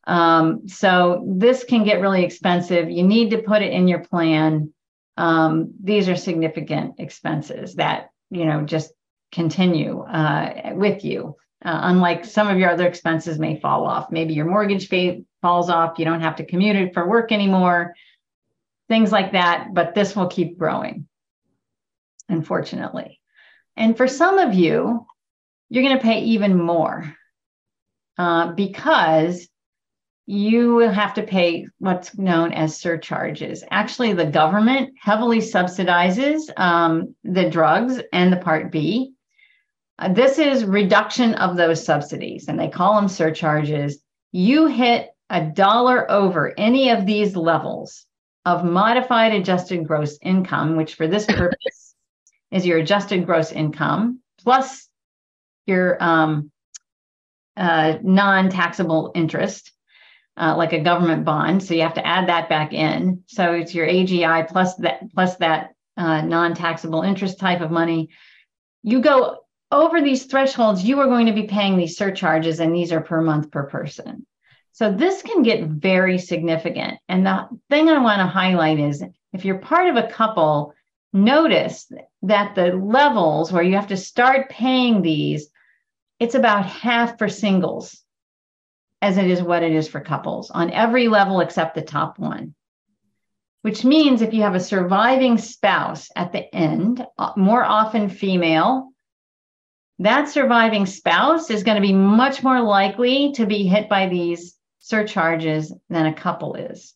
Um, 0.09 0.67
so 0.67 1.25
this 1.29 1.65
can 1.65 1.85
get 1.85 2.01
really 2.01 2.25
expensive. 2.25 2.91
You 2.91 3.03
need 3.03 3.31
to 3.31 3.43
put 3.43 3.63
it 3.63 3.73
in 3.73 3.87
your 3.87 4.01
plan. 4.01 4.73
Um, 5.17 5.75
these 5.83 6.09
are 6.09 6.17
significant 6.17 6.95
expenses 6.99 7.75
that 7.75 8.11
you 8.31 8.45
know 8.45 8.63
just 8.63 8.91
continue 9.31 10.01
uh, 10.01 10.73
with 10.75 11.05
you. 11.05 11.37
Uh, 11.65 11.81
unlike 11.83 12.25
some 12.25 12.49
of 12.49 12.59
your 12.59 12.71
other 12.71 12.87
expenses 12.87 13.39
may 13.39 13.61
fall 13.61 13.85
off. 13.85 14.11
Maybe 14.11 14.33
your 14.33 14.47
mortgage 14.47 14.89
fee 14.89 15.25
falls 15.43 15.69
off. 15.69 15.99
You 15.99 16.05
don't 16.05 16.21
have 16.21 16.37
to 16.37 16.47
commute 16.47 16.77
it 16.77 16.95
for 16.95 17.09
work 17.09 17.33
anymore. 17.33 17.95
Things 18.89 19.11
like 19.13 19.33
that. 19.33 19.75
But 19.75 19.95
this 19.95 20.15
will 20.15 20.29
keep 20.29 20.57
growing 20.57 21.09
unfortunately. 22.29 23.21
And 23.77 23.97
for 23.97 24.09
some 24.09 24.39
of 24.39 24.55
you, 24.55 25.07
you're 25.69 25.85
going 25.85 25.97
to 25.97 26.03
pay 26.03 26.21
even 26.21 26.57
more 26.57 27.15
uh, 28.17 28.53
because 28.53 29.49
you 30.31 30.75
will 30.75 30.91
have 30.91 31.15
to 31.15 31.23
pay 31.23 31.67
what's 31.79 32.19
known 32.19 32.53
as 32.53 32.77
surcharges. 32.77 33.65
Actually, 33.71 34.13
the 34.13 34.27
government 34.27 34.91
heavily 35.01 35.39
subsidizes 35.39 36.51
um, 36.59 37.15
the 37.25 37.49
drugs 37.49 37.99
and 38.13 38.31
the 38.31 38.37
Part 38.37 38.71
B. 38.71 39.15
Uh, 39.99 40.13
this 40.13 40.39
is 40.39 40.67
reduction 40.67 41.33
of 41.37 41.57
those 41.57 41.83
subsidies, 41.83 42.47
and 42.47 42.61
they 42.61 42.69
call 42.69 42.97
them 42.97 43.09
surcharges. 43.09 44.03
You 44.31 44.67
hit 44.67 45.09
a 45.31 45.47
dollar 45.47 46.11
over 46.11 46.53
any 46.59 46.91
of 46.91 47.07
these 47.07 47.35
levels 47.35 48.05
of 48.45 48.67
modified 48.67 49.33
adjusted 49.33 49.87
gross 49.87 50.19
income, 50.21 50.77
which 50.77 50.97
for 50.97 51.09
this 51.09 51.25
purpose 51.25 51.95
is 52.51 52.67
your 52.67 52.77
adjusted 52.77 53.25
gross 53.25 53.51
income 53.51 54.21
plus 54.43 54.91
your 55.65 55.97
um, 56.05 56.53
uh, 57.57 57.97
non-taxable 58.03 59.13
interest, 59.15 59.73
uh, 60.39 60.55
like 60.57 60.73
a 60.73 60.81
government 60.81 61.25
bond. 61.25 61.63
So 61.63 61.75
you 61.75 61.83
have 61.83 61.95
to 61.95 62.07
add 62.07 62.29
that 62.29 62.49
back 62.49 62.73
in. 62.73 63.25
So 63.27 63.53
it's 63.53 63.75
your 63.75 63.87
AGI 63.87 64.49
plus 64.49 64.77
that 64.77 65.13
plus 65.13 65.37
that 65.37 65.75
uh, 65.97 66.21
non-taxable 66.23 67.03
interest 67.03 67.39
type 67.41 67.61
of 67.61 67.71
money. 67.71 68.11
You 68.83 69.01
go 69.01 69.39
over 69.71 70.01
these 70.01 70.25
thresholds, 70.27 70.85
you 70.85 71.01
are 71.01 71.07
going 71.07 71.27
to 71.27 71.33
be 71.33 71.43
paying 71.43 71.77
these 71.77 71.97
surcharges, 71.97 72.61
and 72.61 72.75
these 72.75 72.93
are 72.93 73.01
per 73.01 73.21
month 73.21 73.51
per 73.51 73.65
person. 73.65 74.25
So 74.73 74.93
this 74.93 75.23
can 75.23 75.43
get 75.43 75.65
very 75.65 76.19
significant. 76.19 77.01
And 77.09 77.27
the 77.27 77.49
thing 77.69 77.89
I 77.89 77.99
want 77.99 78.21
to 78.21 78.27
highlight 78.27 78.79
is 78.79 79.03
if 79.33 79.45
you're 79.45 79.59
part 79.59 79.89
of 79.89 79.97
a 79.97 80.09
couple 80.09 80.73
notice 81.13 81.91
that 82.23 82.55
the 82.55 82.73
levels 82.73 83.51
where 83.53 83.63
you 83.63 83.75
have 83.75 83.89
to 83.89 83.97
start 83.97 84.51
paying 84.51 85.03
these, 85.03 85.49
it's 86.21 86.37
about 86.37 86.65
half 86.65 87.19
for 87.19 87.29
singles 87.29 88.05
as 89.01 89.17
it 89.17 89.27
is 89.27 89.43
what 89.43 89.63
it 89.63 89.73
is 89.73 89.89
for 89.89 90.01
couples 90.01 90.51
on 90.51 90.71
every 90.71 91.09
level 91.09 91.41
except 91.41 91.75
the 91.75 91.83
top 91.83 92.19
one. 92.19 92.55
Which 93.63 93.85
means 93.85 94.23
if 94.23 94.33
you 94.33 94.43
have 94.43 94.55
a 94.55 94.61
surviving 94.61 95.39
spouse 95.39 96.11
at 96.15 96.33
the 96.33 96.55
end, 96.55 97.05
uh, 97.19 97.33
more 97.37 97.65
often 97.65 98.09
female, 98.09 98.91
that 99.99 100.29
surviving 100.29 100.87
spouse 100.87 101.51
is 101.51 101.65
going 101.65 101.75
to 101.75 101.87
be 101.87 101.93
much 101.93 102.43
more 102.43 102.61
likely 102.61 103.33
to 103.33 103.47
be 103.47 103.65
hit 103.65 103.89
by 103.89 104.09
these 104.09 104.57
surcharges 104.79 105.75
than 105.91 106.07
a 106.07 106.15
couple 106.15 106.55
is. 106.55 106.95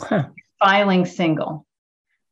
Huh. 0.00 0.28
Filing 0.58 1.06
single. 1.06 1.66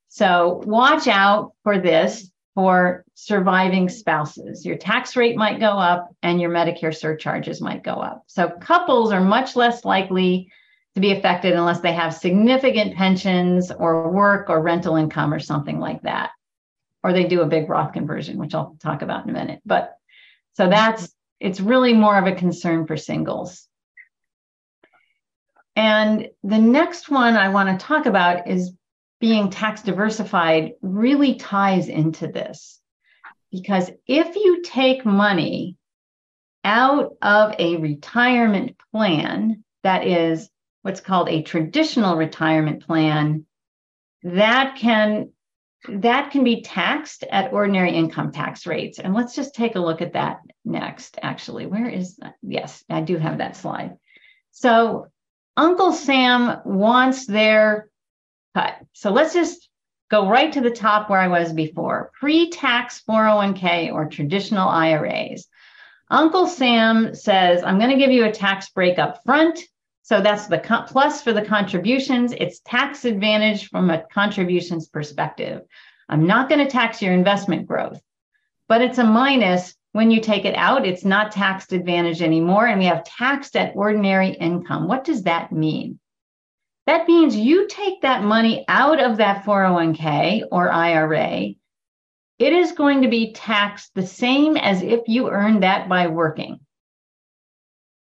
So 0.08 0.60
watch 0.66 1.06
out 1.06 1.52
for 1.62 1.78
this 1.78 2.30
for 2.60 3.06
surviving 3.14 3.88
spouses. 3.88 4.66
Your 4.66 4.76
tax 4.76 5.16
rate 5.16 5.34
might 5.34 5.60
go 5.60 5.70
up 5.70 6.14
and 6.22 6.38
your 6.38 6.50
Medicare 6.50 6.94
surcharges 6.94 7.62
might 7.62 7.82
go 7.82 7.94
up. 7.94 8.24
So 8.26 8.50
couples 8.50 9.12
are 9.12 9.20
much 9.22 9.56
less 9.56 9.82
likely 9.86 10.52
to 10.94 11.00
be 11.00 11.12
affected 11.12 11.54
unless 11.54 11.80
they 11.80 11.94
have 11.94 12.12
significant 12.12 12.96
pensions 12.96 13.72
or 13.72 14.10
work 14.10 14.50
or 14.50 14.60
rental 14.60 14.96
income 14.96 15.32
or 15.32 15.38
something 15.38 15.80
like 15.80 16.02
that. 16.02 16.32
Or 17.02 17.14
they 17.14 17.24
do 17.24 17.40
a 17.40 17.46
big 17.46 17.66
Roth 17.66 17.94
conversion, 17.94 18.36
which 18.36 18.54
I'll 18.54 18.76
talk 18.78 19.00
about 19.00 19.24
in 19.24 19.30
a 19.30 19.32
minute. 19.32 19.62
But 19.64 19.96
so 20.52 20.68
that's 20.68 21.10
it's 21.40 21.60
really 21.60 21.94
more 21.94 22.18
of 22.18 22.26
a 22.26 22.34
concern 22.34 22.86
for 22.86 22.98
singles. 22.98 23.66
And 25.76 26.28
the 26.42 26.58
next 26.58 27.08
one 27.08 27.38
I 27.38 27.48
want 27.48 27.80
to 27.80 27.86
talk 27.86 28.04
about 28.04 28.48
is 28.48 28.74
being 29.20 29.50
tax 29.50 29.82
diversified 29.82 30.72
really 30.80 31.34
ties 31.34 31.88
into 31.88 32.26
this. 32.26 32.80
Because 33.52 33.90
if 34.06 34.36
you 34.36 34.62
take 34.62 35.04
money 35.04 35.76
out 36.64 37.16
of 37.20 37.54
a 37.58 37.76
retirement 37.76 38.76
plan 38.92 39.64
that 39.82 40.06
is 40.06 40.48
what's 40.82 41.00
called 41.00 41.28
a 41.28 41.42
traditional 41.42 42.16
retirement 42.16 42.86
plan, 42.86 43.46
that 44.22 44.76
can 44.76 45.30
that 45.88 46.30
can 46.30 46.44
be 46.44 46.60
taxed 46.60 47.24
at 47.30 47.54
ordinary 47.54 47.92
income 47.92 48.32
tax 48.32 48.66
rates. 48.66 48.98
And 48.98 49.14
let's 49.14 49.34
just 49.34 49.54
take 49.54 49.76
a 49.76 49.80
look 49.80 50.02
at 50.02 50.12
that 50.12 50.40
next. 50.62 51.18
Actually, 51.22 51.66
where 51.66 51.88
is 51.88 52.16
that? 52.16 52.34
Yes, 52.42 52.84
I 52.90 53.00
do 53.00 53.16
have 53.16 53.38
that 53.38 53.56
slide. 53.56 53.96
So 54.50 55.06
Uncle 55.56 55.92
Sam 55.92 56.60
wants 56.64 57.26
their 57.26 57.89
cut. 58.54 58.76
So 58.92 59.10
let's 59.10 59.34
just 59.34 59.68
go 60.10 60.28
right 60.28 60.52
to 60.52 60.60
the 60.60 60.70
top 60.70 61.08
where 61.08 61.20
I 61.20 61.28
was 61.28 61.52
before 61.52 62.10
pre 62.18 62.50
tax 62.50 63.02
401k 63.08 63.92
or 63.92 64.06
traditional 64.06 64.68
IRAs. 64.68 65.46
Uncle 66.10 66.48
Sam 66.48 67.14
says, 67.14 67.62
I'm 67.62 67.78
going 67.78 67.90
to 67.90 67.96
give 67.96 68.10
you 68.10 68.24
a 68.24 68.32
tax 68.32 68.68
break 68.70 68.98
up 68.98 69.22
front. 69.24 69.60
So 70.02 70.20
that's 70.20 70.48
the 70.48 70.58
co- 70.58 70.82
plus 70.82 71.22
for 71.22 71.32
the 71.32 71.44
contributions. 71.44 72.32
It's 72.32 72.60
tax 72.64 73.04
advantage 73.04 73.68
from 73.68 73.90
a 73.90 74.02
contributions 74.12 74.88
perspective. 74.88 75.62
I'm 76.08 76.26
not 76.26 76.48
going 76.48 76.64
to 76.64 76.70
tax 76.70 77.00
your 77.00 77.12
investment 77.12 77.68
growth, 77.68 78.00
but 78.66 78.82
it's 78.82 78.98
a 78.98 79.04
minus 79.04 79.76
when 79.92 80.10
you 80.10 80.20
take 80.20 80.44
it 80.44 80.56
out. 80.56 80.84
It's 80.84 81.04
not 81.04 81.30
taxed 81.30 81.72
advantage 81.72 82.22
anymore. 82.22 82.66
And 82.66 82.80
we 82.80 82.86
have 82.86 83.04
taxed 83.04 83.54
at 83.54 83.76
ordinary 83.76 84.30
income. 84.30 84.88
What 84.88 85.04
does 85.04 85.22
that 85.22 85.52
mean? 85.52 85.99
That 86.86 87.06
means 87.06 87.36
you 87.36 87.68
take 87.68 88.02
that 88.02 88.24
money 88.24 88.64
out 88.68 89.00
of 89.00 89.18
that 89.18 89.44
401k 89.44 90.44
or 90.50 90.70
IRA, 90.70 91.54
it 92.38 92.52
is 92.52 92.72
going 92.72 93.02
to 93.02 93.08
be 93.08 93.32
taxed 93.32 93.94
the 93.94 94.06
same 94.06 94.56
as 94.56 94.82
if 94.82 95.00
you 95.06 95.30
earned 95.30 95.62
that 95.62 95.88
by 95.88 96.06
working. 96.06 96.60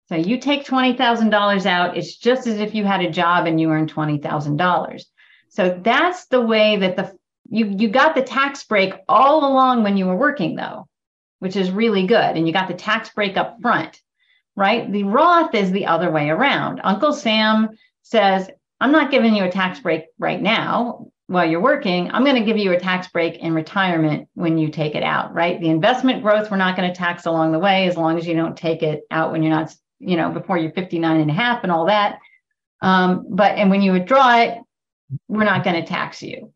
So 0.08 0.16
you 0.16 0.40
take 0.40 0.66
$20,000 0.66 1.66
out, 1.66 1.98
it's 1.98 2.16
just 2.16 2.48
as 2.48 2.60
if 2.60 2.74
you 2.74 2.84
had 2.84 3.02
a 3.02 3.12
job 3.12 3.46
and 3.46 3.60
you 3.60 3.70
earned 3.72 3.94
$20,000. 3.94 5.04
So 5.50 5.80
that's 5.84 6.28
the 6.28 6.42
way 6.42 6.78
that 6.78 6.96
the 6.96 7.18
you 7.52 7.66
you 7.66 7.90
got 7.90 8.14
the 8.14 8.22
tax 8.22 8.64
break 8.64 8.94
all 9.08 9.52
along 9.52 9.82
when 9.84 9.98
you 9.98 10.06
were 10.06 10.16
working 10.16 10.56
though, 10.56 10.88
which 11.40 11.56
is 11.56 11.72
really 11.72 12.06
good 12.06 12.38
and 12.38 12.46
you 12.46 12.54
got 12.54 12.68
the 12.68 12.76
tax 12.76 13.10
break 13.10 13.38
up 13.38 13.60
front, 13.62 14.00
right? 14.56 14.92
The 14.92 15.04
Roth 15.04 15.56
is 15.56 15.72
the 15.72 15.88
other 15.88 16.12
way 16.12 16.30
around. 16.30 16.82
Uncle 16.84 17.14
Sam 17.14 17.70
says, 18.04 18.50
I'm 18.80 18.92
not 18.92 19.12
giving 19.12 19.36
you 19.36 19.44
a 19.44 19.52
tax 19.52 19.80
break 19.80 20.06
right 20.18 20.42
now 20.42 21.08
while 21.28 21.48
you're 21.48 21.62
working. 21.62 22.10
I'm 22.12 22.24
going 22.24 22.38
to 22.38 22.46
give 22.46 22.58
you 22.58 22.72
a 22.72 22.80
tax 22.80 23.08
break 23.08 23.38
in 23.38 23.54
retirement 23.54 24.28
when 24.34 24.58
you 24.58 24.70
take 24.70 24.96
it 24.96 25.04
out, 25.04 25.34
right? 25.34 25.60
The 25.60 25.70
investment 25.70 26.24
growth, 26.24 26.50
we're 26.50 26.58
not 26.58 26.76
going 26.76 26.90
to 26.90 26.96
tax 26.96 27.26
along 27.26 27.52
the 27.52 27.60
way 27.60 27.88
as 27.88 27.98
long 27.98 28.18
as 28.18 28.26
you 28.26 28.34
don't 28.34 28.58
take 28.58 28.82
it 28.82 29.02
out 29.12 29.32
when 29.32 29.44
you're 29.44 29.54
not, 29.54 29.76
you 30.00 30.18
know, 30.18 30.30
before 30.32 30.58
you're 30.58 30.72
59 30.72 31.20
and 31.20 31.30
a 31.30 31.34
half 31.34 31.64
and 31.64 31.72
all 31.72 31.86
that. 31.86 32.20
Um, 32.82 33.26
but, 33.30 33.58
and 33.58 33.70
when 33.70 33.82
you 33.82 33.92
withdraw 33.92 34.40
it, 34.40 34.58
we're 35.28 35.44
not 35.44 35.64
going 35.64 35.82
to 35.82 35.88
tax 35.88 36.22
you. 36.22 36.54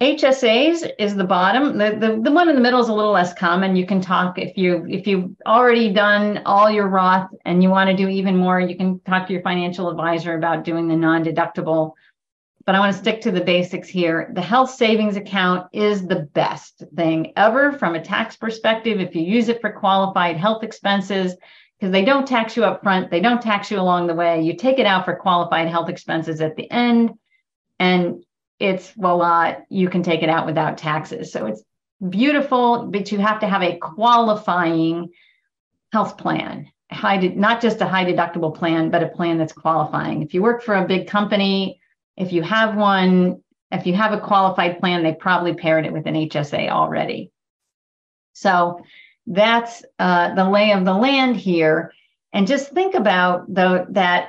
HSAs 0.00 0.88
is 0.96 1.16
the 1.16 1.24
bottom. 1.24 1.76
The, 1.76 1.90
the, 1.90 2.20
the 2.22 2.30
one 2.30 2.48
in 2.48 2.54
the 2.54 2.60
middle 2.60 2.80
is 2.80 2.88
a 2.88 2.94
little 2.94 3.10
less 3.10 3.34
common. 3.34 3.74
You 3.74 3.84
can 3.84 4.00
talk 4.00 4.38
if 4.38 4.56
you 4.56 4.86
if 4.88 5.08
you've 5.08 5.30
already 5.44 5.92
done 5.92 6.40
all 6.46 6.70
your 6.70 6.86
Roth 6.86 7.28
and 7.44 7.64
you 7.64 7.68
want 7.68 7.90
to 7.90 7.96
do 7.96 8.08
even 8.08 8.36
more, 8.36 8.60
you 8.60 8.76
can 8.76 9.00
talk 9.00 9.26
to 9.26 9.32
your 9.32 9.42
financial 9.42 9.90
advisor 9.90 10.36
about 10.36 10.62
doing 10.62 10.86
the 10.86 10.94
non-deductible. 10.94 11.94
But 12.64 12.76
I 12.76 12.78
want 12.78 12.92
to 12.92 12.98
stick 12.98 13.20
to 13.22 13.32
the 13.32 13.40
basics 13.40 13.88
here. 13.88 14.30
The 14.34 14.42
health 14.42 14.70
savings 14.70 15.16
account 15.16 15.66
is 15.72 16.06
the 16.06 16.28
best 16.32 16.84
thing 16.94 17.32
ever 17.34 17.72
from 17.72 17.96
a 17.96 18.04
tax 18.04 18.36
perspective. 18.36 19.00
If 19.00 19.16
you 19.16 19.22
use 19.22 19.48
it 19.48 19.60
for 19.60 19.72
qualified 19.72 20.36
health 20.36 20.62
expenses, 20.62 21.34
because 21.78 21.90
they 21.90 22.04
don't 22.04 22.26
tax 22.26 22.56
you 22.56 22.64
up 22.64 22.84
front, 22.84 23.10
they 23.10 23.20
don't 23.20 23.42
tax 23.42 23.68
you 23.68 23.80
along 23.80 24.06
the 24.06 24.14
way. 24.14 24.42
You 24.42 24.54
take 24.54 24.78
it 24.78 24.86
out 24.86 25.04
for 25.04 25.16
qualified 25.16 25.68
health 25.68 25.88
expenses 25.88 26.40
at 26.40 26.54
the 26.54 26.70
end. 26.70 27.10
And 27.80 28.22
it's 28.58 28.90
voila, 28.92 29.56
you 29.68 29.88
can 29.88 30.02
take 30.02 30.22
it 30.22 30.28
out 30.28 30.46
without 30.46 30.78
taxes. 30.78 31.32
So 31.32 31.46
it's 31.46 31.62
beautiful, 32.06 32.86
but 32.86 33.12
you 33.12 33.18
have 33.18 33.40
to 33.40 33.48
have 33.48 33.62
a 33.62 33.78
qualifying 33.78 35.10
health 35.92 36.18
plan. 36.18 36.70
High, 36.90 37.18
de- 37.18 37.34
not 37.34 37.60
just 37.60 37.80
a 37.80 37.86
high 37.86 38.04
deductible 38.04 38.54
plan, 38.54 38.90
but 38.90 39.02
a 39.02 39.08
plan 39.08 39.38
that's 39.38 39.52
qualifying. 39.52 40.22
If 40.22 40.34
you 40.34 40.42
work 40.42 40.62
for 40.62 40.74
a 40.74 40.86
big 40.86 41.06
company, 41.06 41.80
if 42.16 42.32
you 42.32 42.42
have 42.42 42.76
one, 42.76 43.42
if 43.70 43.86
you 43.86 43.94
have 43.94 44.12
a 44.12 44.20
qualified 44.20 44.80
plan, 44.80 45.02
they 45.02 45.12
probably 45.12 45.54
paired 45.54 45.86
it 45.86 45.92
with 45.92 46.06
an 46.06 46.14
HSA 46.14 46.70
already. 46.70 47.30
So 48.32 48.80
that's 49.26 49.84
uh, 49.98 50.34
the 50.34 50.48
lay 50.48 50.72
of 50.72 50.84
the 50.84 50.94
land 50.94 51.36
here. 51.36 51.92
And 52.32 52.46
just 52.46 52.70
think 52.70 52.94
about 52.94 53.52
the, 53.52 53.86
that 53.90 54.28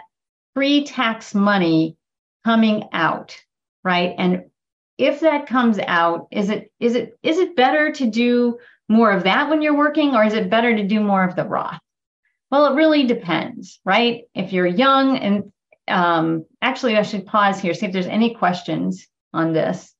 pre-tax 0.53 1.33
money 1.33 1.95
coming 2.43 2.89
out, 2.91 3.37
right? 3.83 4.15
And 4.17 4.45
if 4.97 5.21
that 5.21 5.47
comes 5.47 5.79
out, 5.79 6.27
is 6.31 6.49
it 6.49 6.71
is 6.79 6.95
it 6.95 7.17
is 7.23 7.37
it 7.37 7.55
better 7.55 7.91
to 7.93 8.05
do 8.07 8.59
more 8.87 9.11
of 9.11 9.23
that 9.23 9.49
when 9.49 9.61
you're 9.61 9.77
working, 9.77 10.15
or 10.15 10.23
is 10.23 10.33
it 10.33 10.49
better 10.49 10.75
to 10.75 10.83
do 10.83 10.99
more 10.99 11.23
of 11.23 11.35
the 11.35 11.45
Roth? 11.45 11.79
Well, 12.51 12.65
it 12.67 12.75
really 12.75 13.05
depends, 13.05 13.79
right? 13.85 14.23
If 14.33 14.51
you're 14.51 14.65
young, 14.65 15.17
and 15.17 15.51
um, 15.87 16.45
actually, 16.61 16.97
I 16.97 17.03
should 17.03 17.25
pause 17.25 17.59
here, 17.61 17.73
see 17.73 17.85
if 17.85 17.93
there's 17.93 18.07
any 18.07 18.33
questions 18.33 19.07
on 19.33 19.53
this. 19.53 19.93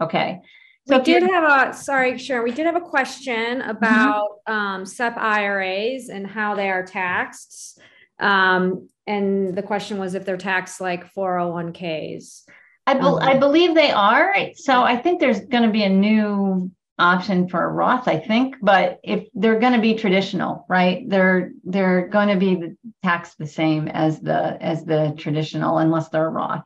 Okay. 0.00 0.40
So 0.86 0.98
we 0.98 1.04
did 1.04 1.22
have 1.22 1.70
a 1.70 1.74
sorry, 1.74 2.18
Sharon. 2.18 2.44
We 2.44 2.52
did 2.52 2.66
have 2.66 2.76
a 2.76 2.80
question 2.80 3.60
mm-hmm. 3.60 3.70
about 3.70 4.28
mm-hmm. 4.46 4.52
um, 4.52 4.86
SEP 4.86 5.16
IRAs 5.16 6.08
and 6.08 6.26
how 6.26 6.54
they 6.54 6.70
are 6.70 6.84
taxed. 6.84 7.80
Um, 8.18 8.88
and 9.06 9.54
the 9.54 9.62
question 9.62 9.98
was 9.98 10.14
if 10.14 10.24
they're 10.24 10.36
taxed 10.36 10.80
like 10.80 11.12
401ks. 11.14 12.44
I, 12.86 12.94
be- 12.94 13.00
um, 13.00 13.18
I 13.18 13.38
believe 13.38 13.74
they 13.74 13.90
are. 13.90 14.34
So 14.56 14.82
I 14.82 14.96
think 14.96 15.20
there's 15.20 15.40
going 15.40 15.64
to 15.64 15.70
be 15.70 15.84
a 15.84 15.88
new 15.88 16.70
option 16.98 17.48
for 17.48 17.62
a 17.62 17.68
Roth, 17.68 18.06
I 18.06 18.18
think, 18.18 18.56
but 18.62 19.00
if 19.02 19.26
they're 19.34 19.58
going 19.58 19.72
to 19.72 19.80
be 19.80 19.94
traditional, 19.94 20.64
right? 20.68 21.08
They're 21.08 21.52
they're 21.64 22.08
going 22.08 22.28
to 22.28 22.36
be 22.36 22.76
taxed 23.02 23.38
the 23.38 23.46
same 23.46 23.88
as 23.88 24.20
the 24.20 24.62
as 24.62 24.84
the 24.84 25.14
traditional 25.16 25.78
unless 25.78 26.08
they're 26.10 26.26
a 26.26 26.30
Roth. 26.30 26.64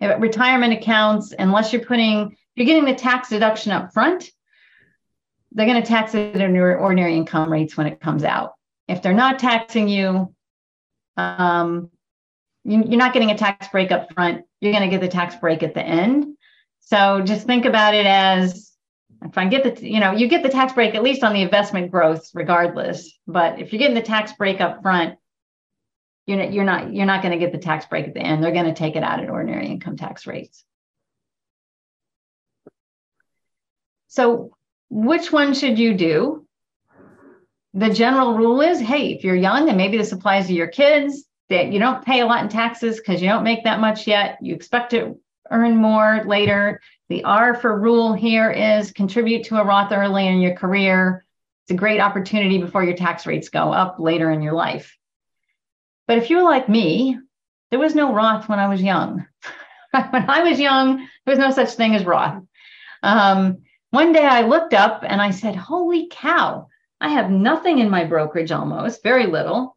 If 0.00 0.20
retirement 0.20 0.74
accounts, 0.74 1.32
unless 1.38 1.72
you're 1.72 1.84
putting 1.84 2.36
you're 2.56 2.66
getting 2.66 2.84
the 2.84 2.94
tax 2.94 3.30
deduction 3.30 3.72
up 3.72 3.92
front, 3.92 4.30
they're 5.52 5.66
going 5.66 5.82
to 5.82 5.88
tax 5.88 6.14
it 6.14 6.36
at 6.36 6.50
your 6.50 6.76
ordinary 6.76 7.16
income 7.16 7.50
rates 7.50 7.76
when 7.76 7.86
it 7.86 8.00
comes 8.00 8.24
out. 8.24 8.52
If 8.86 9.02
they're 9.02 9.14
not 9.14 9.38
taxing 9.38 9.88
you, 9.88 10.33
um, 11.16 11.90
you, 12.64 12.80
are 12.80 12.96
not 12.96 13.12
getting 13.12 13.30
a 13.30 13.38
tax 13.38 13.68
break 13.68 13.92
up 13.92 14.12
front. 14.12 14.44
You're 14.60 14.72
going 14.72 14.88
to 14.88 14.90
get 14.90 15.00
the 15.00 15.08
tax 15.08 15.36
break 15.36 15.62
at 15.62 15.74
the 15.74 15.82
end. 15.82 16.36
So 16.80 17.22
just 17.22 17.46
think 17.46 17.64
about 17.64 17.94
it 17.94 18.06
as 18.06 18.72
if 19.22 19.38
I 19.38 19.46
get 19.46 19.62
the, 19.62 19.88
you 19.88 20.00
know, 20.00 20.12
you 20.12 20.28
get 20.28 20.42
the 20.42 20.48
tax 20.48 20.72
break 20.72 20.94
at 20.94 21.02
least 21.02 21.24
on 21.24 21.32
the 21.32 21.42
investment 21.42 21.90
growth, 21.90 22.30
regardless. 22.34 23.18
But 23.26 23.58
if 23.58 23.72
you're 23.72 23.78
getting 23.78 23.94
the 23.94 24.02
tax 24.02 24.32
break 24.32 24.60
up 24.60 24.82
front, 24.82 25.18
you're 26.26 26.38
not, 26.38 26.52
you're 26.52 26.64
not, 26.64 26.92
you're 26.92 27.06
not 27.06 27.22
going 27.22 27.32
to 27.32 27.38
get 27.38 27.52
the 27.52 27.58
tax 27.58 27.86
break 27.86 28.06
at 28.06 28.14
the 28.14 28.20
end. 28.20 28.42
They're 28.42 28.52
going 28.52 28.66
to 28.66 28.74
take 28.74 28.96
it 28.96 29.02
out 29.02 29.22
at 29.22 29.30
ordinary 29.30 29.66
income 29.66 29.96
tax 29.96 30.26
rates. 30.26 30.64
So, 34.08 34.56
which 34.90 35.32
one 35.32 35.54
should 35.54 35.78
you 35.78 35.94
do? 35.94 36.46
The 37.74 37.90
general 37.90 38.34
rule 38.34 38.60
is 38.60 38.80
hey, 38.80 39.12
if 39.12 39.24
you're 39.24 39.34
young, 39.34 39.68
and 39.68 39.76
maybe 39.76 39.98
this 39.98 40.12
applies 40.12 40.46
to 40.46 40.54
your 40.54 40.68
kids, 40.68 41.24
that 41.50 41.72
you 41.72 41.78
don't 41.78 42.04
pay 42.04 42.20
a 42.20 42.26
lot 42.26 42.42
in 42.42 42.48
taxes 42.48 42.98
because 42.98 43.20
you 43.20 43.28
don't 43.28 43.44
make 43.44 43.64
that 43.64 43.80
much 43.80 44.06
yet. 44.06 44.38
You 44.40 44.54
expect 44.54 44.90
to 44.90 45.18
earn 45.50 45.76
more 45.76 46.22
later. 46.24 46.80
The 47.08 47.24
R 47.24 47.54
for 47.54 47.78
rule 47.78 48.14
here 48.14 48.50
is 48.50 48.92
contribute 48.92 49.44
to 49.46 49.56
a 49.56 49.64
Roth 49.64 49.92
early 49.92 50.26
in 50.26 50.40
your 50.40 50.54
career. 50.54 51.26
It's 51.64 51.72
a 51.72 51.76
great 51.76 52.00
opportunity 52.00 52.58
before 52.58 52.84
your 52.84 52.96
tax 52.96 53.26
rates 53.26 53.48
go 53.48 53.72
up 53.72 53.98
later 53.98 54.30
in 54.30 54.40
your 54.40 54.54
life. 54.54 54.96
But 56.06 56.18
if 56.18 56.30
you're 56.30 56.44
like 56.44 56.68
me, 56.68 57.18
there 57.70 57.78
was 57.78 57.94
no 57.94 58.12
Roth 58.12 58.48
when 58.48 58.58
I 58.58 58.68
was 58.68 58.82
young. 58.82 59.26
when 59.90 60.30
I 60.30 60.42
was 60.48 60.60
young, 60.60 60.98
there 60.98 61.34
was 61.34 61.38
no 61.38 61.50
such 61.50 61.74
thing 61.74 61.94
as 61.94 62.04
Roth. 62.04 62.42
Um, 63.02 63.62
one 63.90 64.12
day 64.12 64.24
I 64.24 64.42
looked 64.42 64.74
up 64.74 65.02
and 65.04 65.20
I 65.20 65.30
said, 65.30 65.56
Holy 65.56 66.08
cow, 66.10 66.68
I 67.00 67.10
have 67.10 67.30
nothing 67.30 67.78
in 67.78 67.90
my 67.90 68.04
brokerage 68.04 68.52
almost, 68.52 69.02
very 69.02 69.26
little. 69.26 69.76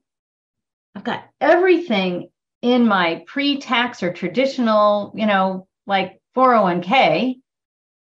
I've 0.96 1.04
got 1.04 1.26
everything 1.42 2.30
in 2.62 2.88
my 2.88 3.24
pre 3.28 3.60
tax 3.60 4.02
or 4.02 4.12
traditional, 4.14 5.14
you 5.16 5.26
know, 5.26 5.68
like 5.86 6.22
401k. 6.36 7.36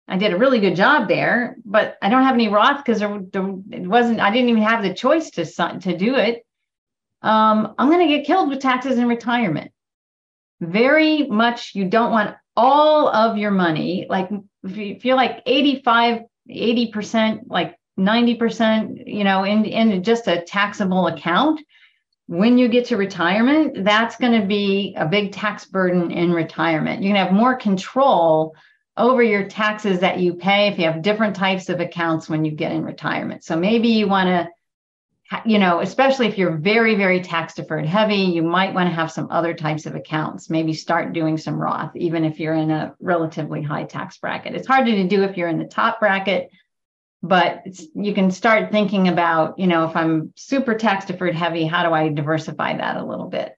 I 0.07 0.17
did 0.19 0.33
a 0.33 0.39
really 0.39 0.61
good 0.61 0.77
job 0.77 1.09
there, 1.09 1.57
but 1.65 1.97
I 2.03 2.09
don't 2.09 2.25
have 2.25 2.35
any 2.35 2.49
Roth 2.49 2.85
because 2.85 3.01
there, 3.01 3.15
it 3.15 3.87
wasn't, 3.87 4.21
I 4.21 4.31
didn't 4.31 4.51
even 4.51 4.63
have 4.63 4.83
the 4.83 4.93
choice 4.93 5.31
to, 5.33 5.45
to 5.45 5.97
do 5.97 6.17
it. 6.17 6.45
Um, 7.23 7.75
I'm 7.79 7.89
going 7.89 8.07
to 8.07 8.15
get 8.15 8.27
killed 8.27 8.51
with 8.51 8.61
taxes 8.61 8.99
in 8.99 9.09
retirement. 9.09 9.73
Very 10.61 11.27
much, 11.27 11.75
you 11.75 11.87
don't 11.87 12.13
want 12.13 12.37
all 12.55 13.09
of 13.09 13.39
your 13.39 13.51
money, 13.51 14.07
like 14.09 14.29
if 14.63 14.77
you 14.77 15.01
feel 15.01 15.17
like 15.17 15.43
85, 15.47 16.23
80%, 16.51 17.41
like 17.47 17.77
90%, 17.99 19.07
you 19.07 19.25
know, 19.25 19.45
in, 19.45 19.65
in 19.65 20.03
just 20.03 20.27
a 20.27 20.43
taxable 20.43 21.07
account, 21.07 21.61
when 22.27 22.57
you 22.59 22.69
get 22.69 22.87
to 22.87 22.97
retirement, 22.97 23.85
that's 23.85 24.17
going 24.17 24.41
to 24.41 24.47
be 24.47 24.95
a 24.97 25.07
big 25.07 25.33
tax 25.33 25.67
burden 25.67 26.11
in 26.11 26.33
retirement. 26.33 27.03
Going 27.03 27.15
to 27.15 27.21
have 27.21 27.33
more 27.33 27.55
control 27.55 28.55
over 28.97 29.23
your 29.23 29.49
taxes 29.49 30.01
that 30.01 30.21
you 30.21 30.35
pay 30.35 30.69
if 30.69 30.79
you 30.79 30.85
have 30.87 31.03
different 31.03 31.37
types 31.37 31.69
of 31.69 31.81
accounts 31.81 32.29
when 32.29 32.45
you 32.45 32.53
get 32.53 32.73
in 32.73 32.85
retirement. 32.85 33.45
So 33.45 33.57
maybe 33.57 33.89
you 33.89 34.09
want 34.09 34.29
to 34.29 34.49
you 35.45 35.59
know, 35.59 35.81
especially 35.81 36.27
if 36.27 36.37
you're 36.37 36.57
very, 36.57 36.95
very 36.95 37.21
tax 37.21 37.55
deferred 37.55 37.87
heavy, 37.87 38.17
you 38.17 38.43
might 38.43 38.75
want 38.75 38.89
to 38.89 38.95
have 38.95 39.11
some 39.11 39.29
other 39.31 39.55
types 39.55 39.87
of 39.87 39.95
accounts. 39.95 40.51
Maybe 40.51 40.75
start 40.75 41.13
doing 41.13 41.39
some 41.39 41.59
Roth, 41.59 41.97
even 41.97 42.25
if 42.25 42.39
you're 42.39 42.55
in 42.55 42.71
a 42.71 42.95
relatively 43.01 43.63
high 43.63 43.85
tax 43.85 44.19
bracket. 44.19 44.55
It's 44.55 44.69
harder 44.69 44.93
to 44.93 45.09
do 45.09 45.23
if 45.23 45.37
you're 45.37 45.49
in 45.49 45.59
the 45.59 45.65
top 45.65 45.99
bracket, 45.99 46.51
but 47.25 47.63
you 47.95 48.13
can 48.13 48.31
start 48.31 48.71
thinking 48.71 49.09
about, 49.09 49.59
you 49.59 49.67
know, 49.67 49.87
if 49.87 49.97
I'm 49.97 50.35
super 50.37 50.75
tax 50.75 51.07
deferred 51.07 51.35
heavy, 51.35 51.65
how 51.65 51.83
do 51.83 51.95
I 51.95 52.11
diversify 52.11 52.77
that 52.77 52.99
a 52.99 53.05
little 53.05 53.29
bit? 53.29 53.57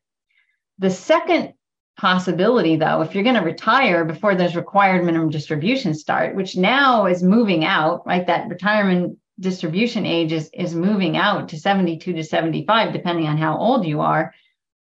The 0.78 0.90
second 0.90 1.54
possibility, 1.98 2.76
though, 2.76 3.00
if 3.00 3.12
you're 3.12 3.24
going 3.24 3.34
to 3.34 3.42
retire 3.42 4.04
before 4.04 4.36
those 4.36 4.54
required 4.54 5.04
minimum 5.04 5.30
distributions 5.30 6.00
start, 6.00 6.36
which 6.36 6.56
now 6.56 7.06
is 7.06 7.24
moving 7.24 7.64
out, 7.64 8.06
right? 8.06 8.24
That 8.24 8.48
retirement 8.48 9.18
distribution 9.40 10.06
age 10.06 10.30
is 10.30 10.48
is 10.54 10.72
moving 10.72 11.16
out 11.16 11.48
to 11.48 11.58
72 11.58 12.12
to 12.14 12.24
75 12.24 12.94
depending 12.94 13.26
on 13.26 13.36
how 13.36 13.58
old 13.58 13.84
you 13.84 14.00
are 14.00 14.32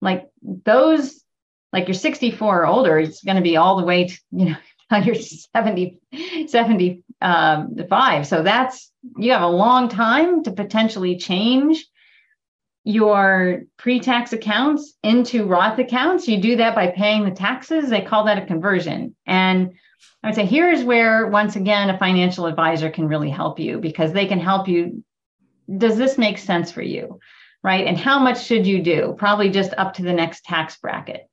like 0.01 0.29
those 0.43 1.23
like 1.73 1.87
you're 1.87 1.95
64 1.95 2.63
or 2.63 2.67
older 2.67 2.99
it's 2.99 3.23
going 3.23 3.37
to 3.37 3.43
be 3.43 3.57
all 3.57 3.77
the 3.77 3.85
way 3.85 4.09
to 4.09 4.19
you 4.33 4.47
know 4.47 4.57
you're 4.99 5.15
70 5.15 5.99
75 6.47 7.03
um, 7.21 8.25
so 8.25 8.43
that's 8.43 8.91
you 9.17 9.33
have 9.33 9.43
a 9.43 9.49
long 9.49 9.89
time 9.89 10.43
to 10.45 10.51
potentially 10.51 11.17
change 11.17 11.87
your 12.85 13.63
pre-tax 13.77 14.33
accounts 14.33 14.95
into 15.03 15.47
roth 15.47 15.79
accounts 15.79 16.27
you 16.27 16.41
do 16.41 16.57
that 16.57 16.75
by 16.75 16.89
paying 16.89 17.25
the 17.25 17.31
taxes 17.31 17.91
they 17.91 18.01
call 18.01 18.25
that 18.25 18.39
a 18.39 18.47
conversion 18.47 19.15
and 19.27 19.73
I 20.23 20.29
would 20.29 20.35
say 20.37 20.47
here's 20.47 20.85
where, 20.85 21.27
once 21.27 21.57
again, 21.57 21.91
a 21.91 21.99
financial 21.99 22.47
advisor 22.47 22.91
can 22.91 23.09
really 23.09 23.31
help 23.31 23.59
you 23.59 23.79
because 23.79 24.13
they 24.13 24.27
can 24.27 24.39
help 24.39 24.69
you. 24.69 25.03
Does 25.79 25.97
this 25.97 26.17
make 26.17 26.39
sense 26.39 26.71
for 26.71 26.83
you? 26.83 27.19
Right. 27.63 27.87
And 27.87 27.99
how 27.99 28.19
much 28.19 28.45
should 28.45 28.67
you 28.67 28.83
do? 28.83 29.15
Probably 29.19 29.51
just 29.51 29.73
up 29.77 29.95
to 29.95 30.03
the 30.03 30.13
next 30.13 30.45
tax 30.45 30.77
bracket. 30.77 31.29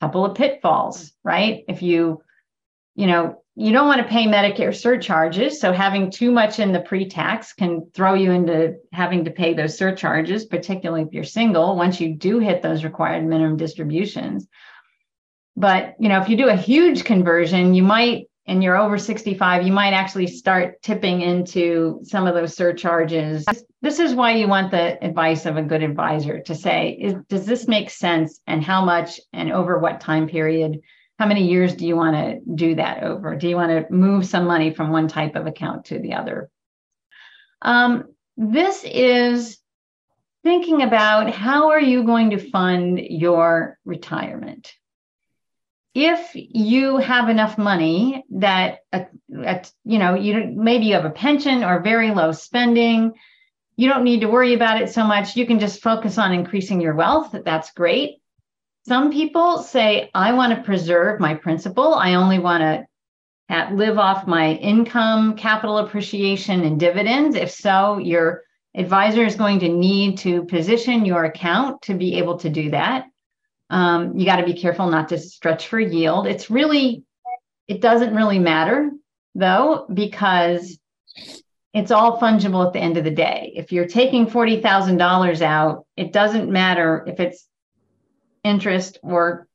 A 0.00 0.06
couple 0.06 0.24
of 0.24 0.36
pitfalls, 0.36 1.12
right? 1.24 1.64
If 1.68 1.82
you, 1.82 2.22
you 2.96 3.06
know, 3.06 3.42
you 3.54 3.72
don't 3.72 3.86
want 3.86 4.02
to 4.02 4.08
pay 4.08 4.26
Medicare 4.26 4.74
surcharges. 4.74 5.60
So 5.60 5.72
having 5.72 6.10
too 6.10 6.30
much 6.30 6.58
in 6.58 6.72
the 6.72 6.80
pre 6.80 7.08
tax 7.08 7.52
can 7.52 7.90
throw 7.94 8.14
you 8.14 8.32
into 8.32 8.76
having 8.92 9.24
to 9.24 9.30
pay 9.30 9.54
those 9.54 9.78
surcharges, 9.78 10.44
particularly 10.44 11.02
if 11.02 11.12
you're 11.12 11.24
single, 11.24 11.76
once 11.76 12.00
you 12.00 12.14
do 12.14 12.38
hit 12.38 12.62
those 12.62 12.84
required 12.84 13.24
minimum 13.24 13.56
distributions. 13.56 14.46
But 15.56 15.94
you 15.98 16.08
know, 16.08 16.20
if 16.20 16.28
you 16.28 16.36
do 16.36 16.48
a 16.48 16.56
huge 16.56 17.04
conversion, 17.04 17.74
you 17.74 17.82
might, 17.82 18.26
and 18.46 18.62
you're 18.62 18.76
over 18.76 18.98
65, 18.98 19.66
you 19.66 19.72
might 19.72 19.92
actually 19.92 20.26
start 20.26 20.82
tipping 20.82 21.22
into 21.22 22.00
some 22.02 22.26
of 22.26 22.34
those 22.34 22.54
surcharges. 22.54 23.44
This 23.80 23.98
is 23.98 24.14
why 24.14 24.32
you 24.32 24.48
want 24.48 24.70
the 24.70 25.02
advice 25.02 25.46
of 25.46 25.56
a 25.56 25.62
good 25.62 25.82
advisor 25.82 26.40
to 26.42 26.54
say, 26.54 26.90
is, 27.00 27.14
does 27.28 27.46
this 27.46 27.66
make 27.66 27.90
sense 27.90 28.40
and 28.46 28.62
how 28.62 28.84
much 28.84 29.18
and 29.32 29.50
over 29.50 29.78
what 29.78 30.00
time 30.00 30.28
period? 30.28 30.80
How 31.18 31.26
many 31.26 31.48
years 31.48 31.74
do 31.74 31.86
you 31.86 31.96
want 31.96 32.16
to 32.16 32.40
do 32.54 32.74
that 32.74 33.02
over? 33.02 33.36
Do 33.36 33.48
you 33.48 33.56
want 33.56 33.70
to 33.70 33.92
move 33.92 34.26
some 34.26 34.46
money 34.46 34.72
from 34.72 34.90
one 34.90 35.08
type 35.08 35.34
of 35.34 35.46
account 35.46 35.86
to 35.86 35.98
the 35.98 36.14
other? 36.14 36.50
Um, 37.62 38.04
this 38.36 38.84
is 38.84 39.58
thinking 40.44 40.82
about 40.82 41.30
how 41.30 41.70
are 41.70 41.80
you 41.80 42.04
going 42.04 42.30
to 42.30 42.50
fund 42.50 43.00
your 43.00 43.78
retirement 43.84 44.72
if 45.96 46.32
you 46.34 46.98
have 46.98 47.30
enough 47.30 47.56
money 47.56 48.22
that 48.30 48.80
uh, 48.92 49.04
you 49.84 49.98
know 49.98 50.14
you 50.14 50.52
maybe 50.54 50.84
you 50.84 50.94
have 50.94 51.06
a 51.06 51.10
pension 51.10 51.64
or 51.64 51.80
very 51.80 52.10
low 52.10 52.32
spending 52.32 53.14
you 53.76 53.88
don't 53.88 54.04
need 54.04 54.20
to 54.20 54.28
worry 54.28 54.52
about 54.52 54.80
it 54.80 54.90
so 54.90 55.04
much 55.04 55.36
you 55.36 55.46
can 55.46 55.58
just 55.58 55.82
focus 55.82 56.18
on 56.18 56.34
increasing 56.34 56.82
your 56.82 56.94
wealth 56.94 57.34
that's 57.46 57.72
great 57.72 58.18
Some 58.86 59.10
people 59.10 59.64
say, 59.64 60.10
I 60.14 60.32
want 60.32 60.54
to 60.54 60.62
preserve 60.62 61.18
my 61.18 61.34
principal. 61.34 61.94
I 61.94 62.14
only 62.14 62.38
want 62.38 62.62
to 62.62 63.68
live 63.74 63.98
off 63.98 64.28
my 64.28 64.52
income, 64.52 65.34
capital 65.34 65.78
appreciation, 65.78 66.62
and 66.62 66.78
dividends. 66.78 67.34
If 67.34 67.50
so, 67.50 67.98
your 67.98 68.44
advisor 68.76 69.24
is 69.24 69.34
going 69.34 69.58
to 69.60 69.68
need 69.68 70.18
to 70.18 70.44
position 70.44 71.04
your 71.04 71.24
account 71.24 71.82
to 71.82 71.94
be 71.94 72.18
able 72.18 72.38
to 72.38 72.48
do 72.48 72.70
that. 72.70 73.06
Um, 73.70 74.16
you 74.16 74.24
got 74.24 74.36
to 74.36 74.44
be 74.44 74.54
careful 74.54 74.88
not 74.88 75.08
to 75.08 75.18
stretch 75.18 75.66
for 75.66 75.80
yield. 75.80 76.28
It's 76.28 76.48
really, 76.48 77.02
it 77.66 77.80
doesn't 77.80 78.14
really 78.14 78.38
matter 78.38 78.92
though, 79.34 79.86
because 79.92 80.78
it's 81.74 81.90
all 81.90 82.20
fungible 82.20 82.64
at 82.64 82.72
the 82.72 82.78
end 82.78 82.98
of 82.98 83.02
the 83.02 83.10
day. 83.10 83.52
If 83.56 83.72
you're 83.72 83.88
taking 83.88 84.26
$40,000 84.26 85.42
out, 85.42 85.86
it 85.96 86.12
doesn't 86.12 86.48
matter 86.48 87.04
if 87.08 87.18
it's 87.18 87.48
interest 88.46 88.98
or 89.02 89.46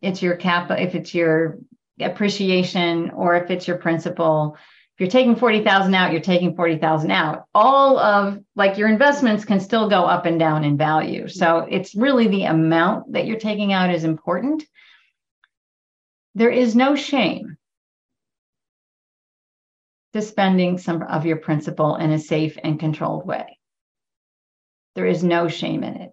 it's 0.00 0.22
your 0.22 0.36
cap, 0.36 0.70
if 0.70 0.94
it's 0.94 1.14
your 1.14 1.58
appreciation 2.00 3.10
or 3.10 3.36
if 3.36 3.50
it's 3.50 3.68
your 3.68 3.78
principal. 3.78 4.56
If 4.94 5.00
you're 5.00 5.08
taking 5.08 5.36
40,000 5.36 5.94
out, 5.94 6.12
you're 6.12 6.20
taking 6.20 6.54
40,000 6.54 7.10
out. 7.10 7.46
All 7.54 7.98
of 7.98 8.38
like 8.54 8.76
your 8.76 8.88
investments 8.88 9.44
can 9.44 9.60
still 9.60 9.88
go 9.88 10.02
up 10.04 10.26
and 10.26 10.38
down 10.38 10.64
in 10.64 10.76
value. 10.76 11.28
So 11.28 11.66
it's 11.70 11.94
really 11.94 12.28
the 12.28 12.44
amount 12.44 13.12
that 13.12 13.26
you're 13.26 13.38
taking 13.38 13.72
out 13.72 13.94
is 13.94 14.04
important. 14.04 14.64
There 16.34 16.50
is 16.50 16.74
no 16.74 16.94
shame 16.94 17.56
to 20.12 20.22
spending 20.22 20.78
some 20.78 21.02
of 21.02 21.24
your 21.24 21.38
principal 21.38 21.96
in 21.96 22.10
a 22.10 22.18
safe 22.18 22.58
and 22.62 22.78
controlled 22.78 23.26
way. 23.26 23.58
There 24.94 25.06
is 25.06 25.24
no 25.24 25.48
shame 25.48 25.84
in 25.84 25.96
it. 25.96 26.12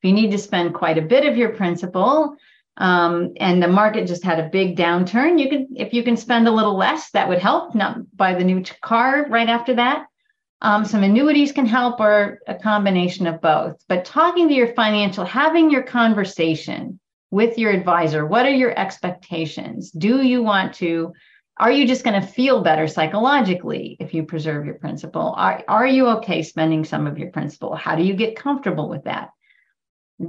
If 0.00 0.08
you 0.08 0.14
need 0.14 0.30
to 0.30 0.38
spend 0.38 0.74
quite 0.74 0.98
a 0.98 1.02
bit 1.02 1.26
of 1.26 1.36
your 1.36 1.50
principal, 1.50 2.36
um, 2.76 3.34
and 3.38 3.60
the 3.60 3.68
market 3.68 4.06
just 4.06 4.22
had 4.22 4.38
a 4.38 4.48
big 4.48 4.76
downturn, 4.76 5.40
you 5.40 5.48
can, 5.48 5.68
if 5.76 5.92
you 5.92 6.04
can 6.04 6.16
spend 6.16 6.46
a 6.46 6.52
little 6.52 6.76
less, 6.76 7.10
that 7.10 7.28
would 7.28 7.40
help. 7.40 7.74
Not 7.74 7.98
buy 8.16 8.34
the 8.34 8.44
new 8.44 8.62
car 8.80 9.26
right 9.28 9.48
after 9.48 9.74
that. 9.74 10.06
Um, 10.60 10.84
some 10.84 11.02
annuities 11.02 11.52
can 11.52 11.66
help, 11.66 12.00
or 12.00 12.38
a 12.46 12.54
combination 12.54 13.26
of 13.26 13.40
both. 13.40 13.76
But 13.88 14.04
talking 14.04 14.48
to 14.48 14.54
your 14.54 14.74
financial, 14.74 15.24
having 15.24 15.70
your 15.70 15.82
conversation 15.82 17.00
with 17.30 17.58
your 17.58 17.72
advisor, 17.72 18.24
what 18.24 18.46
are 18.46 18.54
your 18.54 18.78
expectations? 18.78 19.90
Do 19.90 20.22
you 20.22 20.42
want 20.42 20.74
to 20.74 21.12
are 21.60 21.72
you 21.72 21.88
just 21.88 22.04
going 22.04 22.20
to 22.20 22.26
feel 22.26 22.62
better 22.62 22.86
psychologically 22.86 23.96
if 23.98 24.14
you 24.14 24.22
preserve 24.22 24.64
your 24.64 24.76
principal? 24.76 25.34
Are, 25.36 25.64
are 25.66 25.86
you 25.86 26.06
okay 26.18 26.42
spending 26.42 26.84
some 26.84 27.08
of 27.08 27.18
your 27.18 27.30
principal? 27.32 27.74
How 27.74 27.96
do 27.96 28.04
you 28.04 28.14
get 28.14 28.36
comfortable 28.36 28.88
with 28.88 29.04
that? 29.04 29.30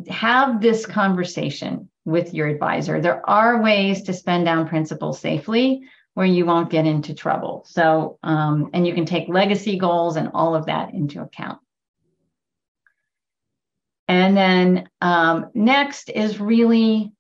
Have 0.10 0.62
this 0.62 0.86
conversation 0.86 1.90
with 2.06 2.34
your 2.34 2.48
advisor. 2.48 3.02
There 3.02 3.28
are 3.30 3.62
ways 3.62 4.04
to 4.04 4.14
spend 4.14 4.46
down 4.46 4.68
principal 4.68 5.14
safely 5.14 5.84
where 6.14 6.26
you 6.26 6.46
won't 6.46 6.70
get 6.70 6.86
into 6.86 7.14
trouble. 7.14 7.64
So, 7.68 8.20
um, 8.24 8.70
and 8.74 8.86
you 8.86 8.94
can 8.94 9.06
take 9.06 9.30
legacy 9.30 9.78
goals 9.78 10.16
and 10.16 10.32
all 10.34 10.56
of 10.56 10.66
that 10.66 10.94
into 10.94 11.22
account. 11.22 11.60
And 14.08 14.36
then 14.36 14.90
um, 15.02 15.52
next 15.54 16.10
is 16.10 16.40
really 16.40 17.14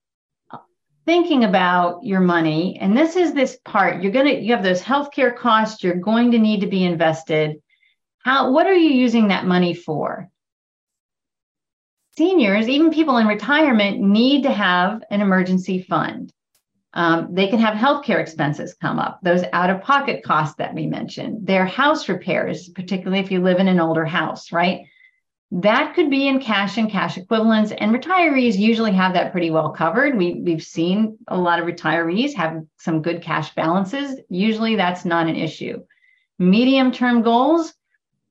thinking 1.06 1.44
about 1.44 2.04
your 2.04 2.20
money 2.20 2.78
and 2.80 2.96
this 2.96 3.16
is 3.16 3.34
this 3.34 3.58
part 3.66 4.04
you're 4.04 4.12
going 4.12 4.28
to 4.28 4.40
you 4.40 4.54
have 4.54 4.62
those 4.62 4.80
healthcare 4.80 5.36
costs 5.36 5.84
you're 5.84 5.96
going 5.96 6.30
to 6.30 6.38
need 6.38 6.62
to 6.62 6.68
be 6.68 6.84
invested 6.84 7.56
how 8.20 8.52
what 8.52 8.68
are 8.68 8.76
you 8.76 8.92
using 8.92 9.30
that 9.30 9.44
money 9.44 9.74
for 9.74 10.30
seniors 12.20 12.68
even 12.68 12.92
people 12.92 13.16
in 13.16 13.28
retirement 13.28 14.02
need 14.02 14.44
to 14.44 14.52
have 14.52 15.02
an 15.10 15.22
emergency 15.22 15.82
fund. 15.82 16.34
Um, 16.94 17.30
they 17.34 17.48
can 17.48 17.60
have 17.60 17.76
healthcare 17.76 18.20
expenses 18.20 18.74
come 18.74 19.00
up 19.00 19.20
those 19.24 19.44
out 19.54 19.70
of 19.70 19.84
pocket 19.84 20.22
costs 20.24 20.56
that 20.58 20.74
we 20.74 20.86
mentioned 20.86 21.48
their 21.48 21.66
house 21.66 22.10
repairs 22.10 22.68
particularly 22.70 23.20
if 23.20 23.32
you 23.32 23.42
live 23.42 23.60
in 23.60 23.70
an 23.70 23.80
older 23.80 24.04
house 24.04 24.52
right? 24.52 24.82
That 25.52 25.94
could 25.96 26.10
be 26.10 26.28
in 26.28 26.42
cash 26.42 26.78
and 26.78 26.92
cash 26.92 27.18
equivalents 27.18 27.72
and 27.72 27.96
retirees 27.96 28.58
usually 28.58 28.92
have 28.92 29.14
that 29.14 29.32
pretty 29.32 29.50
well 29.50 29.70
covered. 29.70 30.18
We, 30.18 30.42
we've 30.46 30.64
seen 30.64 31.18
a 31.28 31.38
lot 31.38 31.60
of 31.60 31.68
retirees 31.68 32.34
have 32.34 32.64
some 32.78 33.02
good 33.02 33.22
cash 33.22 33.56
balances. 33.56 34.20
Usually 34.30 34.76
that's 34.76 35.06
not 35.06 35.28
an 35.28 35.38
issue. 35.38 35.84
Medium 36.38 36.92
term 36.92 37.22
goals 37.22 37.74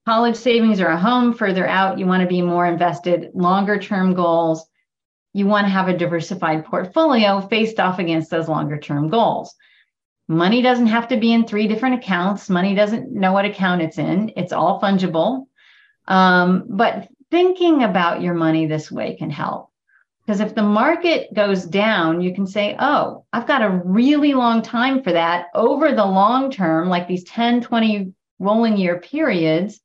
college 0.09 0.37
savings 0.37 0.81
or 0.81 0.87
a 0.87 0.99
home. 0.99 1.35
Further 1.35 1.69
out 1.69 1.99
you 1.99 2.07
want 2.07 2.23
to 2.23 2.27
be 2.27 2.41
more 2.41 2.65
invested 2.65 3.29
longer 3.35 3.79
term 3.79 4.15
goals. 4.15 4.67
You 5.35 5.47
want 5.47 5.67
to 5.67 5.71
have 5.71 5.89
a 5.89 5.99
diversified 5.99 6.65
portfolio 6.65 7.43
faced 7.43 7.79
off 7.79 7.99
against 7.99 8.31
those 8.31 8.49
longer 8.49 8.79
term 8.79 9.11
goals. 9.11 9.55
Money 10.27 10.63
doesn't 10.63 10.87
have 10.87 11.09
to 11.09 11.19
be 11.19 11.35
in 11.35 11.47
three 11.47 11.69
different 11.69 11.97
accounts. 11.97 12.49
Money 12.49 12.75
doesn't 12.75 13.13
know 13.13 13.35
what 13.35 13.45
account 13.45 13.83
it's 13.83 13.99
in. 13.99 14.33
It's 14.35 14.55
all 14.55 14.81
fungible. 14.81 15.45
Um, 16.07 16.65
but 16.71 17.09
thinking 17.31 17.83
about 17.85 18.23
your 18.23 18.33
money 18.33 18.65
this 18.65 18.91
way 18.91 19.15
can 19.15 19.29
help. 19.29 19.69
Because 20.25 20.41
if 20.41 20.55
the 20.55 20.63
market 20.63 21.35
goes 21.35 21.67
down, 21.67 22.23
you 22.23 22.33
can 22.33 22.47
say, 22.47 22.77
oh, 22.79 23.27
I've 23.35 23.47
got 23.47 23.61
a 23.61 23.83
really 23.85 24.33
long 24.33 24.63
time 24.63 25.03
for 25.03 25.13
that. 25.13 25.49
Over 25.55 25.93
the 25.93 26.07
long 26.07 26.51
term, 26.51 26.89
like 26.89 27.09
these 27.09 27.25
10, 27.25 27.61
20 27.61 28.15
rolling 28.39 28.79
year 28.79 29.01
periods, 29.01 29.83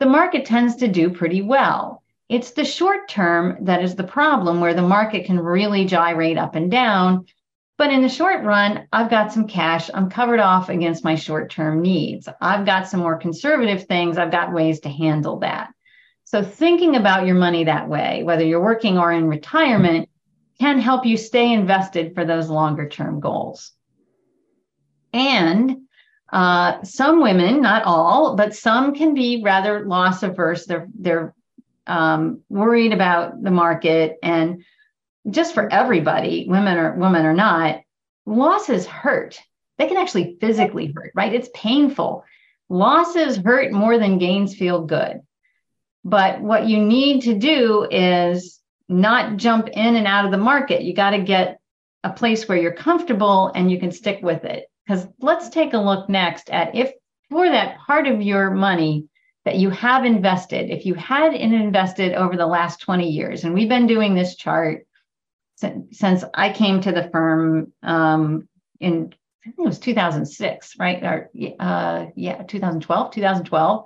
the 0.00 0.06
market 0.06 0.46
tends 0.46 0.76
to 0.76 0.88
do 0.88 1.10
pretty 1.10 1.42
well. 1.42 2.02
It's 2.28 2.52
the 2.52 2.64
short 2.64 3.08
term 3.08 3.58
that 3.66 3.82
is 3.82 3.94
the 3.94 4.04
problem 4.04 4.60
where 4.60 4.74
the 4.74 4.82
market 4.82 5.26
can 5.26 5.38
really 5.38 5.84
gyrate 5.84 6.38
up 6.38 6.54
and 6.54 6.70
down. 6.70 7.26
But 7.76 7.92
in 7.92 8.02
the 8.02 8.08
short 8.08 8.42
run, 8.44 8.88
I've 8.92 9.10
got 9.10 9.32
some 9.32 9.46
cash. 9.46 9.90
I'm 9.92 10.10
covered 10.10 10.40
off 10.40 10.68
against 10.68 11.04
my 11.04 11.14
short 11.14 11.50
term 11.50 11.82
needs. 11.82 12.28
I've 12.40 12.66
got 12.66 12.88
some 12.88 13.00
more 13.00 13.16
conservative 13.16 13.86
things. 13.86 14.16
I've 14.16 14.30
got 14.30 14.52
ways 14.52 14.80
to 14.80 14.88
handle 14.88 15.38
that. 15.40 15.70
So, 16.24 16.42
thinking 16.42 16.96
about 16.96 17.26
your 17.26 17.34
money 17.36 17.64
that 17.64 17.88
way, 17.88 18.22
whether 18.22 18.44
you're 18.44 18.62
working 18.62 18.98
or 18.98 19.12
in 19.12 19.28
retirement, 19.28 20.08
can 20.60 20.78
help 20.78 21.04
you 21.04 21.16
stay 21.16 21.52
invested 21.52 22.14
for 22.14 22.24
those 22.24 22.48
longer 22.48 22.88
term 22.88 23.18
goals. 23.18 23.72
And 25.12 25.88
uh, 26.32 26.82
some 26.84 27.22
women, 27.22 27.60
not 27.60 27.84
all, 27.84 28.36
but 28.36 28.54
some 28.54 28.94
can 28.94 29.14
be 29.14 29.42
rather 29.42 29.84
loss 29.86 30.22
averse. 30.22 30.66
They're, 30.66 30.88
they're 30.94 31.34
um, 31.86 32.42
worried 32.48 32.92
about 32.92 33.42
the 33.42 33.50
market 33.50 34.16
and 34.22 34.64
just 35.28 35.54
for 35.54 35.70
everybody, 35.70 36.46
women 36.48 36.78
or 36.78 36.94
women 36.94 37.26
or 37.26 37.34
not, 37.34 37.80
losses 38.26 38.86
hurt. 38.86 39.38
They 39.76 39.86
can 39.86 39.96
actually 39.96 40.36
physically 40.40 40.92
hurt, 40.94 41.12
right? 41.14 41.34
It's 41.34 41.50
painful. 41.54 42.24
Losses 42.68 43.36
hurt 43.36 43.72
more 43.72 43.98
than 43.98 44.18
gains 44.18 44.54
feel 44.54 44.82
good. 44.82 45.20
But 46.04 46.40
what 46.40 46.66
you 46.66 46.78
need 46.78 47.22
to 47.22 47.34
do 47.34 47.86
is 47.90 48.60
not 48.88 49.36
jump 49.36 49.68
in 49.68 49.96
and 49.96 50.06
out 50.06 50.24
of 50.24 50.30
the 50.30 50.38
market. 50.38 50.82
You 50.82 50.94
got 50.94 51.10
to 51.10 51.22
get 51.22 51.60
a 52.02 52.10
place 52.10 52.48
where 52.48 52.56
you're 52.56 52.72
comfortable 52.72 53.52
and 53.54 53.70
you 53.70 53.78
can 53.78 53.92
stick 53.92 54.20
with 54.22 54.44
it. 54.44 54.69
Because 54.90 55.06
let's 55.20 55.48
take 55.50 55.72
a 55.72 55.78
look 55.78 56.08
next 56.08 56.50
at 56.50 56.74
if 56.74 56.90
for 57.30 57.48
that 57.48 57.78
part 57.78 58.08
of 58.08 58.20
your 58.20 58.50
money 58.50 59.06
that 59.44 59.54
you 59.54 59.70
have 59.70 60.04
invested, 60.04 60.68
if 60.68 60.84
you 60.84 60.94
had 60.94 61.32
invested 61.32 62.14
over 62.14 62.36
the 62.36 62.48
last 62.48 62.80
20 62.80 63.08
years, 63.08 63.44
and 63.44 63.54
we've 63.54 63.68
been 63.68 63.86
doing 63.86 64.16
this 64.16 64.34
chart 64.34 64.84
since 65.92 66.24
I 66.34 66.52
came 66.52 66.80
to 66.80 66.90
the 66.90 67.08
firm 67.12 67.72
um, 67.84 68.48
in 68.80 69.14
I 69.42 69.50
think 69.50 69.58
it 69.60 69.62
was 69.62 69.78
2006, 69.78 70.74
right? 70.76 71.02
Or 71.04 71.30
uh, 71.60 72.06
yeah, 72.16 72.42
2012, 72.42 73.12
2012. 73.12 73.84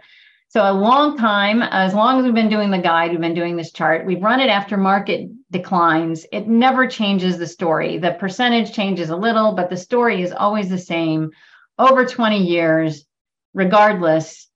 So 0.54 0.62
a 0.62 0.72
long 0.72 1.18
time, 1.18 1.62
as 1.62 1.94
long 1.94 2.20
as 2.20 2.24
we've 2.24 2.32
been 2.32 2.48
doing 2.48 2.70
the 2.70 2.78
guide, 2.78 3.10
we've 3.10 3.20
been 3.20 3.34
doing 3.34 3.56
this 3.56 3.72
chart. 3.72 4.06
We've 4.06 4.22
run 4.22 4.38
it 4.38 4.48
after 4.48 4.76
market 4.76 5.28
declines. 5.50 6.26
It 6.30 6.46
never 6.46 6.86
changes 6.86 7.38
the 7.38 7.46
story. 7.48 7.98
The 7.98 8.12
percentage 8.12 8.72
changes 8.72 9.10
a 9.10 9.16
little, 9.16 9.56
but 9.56 9.68
the 9.68 9.76
story 9.76 10.22
is 10.22 10.30
always 10.30 10.68
the 10.68 10.78
same. 10.78 11.32
Over 11.76 12.06
20 12.06 12.44
years, 12.46 13.04
regardless, 13.52 14.48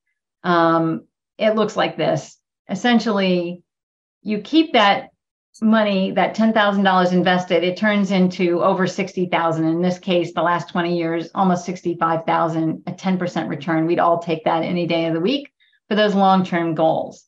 um, 0.44 1.08
it 1.36 1.56
looks 1.56 1.76
like 1.76 1.96
this. 1.96 2.38
Essentially, 2.70 3.64
you 4.22 4.38
keep 4.38 4.74
that 4.74 5.08
money, 5.60 6.12
that 6.12 6.36
$10,000 6.36 7.12
invested, 7.12 7.64
it 7.64 7.76
turns 7.76 8.12
into 8.12 8.62
over 8.62 8.86
60,000. 8.86 9.64
In 9.64 9.82
this 9.82 9.98
case, 9.98 10.32
the 10.32 10.42
last 10.42 10.68
20 10.68 10.96
years, 10.96 11.30
almost 11.34 11.64
65,000, 11.64 12.84
a 12.86 12.92
10% 12.92 13.48
return. 13.48 13.86
We'd 13.86 13.98
all 13.98 14.20
take 14.20 14.44
that 14.44 14.62
any 14.62 14.86
day 14.86 15.06
of 15.06 15.14
the 15.14 15.20
week 15.20 15.50
for 15.88 15.94
those 15.94 16.14
long-term 16.14 16.74
goals. 16.74 17.24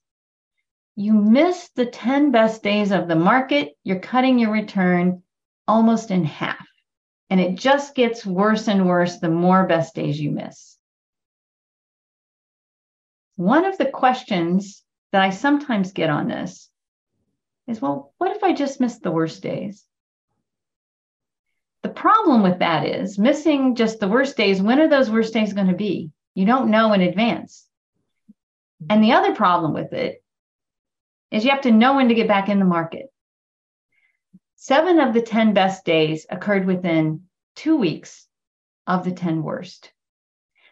You 0.96 1.14
miss 1.14 1.70
the 1.74 1.86
10 1.86 2.30
best 2.30 2.62
days 2.62 2.92
of 2.92 3.08
the 3.08 3.16
market, 3.16 3.72
you're 3.84 4.00
cutting 4.00 4.38
your 4.38 4.52
return 4.52 5.22
almost 5.66 6.10
in 6.10 6.24
half. 6.24 6.66
And 7.30 7.40
it 7.40 7.54
just 7.54 7.94
gets 7.94 8.26
worse 8.26 8.68
and 8.68 8.86
worse 8.86 9.18
the 9.18 9.30
more 9.30 9.66
best 9.66 9.94
days 9.94 10.20
you 10.20 10.30
miss. 10.30 10.76
One 13.36 13.64
of 13.64 13.78
the 13.78 13.86
questions 13.86 14.84
that 15.12 15.22
I 15.22 15.30
sometimes 15.30 15.92
get 15.92 16.10
on 16.10 16.28
this 16.28 16.68
is 17.66 17.80
well, 17.80 18.12
what 18.18 18.36
if 18.36 18.42
I 18.42 18.52
just 18.52 18.80
missed 18.80 19.02
the 19.02 19.12
worst 19.12 19.42
days? 19.42 19.84
The 21.82 21.88
problem 21.88 22.42
with 22.42 22.58
that 22.58 22.86
is 22.86 23.18
missing 23.18 23.74
just 23.74 24.00
the 24.00 24.08
worst 24.08 24.36
days. 24.36 24.60
When 24.60 24.80
are 24.80 24.88
those 24.88 25.08
worst 25.08 25.32
days 25.32 25.54
going 25.54 25.68
to 25.68 25.74
be? 25.74 26.10
You 26.34 26.44
don't 26.44 26.70
know 26.70 26.92
in 26.92 27.00
advance. 27.00 27.66
And 28.88 29.02
the 29.02 29.12
other 29.12 29.34
problem 29.34 29.74
with 29.74 29.92
it 29.92 30.22
is 31.30 31.44
you 31.44 31.50
have 31.50 31.62
to 31.62 31.70
know 31.70 31.96
when 31.96 32.08
to 32.08 32.14
get 32.14 32.28
back 32.28 32.48
in 32.48 32.58
the 32.58 32.64
market. 32.64 33.06
Seven 34.56 35.00
of 35.00 35.14
the 35.14 35.22
10 35.22 35.54
best 35.54 35.84
days 35.84 36.26
occurred 36.30 36.66
within 36.66 37.22
two 37.56 37.76
weeks 37.76 38.26
of 38.86 39.04
the 39.04 39.12
10 39.12 39.42
worst. 39.42 39.90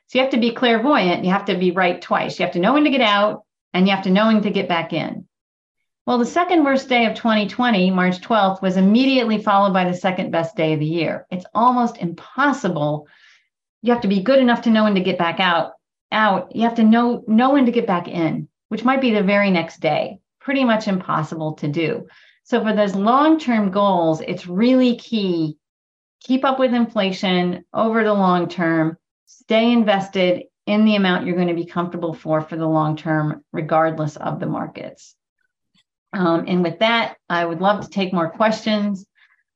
So 0.07 0.19
you 0.19 0.25
have 0.25 0.33
to 0.33 0.41
be 0.41 0.53
clairvoyant. 0.53 1.25
You 1.25 1.31
have 1.31 1.47
to 1.47 1.57
be 1.57 1.71
right 1.71 2.01
twice. 2.01 2.39
You 2.39 2.45
have 2.45 2.55
to 2.55 2.61
know 2.61 2.73
when 2.73 2.85
to 2.85 2.91
get 2.91 3.01
out 3.01 3.45
and 3.73 3.87
you 3.87 3.95
have 3.95 4.05
to 4.05 4.11
know 4.11 4.27
when 4.27 4.43
to 4.43 4.51
get 4.51 4.69
back 4.69 4.93
in. 4.93 5.27
Well, 6.07 6.17
the 6.17 6.25
second 6.25 6.65
worst 6.65 6.89
day 6.89 7.05
of 7.05 7.15
2020, 7.15 7.91
March 7.91 8.23
12th, 8.23 8.63
was 8.63 8.79
immediately 8.79 9.43
followed 9.43 9.75
by 9.75 9.85
the 9.85 9.97
second 9.97 10.31
best 10.31 10.57
day 10.57 10.73
of 10.73 10.81
the 10.81 10.87
year. 10.87 11.27
It's 11.31 11.45
almost 11.55 11.99
impossible. 11.99 13.07
You 13.83 13.93
have 13.93 14.03
to 14.03 14.09
be 14.09 14.23
good 14.23 14.39
enough 14.39 14.63
to 14.63 14.71
know 14.71 14.85
when 14.85 14.95
to 14.95 15.03
get 15.03 15.19
back 15.19 15.39
out. 15.39 15.73
Out. 16.11 16.55
You 16.57 16.63
have 16.63 16.77
to 16.77 16.85
know 16.85 17.25
know 17.27 17.53
when 17.53 17.67
to 17.67 17.73
get 17.73 17.87
back 17.87 18.09
in, 18.09 18.49
which 18.69 18.85
might 18.85 19.01
be 19.01 19.13
the 19.13 19.23
very 19.23 19.51
next 19.51 19.81
day. 19.81 20.21
Pretty 20.41 20.65
much 20.65 20.89
impossible 20.89 21.55
to 21.55 21.69
do. 21.69 22.07
So 22.45 22.63
for 22.63 22.75
those 22.75 22.95
long-term 22.95 23.71
goals, 23.71 24.23
it's 24.23 24.47
really 24.47 24.97
key. 24.97 25.59
Keep 26.23 26.45
up 26.47 26.59
with 26.59 26.73
inflation 26.73 27.65
over 27.75 28.05
the 28.05 28.15
long 28.15 28.49
term. 28.49 28.97
Stay 29.27 29.71
invested 29.71 30.45
in 30.67 30.85
the 30.85 30.97
amount 30.97 31.27
you're 31.27 31.37
going 31.37 31.49
to 31.49 31.55
be 31.55 31.67
comfortable 31.67 32.15
for 32.15 32.41
for 32.41 32.57
the 32.57 32.67
long 32.67 32.97
term, 32.97 33.45
regardless 33.53 34.17
of 34.17 34.41
the 34.41 34.47
markets. 34.47 35.15
Um, 36.13 36.45
and 36.49 36.63
with 36.63 36.79
that, 36.79 37.17
I 37.29 37.45
would 37.45 37.61
love 37.61 37.85
to 37.85 37.91
take 37.91 38.13
more 38.13 38.31
questions. 38.31 39.05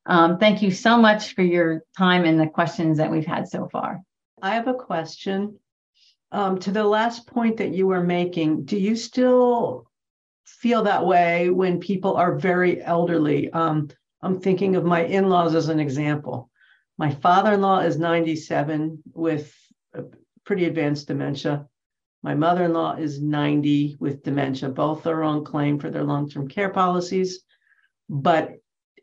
Um, 0.05 0.39
thank 0.39 0.63
you 0.63 0.71
so 0.71 0.99
much 0.99 1.35
for 1.35 1.43
your 1.43 1.83
time 1.97 2.25
and 2.25 2.39
the 2.39 2.47
questions 2.47 2.99
that 2.99 3.11
we've 3.11 3.27
had 3.27 3.49
so 3.49 3.69
far. 3.69 4.01
I 4.41 4.55
have 4.55 4.69
a 4.69 4.75
question. 4.75 5.59
Um, 6.33 6.59
to 6.61 6.73
the 6.73 6.85
last 6.85 7.27
point 7.27 7.59
that 7.59 7.75
you 7.75 7.87
were 7.87 8.03
making, 8.03 8.65
do 8.65 8.79
you 8.79 8.97
still 8.97 9.87
feel 10.47 10.83
that 10.85 11.05
way 11.05 11.51
when 11.51 11.79
people 11.79 12.17
are 12.17 12.39
very 12.39 12.83
elderly? 12.83 13.51
Um, 13.53 13.91
I'm 14.23 14.41
thinking 14.41 14.75
of 14.75 14.85
my 14.85 15.05
in 15.05 15.29
laws 15.29 15.55
as 15.55 15.69
an 15.69 15.79
example. 15.79 16.51
My 16.97 17.11
father 17.11 17.53
in 17.53 17.61
law 17.61 17.81
is 17.81 17.99
97 17.99 19.03
with 19.13 19.55
pretty 20.45 20.65
advanced 20.65 21.09
dementia. 21.09 21.67
My 22.23 22.35
mother 22.35 22.65
in 22.65 22.73
law 22.73 22.95
is 22.95 23.21
90 23.21 23.97
with 24.01 24.23
dementia. 24.23 24.71
Both 24.71 25.07
are 25.07 25.23
on 25.23 25.45
claim 25.45 25.79
for 25.79 25.91
their 25.91 26.05
long 26.05 26.31
term 26.31 26.49
care 26.49 26.71
policies, 26.71 27.41
but 28.09 28.55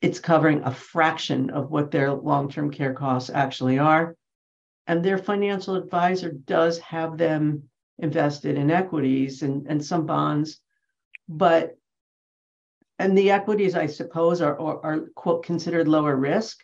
it's 0.01 0.19
covering 0.19 0.63
a 0.63 0.73
fraction 0.73 1.49
of 1.49 1.69
what 1.69 1.91
their 1.91 2.11
long 2.11 2.49
term 2.49 2.71
care 2.71 2.93
costs 2.93 3.29
actually 3.29 3.77
are. 3.77 4.15
And 4.89 5.05
their 5.05 5.19
financial 5.19 5.75
advisor 5.75 6.31
does 6.31 6.79
have 6.79 7.15
them 7.15 7.69
invested 7.99 8.57
in 8.57 8.71
equities 8.71 9.43
and, 9.43 9.67
and 9.67 9.85
some 9.85 10.07
bonds, 10.07 10.59
but 11.27 11.77
and 12.97 13.15
the 13.15 13.29
equities, 13.29 13.75
I 13.75 13.85
suppose, 13.85 14.41
are, 14.41 14.59
are, 14.59 14.83
are 14.83 14.99
quote 15.13 15.45
considered 15.45 15.87
lower 15.87 16.15
risk. 16.15 16.57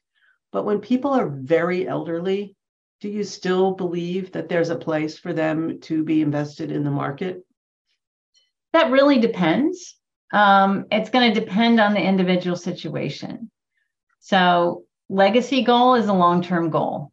But 0.51 0.65
when 0.65 0.81
people 0.81 1.11
are 1.11 1.29
very 1.29 1.87
elderly, 1.87 2.55
do 2.99 3.09
you 3.09 3.23
still 3.23 3.73
believe 3.73 4.31
that 4.31 4.49
there's 4.49 4.71
a 4.71 4.75
place 4.75 5.19
for 5.19 5.31
them 5.31 5.79
to 5.81 6.03
be 6.03 6.23
invested 6.23 6.71
in 6.71 6.83
the 6.83 6.89
market? 6.89 7.45
That 8.73 8.91
really 8.91 9.19
depends. 9.19 9.97
Um, 10.33 10.87
it's 10.91 11.11
going 11.11 11.31
to 11.31 11.39
depend 11.39 11.79
on 11.79 11.93
the 11.93 12.01
individual 12.01 12.57
situation. 12.57 13.51
So, 14.19 14.85
legacy 15.09 15.63
goal 15.63 15.93
is 15.93 16.07
a 16.07 16.13
long 16.13 16.41
term 16.41 16.71
goal. 16.71 17.11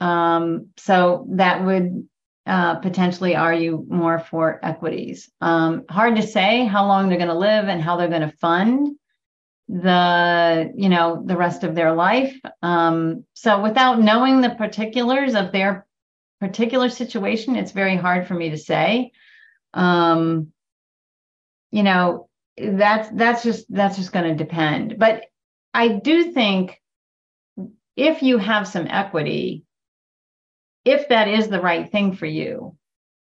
Um, 0.00 0.68
so, 0.76 1.26
that 1.30 1.64
would 1.64 2.06
uh, 2.46 2.76
potentially 2.76 3.34
argue 3.34 3.84
more 3.88 4.20
for 4.20 4.60
equities. 4.62 5.28
Um, 5.40 5.84
hard 5.90 6.16
to 6.16 6.22
say 6.22 6.64
how 6.64 6.86
long 6.86 7.08
they're 7.08 7.18
going 7.18 7.28
to 7.28 7.34
live 7.34 7.66
and 7.66 7.82
how 7.82 7.96
they're 7.96 8.08
going 8.08 8.28
to 8.28 8.36
fund 8.36 8.96
the 9.68 10.72
you 10.76 10.88
know 10.88 11.24
the 11.26 11.36
rest 11.36 11.64
of 11.64 11.74
their 11.74 11.92
life. 11.92 12.38
Um, 12.62 13.24
so 13.34 13.60
without 13.60 14.00
knowing 14.00 14.40
the 14.40 14.50
particulars 14.50 15.34
of 15.34 15.50
their 15.50 15.86
particular 16.38 16.88
situation 16.88 17.56
it's 17.56 17.72
very 17.72 17.96
hard 17.96 18.28
for 18.28 18.34
me 18.34 18.50
to 18.50 18.58
say. 18.58 19.10
Um, 19.74 20.52
you 21.72 21.82
know 21.82 22.28
that's 22.56 23.08
that's 23.10 23.42
just 23.42 23.66
that's 23.68 23.96
just 23.96 24.12
going 24.12 24.30
to 24.36 24.44
depend. 24.44 24.98
But 24.98 25.24
i 25.74 25.88
do 25.88 26.32
think 26.32 26.80
if 27.96 28.22
you 28.22 28.38
have 28.38 28.68
some 28.68 28.86
equity 28.86 29.65
if 30.86 31.08
that 31.10 31.28
is 31.28 31.48
the 31.48 31.60
right 31.60 31.92
thing 31.92 32.14
for 32.14 32.26
you 32.26 32.74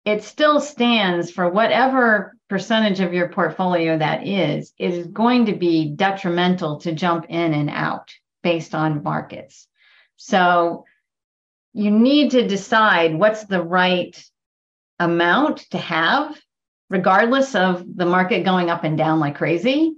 it 0.04 0.24
still 0.24 0.60
stands 0.60 1.30
for 1.30 1.48
whatever 1.48 2.36
percentage 2.48 3.00
of 3.00 3.14
your 3.14 3.28
portfolio 3.28 3.96
that 3.98 4.26
is, 4.26 4.72
it 4.78 4.92
is 4.92 5.06
going 5.06 5.46
to 5.46 5.54
be 5.54 5.90
detrimental 5.90 6.80
to 6.80 6.92
jump 6.92 7.26
in 7.28 7.54
and 7.54 7.70
out 7.70 8.12
based 8.42 8.74
on 8.74 9.02
markets. 9.02 9.68
So 10.16 10.84
you 11.72 11.90
need 11.90 12.32
to 12.32 12.46
decide 12.46 13.14
what's 13.14 13.44
the 13.44 13.62
right 13.62 14.22
amount 14.98 15.58
to 15.70 15.78
have, 15.78 16.36
regardless 16.90 17.54
of 17.54 17.84
the 17.96 18.06
market 18.06 18.44
going 18.44 18.70
up 18.70 18.84
and 18.84 18.98
down 18.98 19.20
like 19.20 19.36
crazy. 19.36 19.94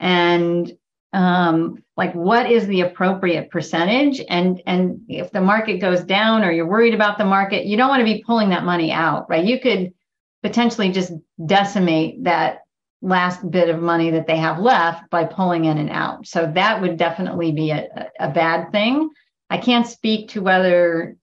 And 0.00 0.72
um, 1.14 1.82
like 1.96 2.12
what 2.14 2.50
is 2.50 2.66
the 2.66 2.82
appropriate 2.82 3.50
percentage? 3.50 4.20
And 4.28 4.60
and 4.66 5.00
if 5.08 5.30
the 5.30 5.40
market 5.40 5.78
goes 5.78 6.02
down 6.02 6.44
or 6.44 6.50
you're 6.50 6.66
worried 6.66 6.94
about 6.94 7.18
the 7.18 7.24
market 7.24 7.66
you 7.66 7.76
don't 7.76 7.88
want 7.88 8.00
to 8.00 8.04
be 8.04 8.22
pulling 8.26 8.50
that 8.50 8.64
money 8.64 8.90
out 8.90 9.30
right? 9.30 9.44
You 9.44 9.60
could 9.60 9.94
potentially 10.42 10.90
just 10.90 11.12
decimate 11.46 12.24
that 12.24 12.58
last 13.00 13.48
bit 13.50 13.68
of 13.68 13.80
money 13.80 14.10
that 14.10 14.26
they 14.26 14.36
have 14.36 14.58
left 14.58 15.08
by 15.10 15.24
pulling 15.24 15.66
in 15.66 15.78
and 15.78 15.90
out. 15.90 16.26
So 16.26 16.50
that 16.54 16.80
would 16.80 16.96
definitely 16.96 17.52
be 17.52 17.70
a, 17.70 18.10
a 18.18 18.30
bad 18.30 18.72
thing. 18.72 19.10
I 19.50 19.58
can't 19.58 19.86
speak 19.86 20.30
to 20.30 20.42
whether 20.42 21.16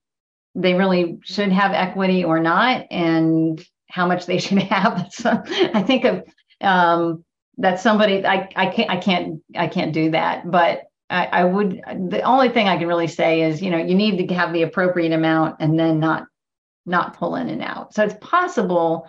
they 0.54 0.74
really 0.74 1.18
should 1.24 1.52
have 1.52 1.72
equity 1.72 2.24
or 2.24 2.40
not 2.40 2.86
and 2.90 3.62
how 3.88 4.06
much 4.06 4.26
they 4.26 4.38
should 4.44 4.58
have. 4.58 5.08
So 5.12 5.30
i 5.74 5.82
think 5.82 6.04
of 6.04 6.24
um, 6.60 7.24
that's 7.58 7.82
somebody 7.82 8.24
I, 8.24 8.48
I 8.56 8.66
can't 8.66 8.90
I 8.90 8.96
can't 8.96 9.42
I 9.56 9.66
can't 9.68 9.92
do 9.92 10.10
that. 10.12 10.50
But 10.50 10.84
I, 11.10 11.26
I 11.26 11.44
would 11.44 11.82
the 12.08 12.22
only 12.22 12.48
thing 12.48 12.68
I 12.68 12.78
can 12.78 12.88
really 12.88 13.08
say 13.08 13.42
is, 13.42 13.60
you 13.60 13.70
know, 13.70 13.78
you 13.78 13.94
need 13.94 14.28
to 14.28 14.34
have 14.34 14.52
the 14.52 14.62
appropriate 14.62 15.12
amount 15.12 15.56
and 15.60 15.78
then 15.78 16.00
not 16.00 16.26
not 16.86 17.16
pull 17.16 17.36
in 17.36 17.48
and 17.48 17.62
out. 17.62 17.94
So 17.94 18.04
it's 18.04 18.16
possible 18.20 19.08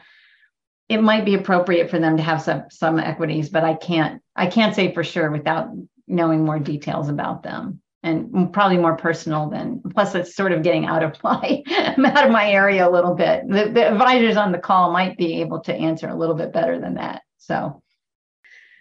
it 0.89 1.01
might 1.01 1.25
be 1.25 1.35
appropriate 1.35 1.89
for 1.89 1.99
them 1.99 2.17
to 2.17 2.23
have 2.23 2.41
some 2.41 2.63
some 2.69 2.99
equities, 2.99 3.49
but 3.49 3.63
I 3.63 3.75
can't 3.75 4.21
I 4.35 4.47
can't 4.47 4.75
say 4.75 4.93
for 4.93 5.03
sure 5.03 5.31
without 5.31 5.69
knowing 6.07 6.43
more 6.43 6.59
details 6.59 7.09
about 7.09 7.43
them 7.43 7.81
and 8.03 8.51
probably 8.51 8.77
more 8.77 8.97
personal 8.97 9.49
than 9.49 9.81
plus 9.93 10.13
it's 10.13 10.35
sort 10.35 10.51
of 10.51 10.61
getting 10.61 10.85
out 10.85 11.01
of 11.01 11.15
my 11.23 11.63
out 12.05 12.25
of 12.25 12.31
my 12.31 12.51
area 12.51 12.87
a 12.87 12.91
little 12.91 13.15
bit 13.15 13.47
the, 13.47 13.69
the 13.69 13.87
advisors 13.87 14.35
on 14.35 14.51
the 14.51 14.57
call 14.57 14.91
might 14.91 15.17
be 15.17 15.39
able 15.39 15.61
to 15.61 15.73
answer 15.73 16.09
a 16.09 16.15
little 16.15 16.35
bit 16.35 16.51
better 16.51 16.79
than 16.79 16.95
that 16.95 17.21
so 17.37 17.81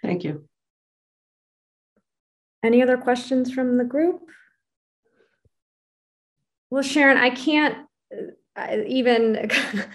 Thank 0.02 0.24
you. 0.24 0.44
Any 2.64 2.82
other 2.82 2.96
questions 2.96 3.52
from 3.52 3.78
the 3.78 3.84
group? 3.84 4.20
Well, 6.70 6.82
Sharon, 6.82 7.18
I 7.18 7.30
can't 7.30 7.86
uh, 8.56 8.78
even 8.86 9.50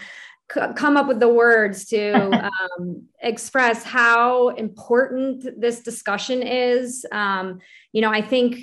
come 0.48 0.98
up 0.98 1.08
with 1.08 1.20
the 1.20 1.30
words 1.30 1.86
to 1.86 2.12
um, 2.80 3.04
express 3.22 3.84
how 3.84 4.50
important 4.50 5.60
this 5.60 5.82
discussion 5.82 6.42
is. 6.42 7.06
Um, 7.12 7.60
you 7.92 8.02
know, 8.02 8.12
I 8.12 8.22
think 8.22 8.60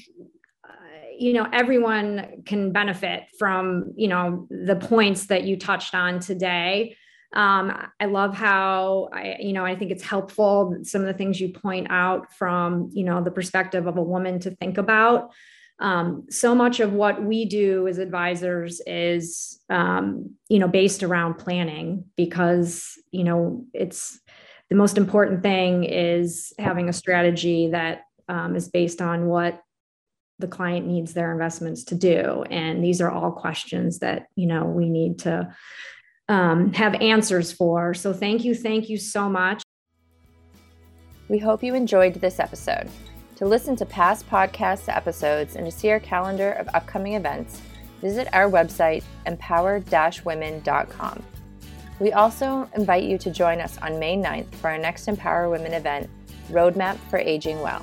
uh, 0.65 0.73
you 1.19 1.33
know 1.33 1.47
everyone 1.53 2.43
can 2.47 2.73
benefit 2.73 3.25
from 3.39 3.93
you 3.97 4.09
know 4.09 4.47
the 4.51 4.77
points 4.77 5.27
that 5.27 5.45
you 5.45 5.57
touched 5.59 5.95
on 5.95 6.21
today 6.21 6.97
um, 7.35 7.77
I 7.99 8.07
love 8.07 8.35
how 8.35 9.09
I, 9.13 9.37
you 9.41 9.53
know, 9.53 9.65
I 9.65 9.75
think 9.75 9.91
it's 9.91 10.05
helpful 10.05 10.79
some 10.85 11.01
of 11.01 11.09
the 11.09 11.15
things 11.15 11.41
you 11.41 11.49
point 11.51 11.89
out 11.91 12.33
from, 12.33 12.91
you 12.93 13.05
know, 13.05 13.23
the 13.23 13.31
perspective 13.31 13.87
of 13.87 13.97
a 13.97 14.03
woman 14.03 14.39
to 14.41 14.53
think 14.53 14.79
about. 14.79 15.33
Um, 15.81 16.27
so 16.31 16.55
much 16.55 16.79
of 16.79 16.93
what 16.93 17.25
we 17.25 17.45
do 17.45 17.89
as 17.89 17.99
advisors 17.99 18.81
is, 18.87 19.59
um, 19.69 20.37
you 20.49 20.61
know, 20.61 20.69
based 20.69 21.03
around 21.03 21.35
planning 21.35 22.05
because, 22.17 22.97
you 23.11 23.25
know, 23.25 23.67
it's 23.75 24.21
the 24.71 24.77
most 24.77 24.97
important 24.97 25.43
thing 25.43 25.83
is 25.83 26.53
having 26.59 26.89
a 26.89 26.93
strategy 26.93 27.71
that 27.71 28.03
um, 28.29 28.55
is 28.55 28.69
based 28.69 29.03
on 29.03 29.27
what 29.27 29.61
the 30.39 30.47
client 30.49 30.87
needs 30.87 31.13
their 31.13 31.33
investments 31.33 31.85
to 31.85 31.95
do 31.95 32.43
and 32.51 32.83
these 32.83 33.01
are 33.01 33.11
all 33.11 33.31
questions 33.31 34.01
that 34.01 34.27
you 34.35 34.49
know 34.49 34.65
we 34.65 34.89
need 34.89 35.21
to 35.21 35.55
um, 36.29 36.73
have 36.73 36.95
answers 36.97 37.53
for. 37.53 37.95
So 37.95 38.13
thank 38.13 38.45
you, 38.45 38.55
thank 38.55 38.89
you 38.89 38.99
so 38.99 39.29
much. 39.29 39.63
We 41.29 41.39
hope 41.39 41.63
you 41.63 41.75
enjoyed 41.75 42.15
this 42.15 42.39
episode. 42.39 42.89
To 43.37 43.47
listen 43.47 43.75
to 43.77 43.87
past 43.87 44.29
podcast 44.29 44.95
episodes 44.95 45.57
and 45.57 45.67
to 45.67 45.73
see 45.73 45.91
our 45.91 46.01
calendar 46.01 46.53
of 46.53 46.69
upcoming 46.75 47.15
events, 47.15 47.61
visit 48.01 48.29
our 48.33 48.49
website, 48.49 49.03
empower 49.27 49.83
women.com. 50.25 51.23
We 52.01 52.13
also 52.13 52.69
invite 52.77 53.05
you 53.05 53.19
to 53.19 53.31
join 53.31 53.61
us 53.61 53.79
on 53.79 53.99
May 53.99 54.17
9th 54.17 54.55
for 54.57 54.71
our 54.71 54.79
next 54.79 55.09
Empower 55.09 55.49
Women 55.49 55.73
event, 55.73 56.11
Roadmap 56.51 56.99
for 57.09 57.19
Aging 57.19 57.61
Well. 57.61 57.83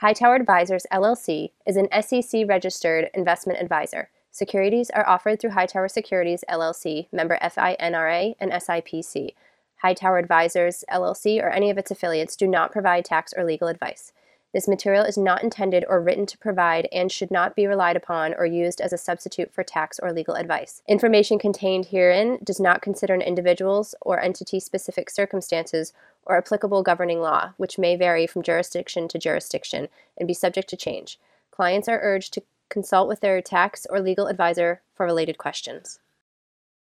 Hightower 0.00 0.34
Advisors 0.34 0.84
LLC 0.92 1.52
is 1.64 1.78
an 1.78 1.88
SEC 2.02 2.46
registered 2.46 3.08
investment 3.14 3.58
advisor. 3.62 4.10
Securities 4.30 4.90
are 4.90 5.08
offered 5.08 5.40
through 5.40 5.52
Hightower 5.52 5.88
Securities 5.88 6.44
LLC, 6.50 7.06
member 7.12 7.38
FINRA 7.40 8.34
and 8.38 8.52
SIPC. 8.52 9.30
Hightower 9.76 10.18
Advisors 10.18 10.84
LLC 10.92 11.42
or 11.42 11.48
any 11.48 11.70
of 11.70 11.78
its 11.78 11.90
affiliates 11.90 12.36
do 12.36 12.46
not 12.46 12.72
provide 12.72 13.06
tax 13.06 13.32
or 13.34 13.42
legal 13.42 13.68
advice. 13.68 14.12
This 14.52 14.68
material 14.68 15.04
is 15.04 15.16
not 15.16 15.42
intended 15.42 15.82
or 15.88 16.02
written 16.02 16.26
to 16.26 16.38
provide 16.38 16.88
and 16.92 17.10
should 17.10 17.30
not 17.30 17.56
be 17.56 17.66
relied 17.66 17.96
upon 17.96 18.34
or 18.34 18.44
used 18.44 18.82
as 18.82 18.92
a 18.92 18.98
substitute 18.98 19.50
for 19.50 19.64
tax 19.64 19.98
or 19.98 20.12
legal 20.12 20.34
advice. 20.34 20.82
Information 20.86 21.38
contained 21.38 21.86
herein 21.86 22.38
does 22.44 22.60
not 22.60 22.82
consider 22.82 23.14
an 23.14 23.22
individual's 23.22 23.94
or 24.02 24.20
entity 24.20 24.60
specific 24.60 25.08
circumstances 25.08 25.94
or 26.26 26.36
applicable 26.36 26.82
governing 26.82 27.20
law, 27.20 27.52
which 27.56 27.78
may 27.78 27.96
vary 27.96 28.26
from 28.26 28.42
jurisdiction 28.42 29.08
to 29.08 29.18
jurisdiction 29.18 29.88
and 30.18 30.26
be 30.26 30.34
subject 30.34 30.68
to 30.68 30.76
change. 30.76 31.18
Clients 31.50 31.88
are 31.88 32.00
urged 32.02 32.34
to 32.34 32.42
consult 32.68 33.08
with 33.08 33.20
their 33.20 33.40
tax 33.40 33.86
or 33.88 34.00
legal 34.00 34.26
advisor 34.26 34.82
for 34.94 35.06
related 35.06 35.38
questions. 35.38 36.00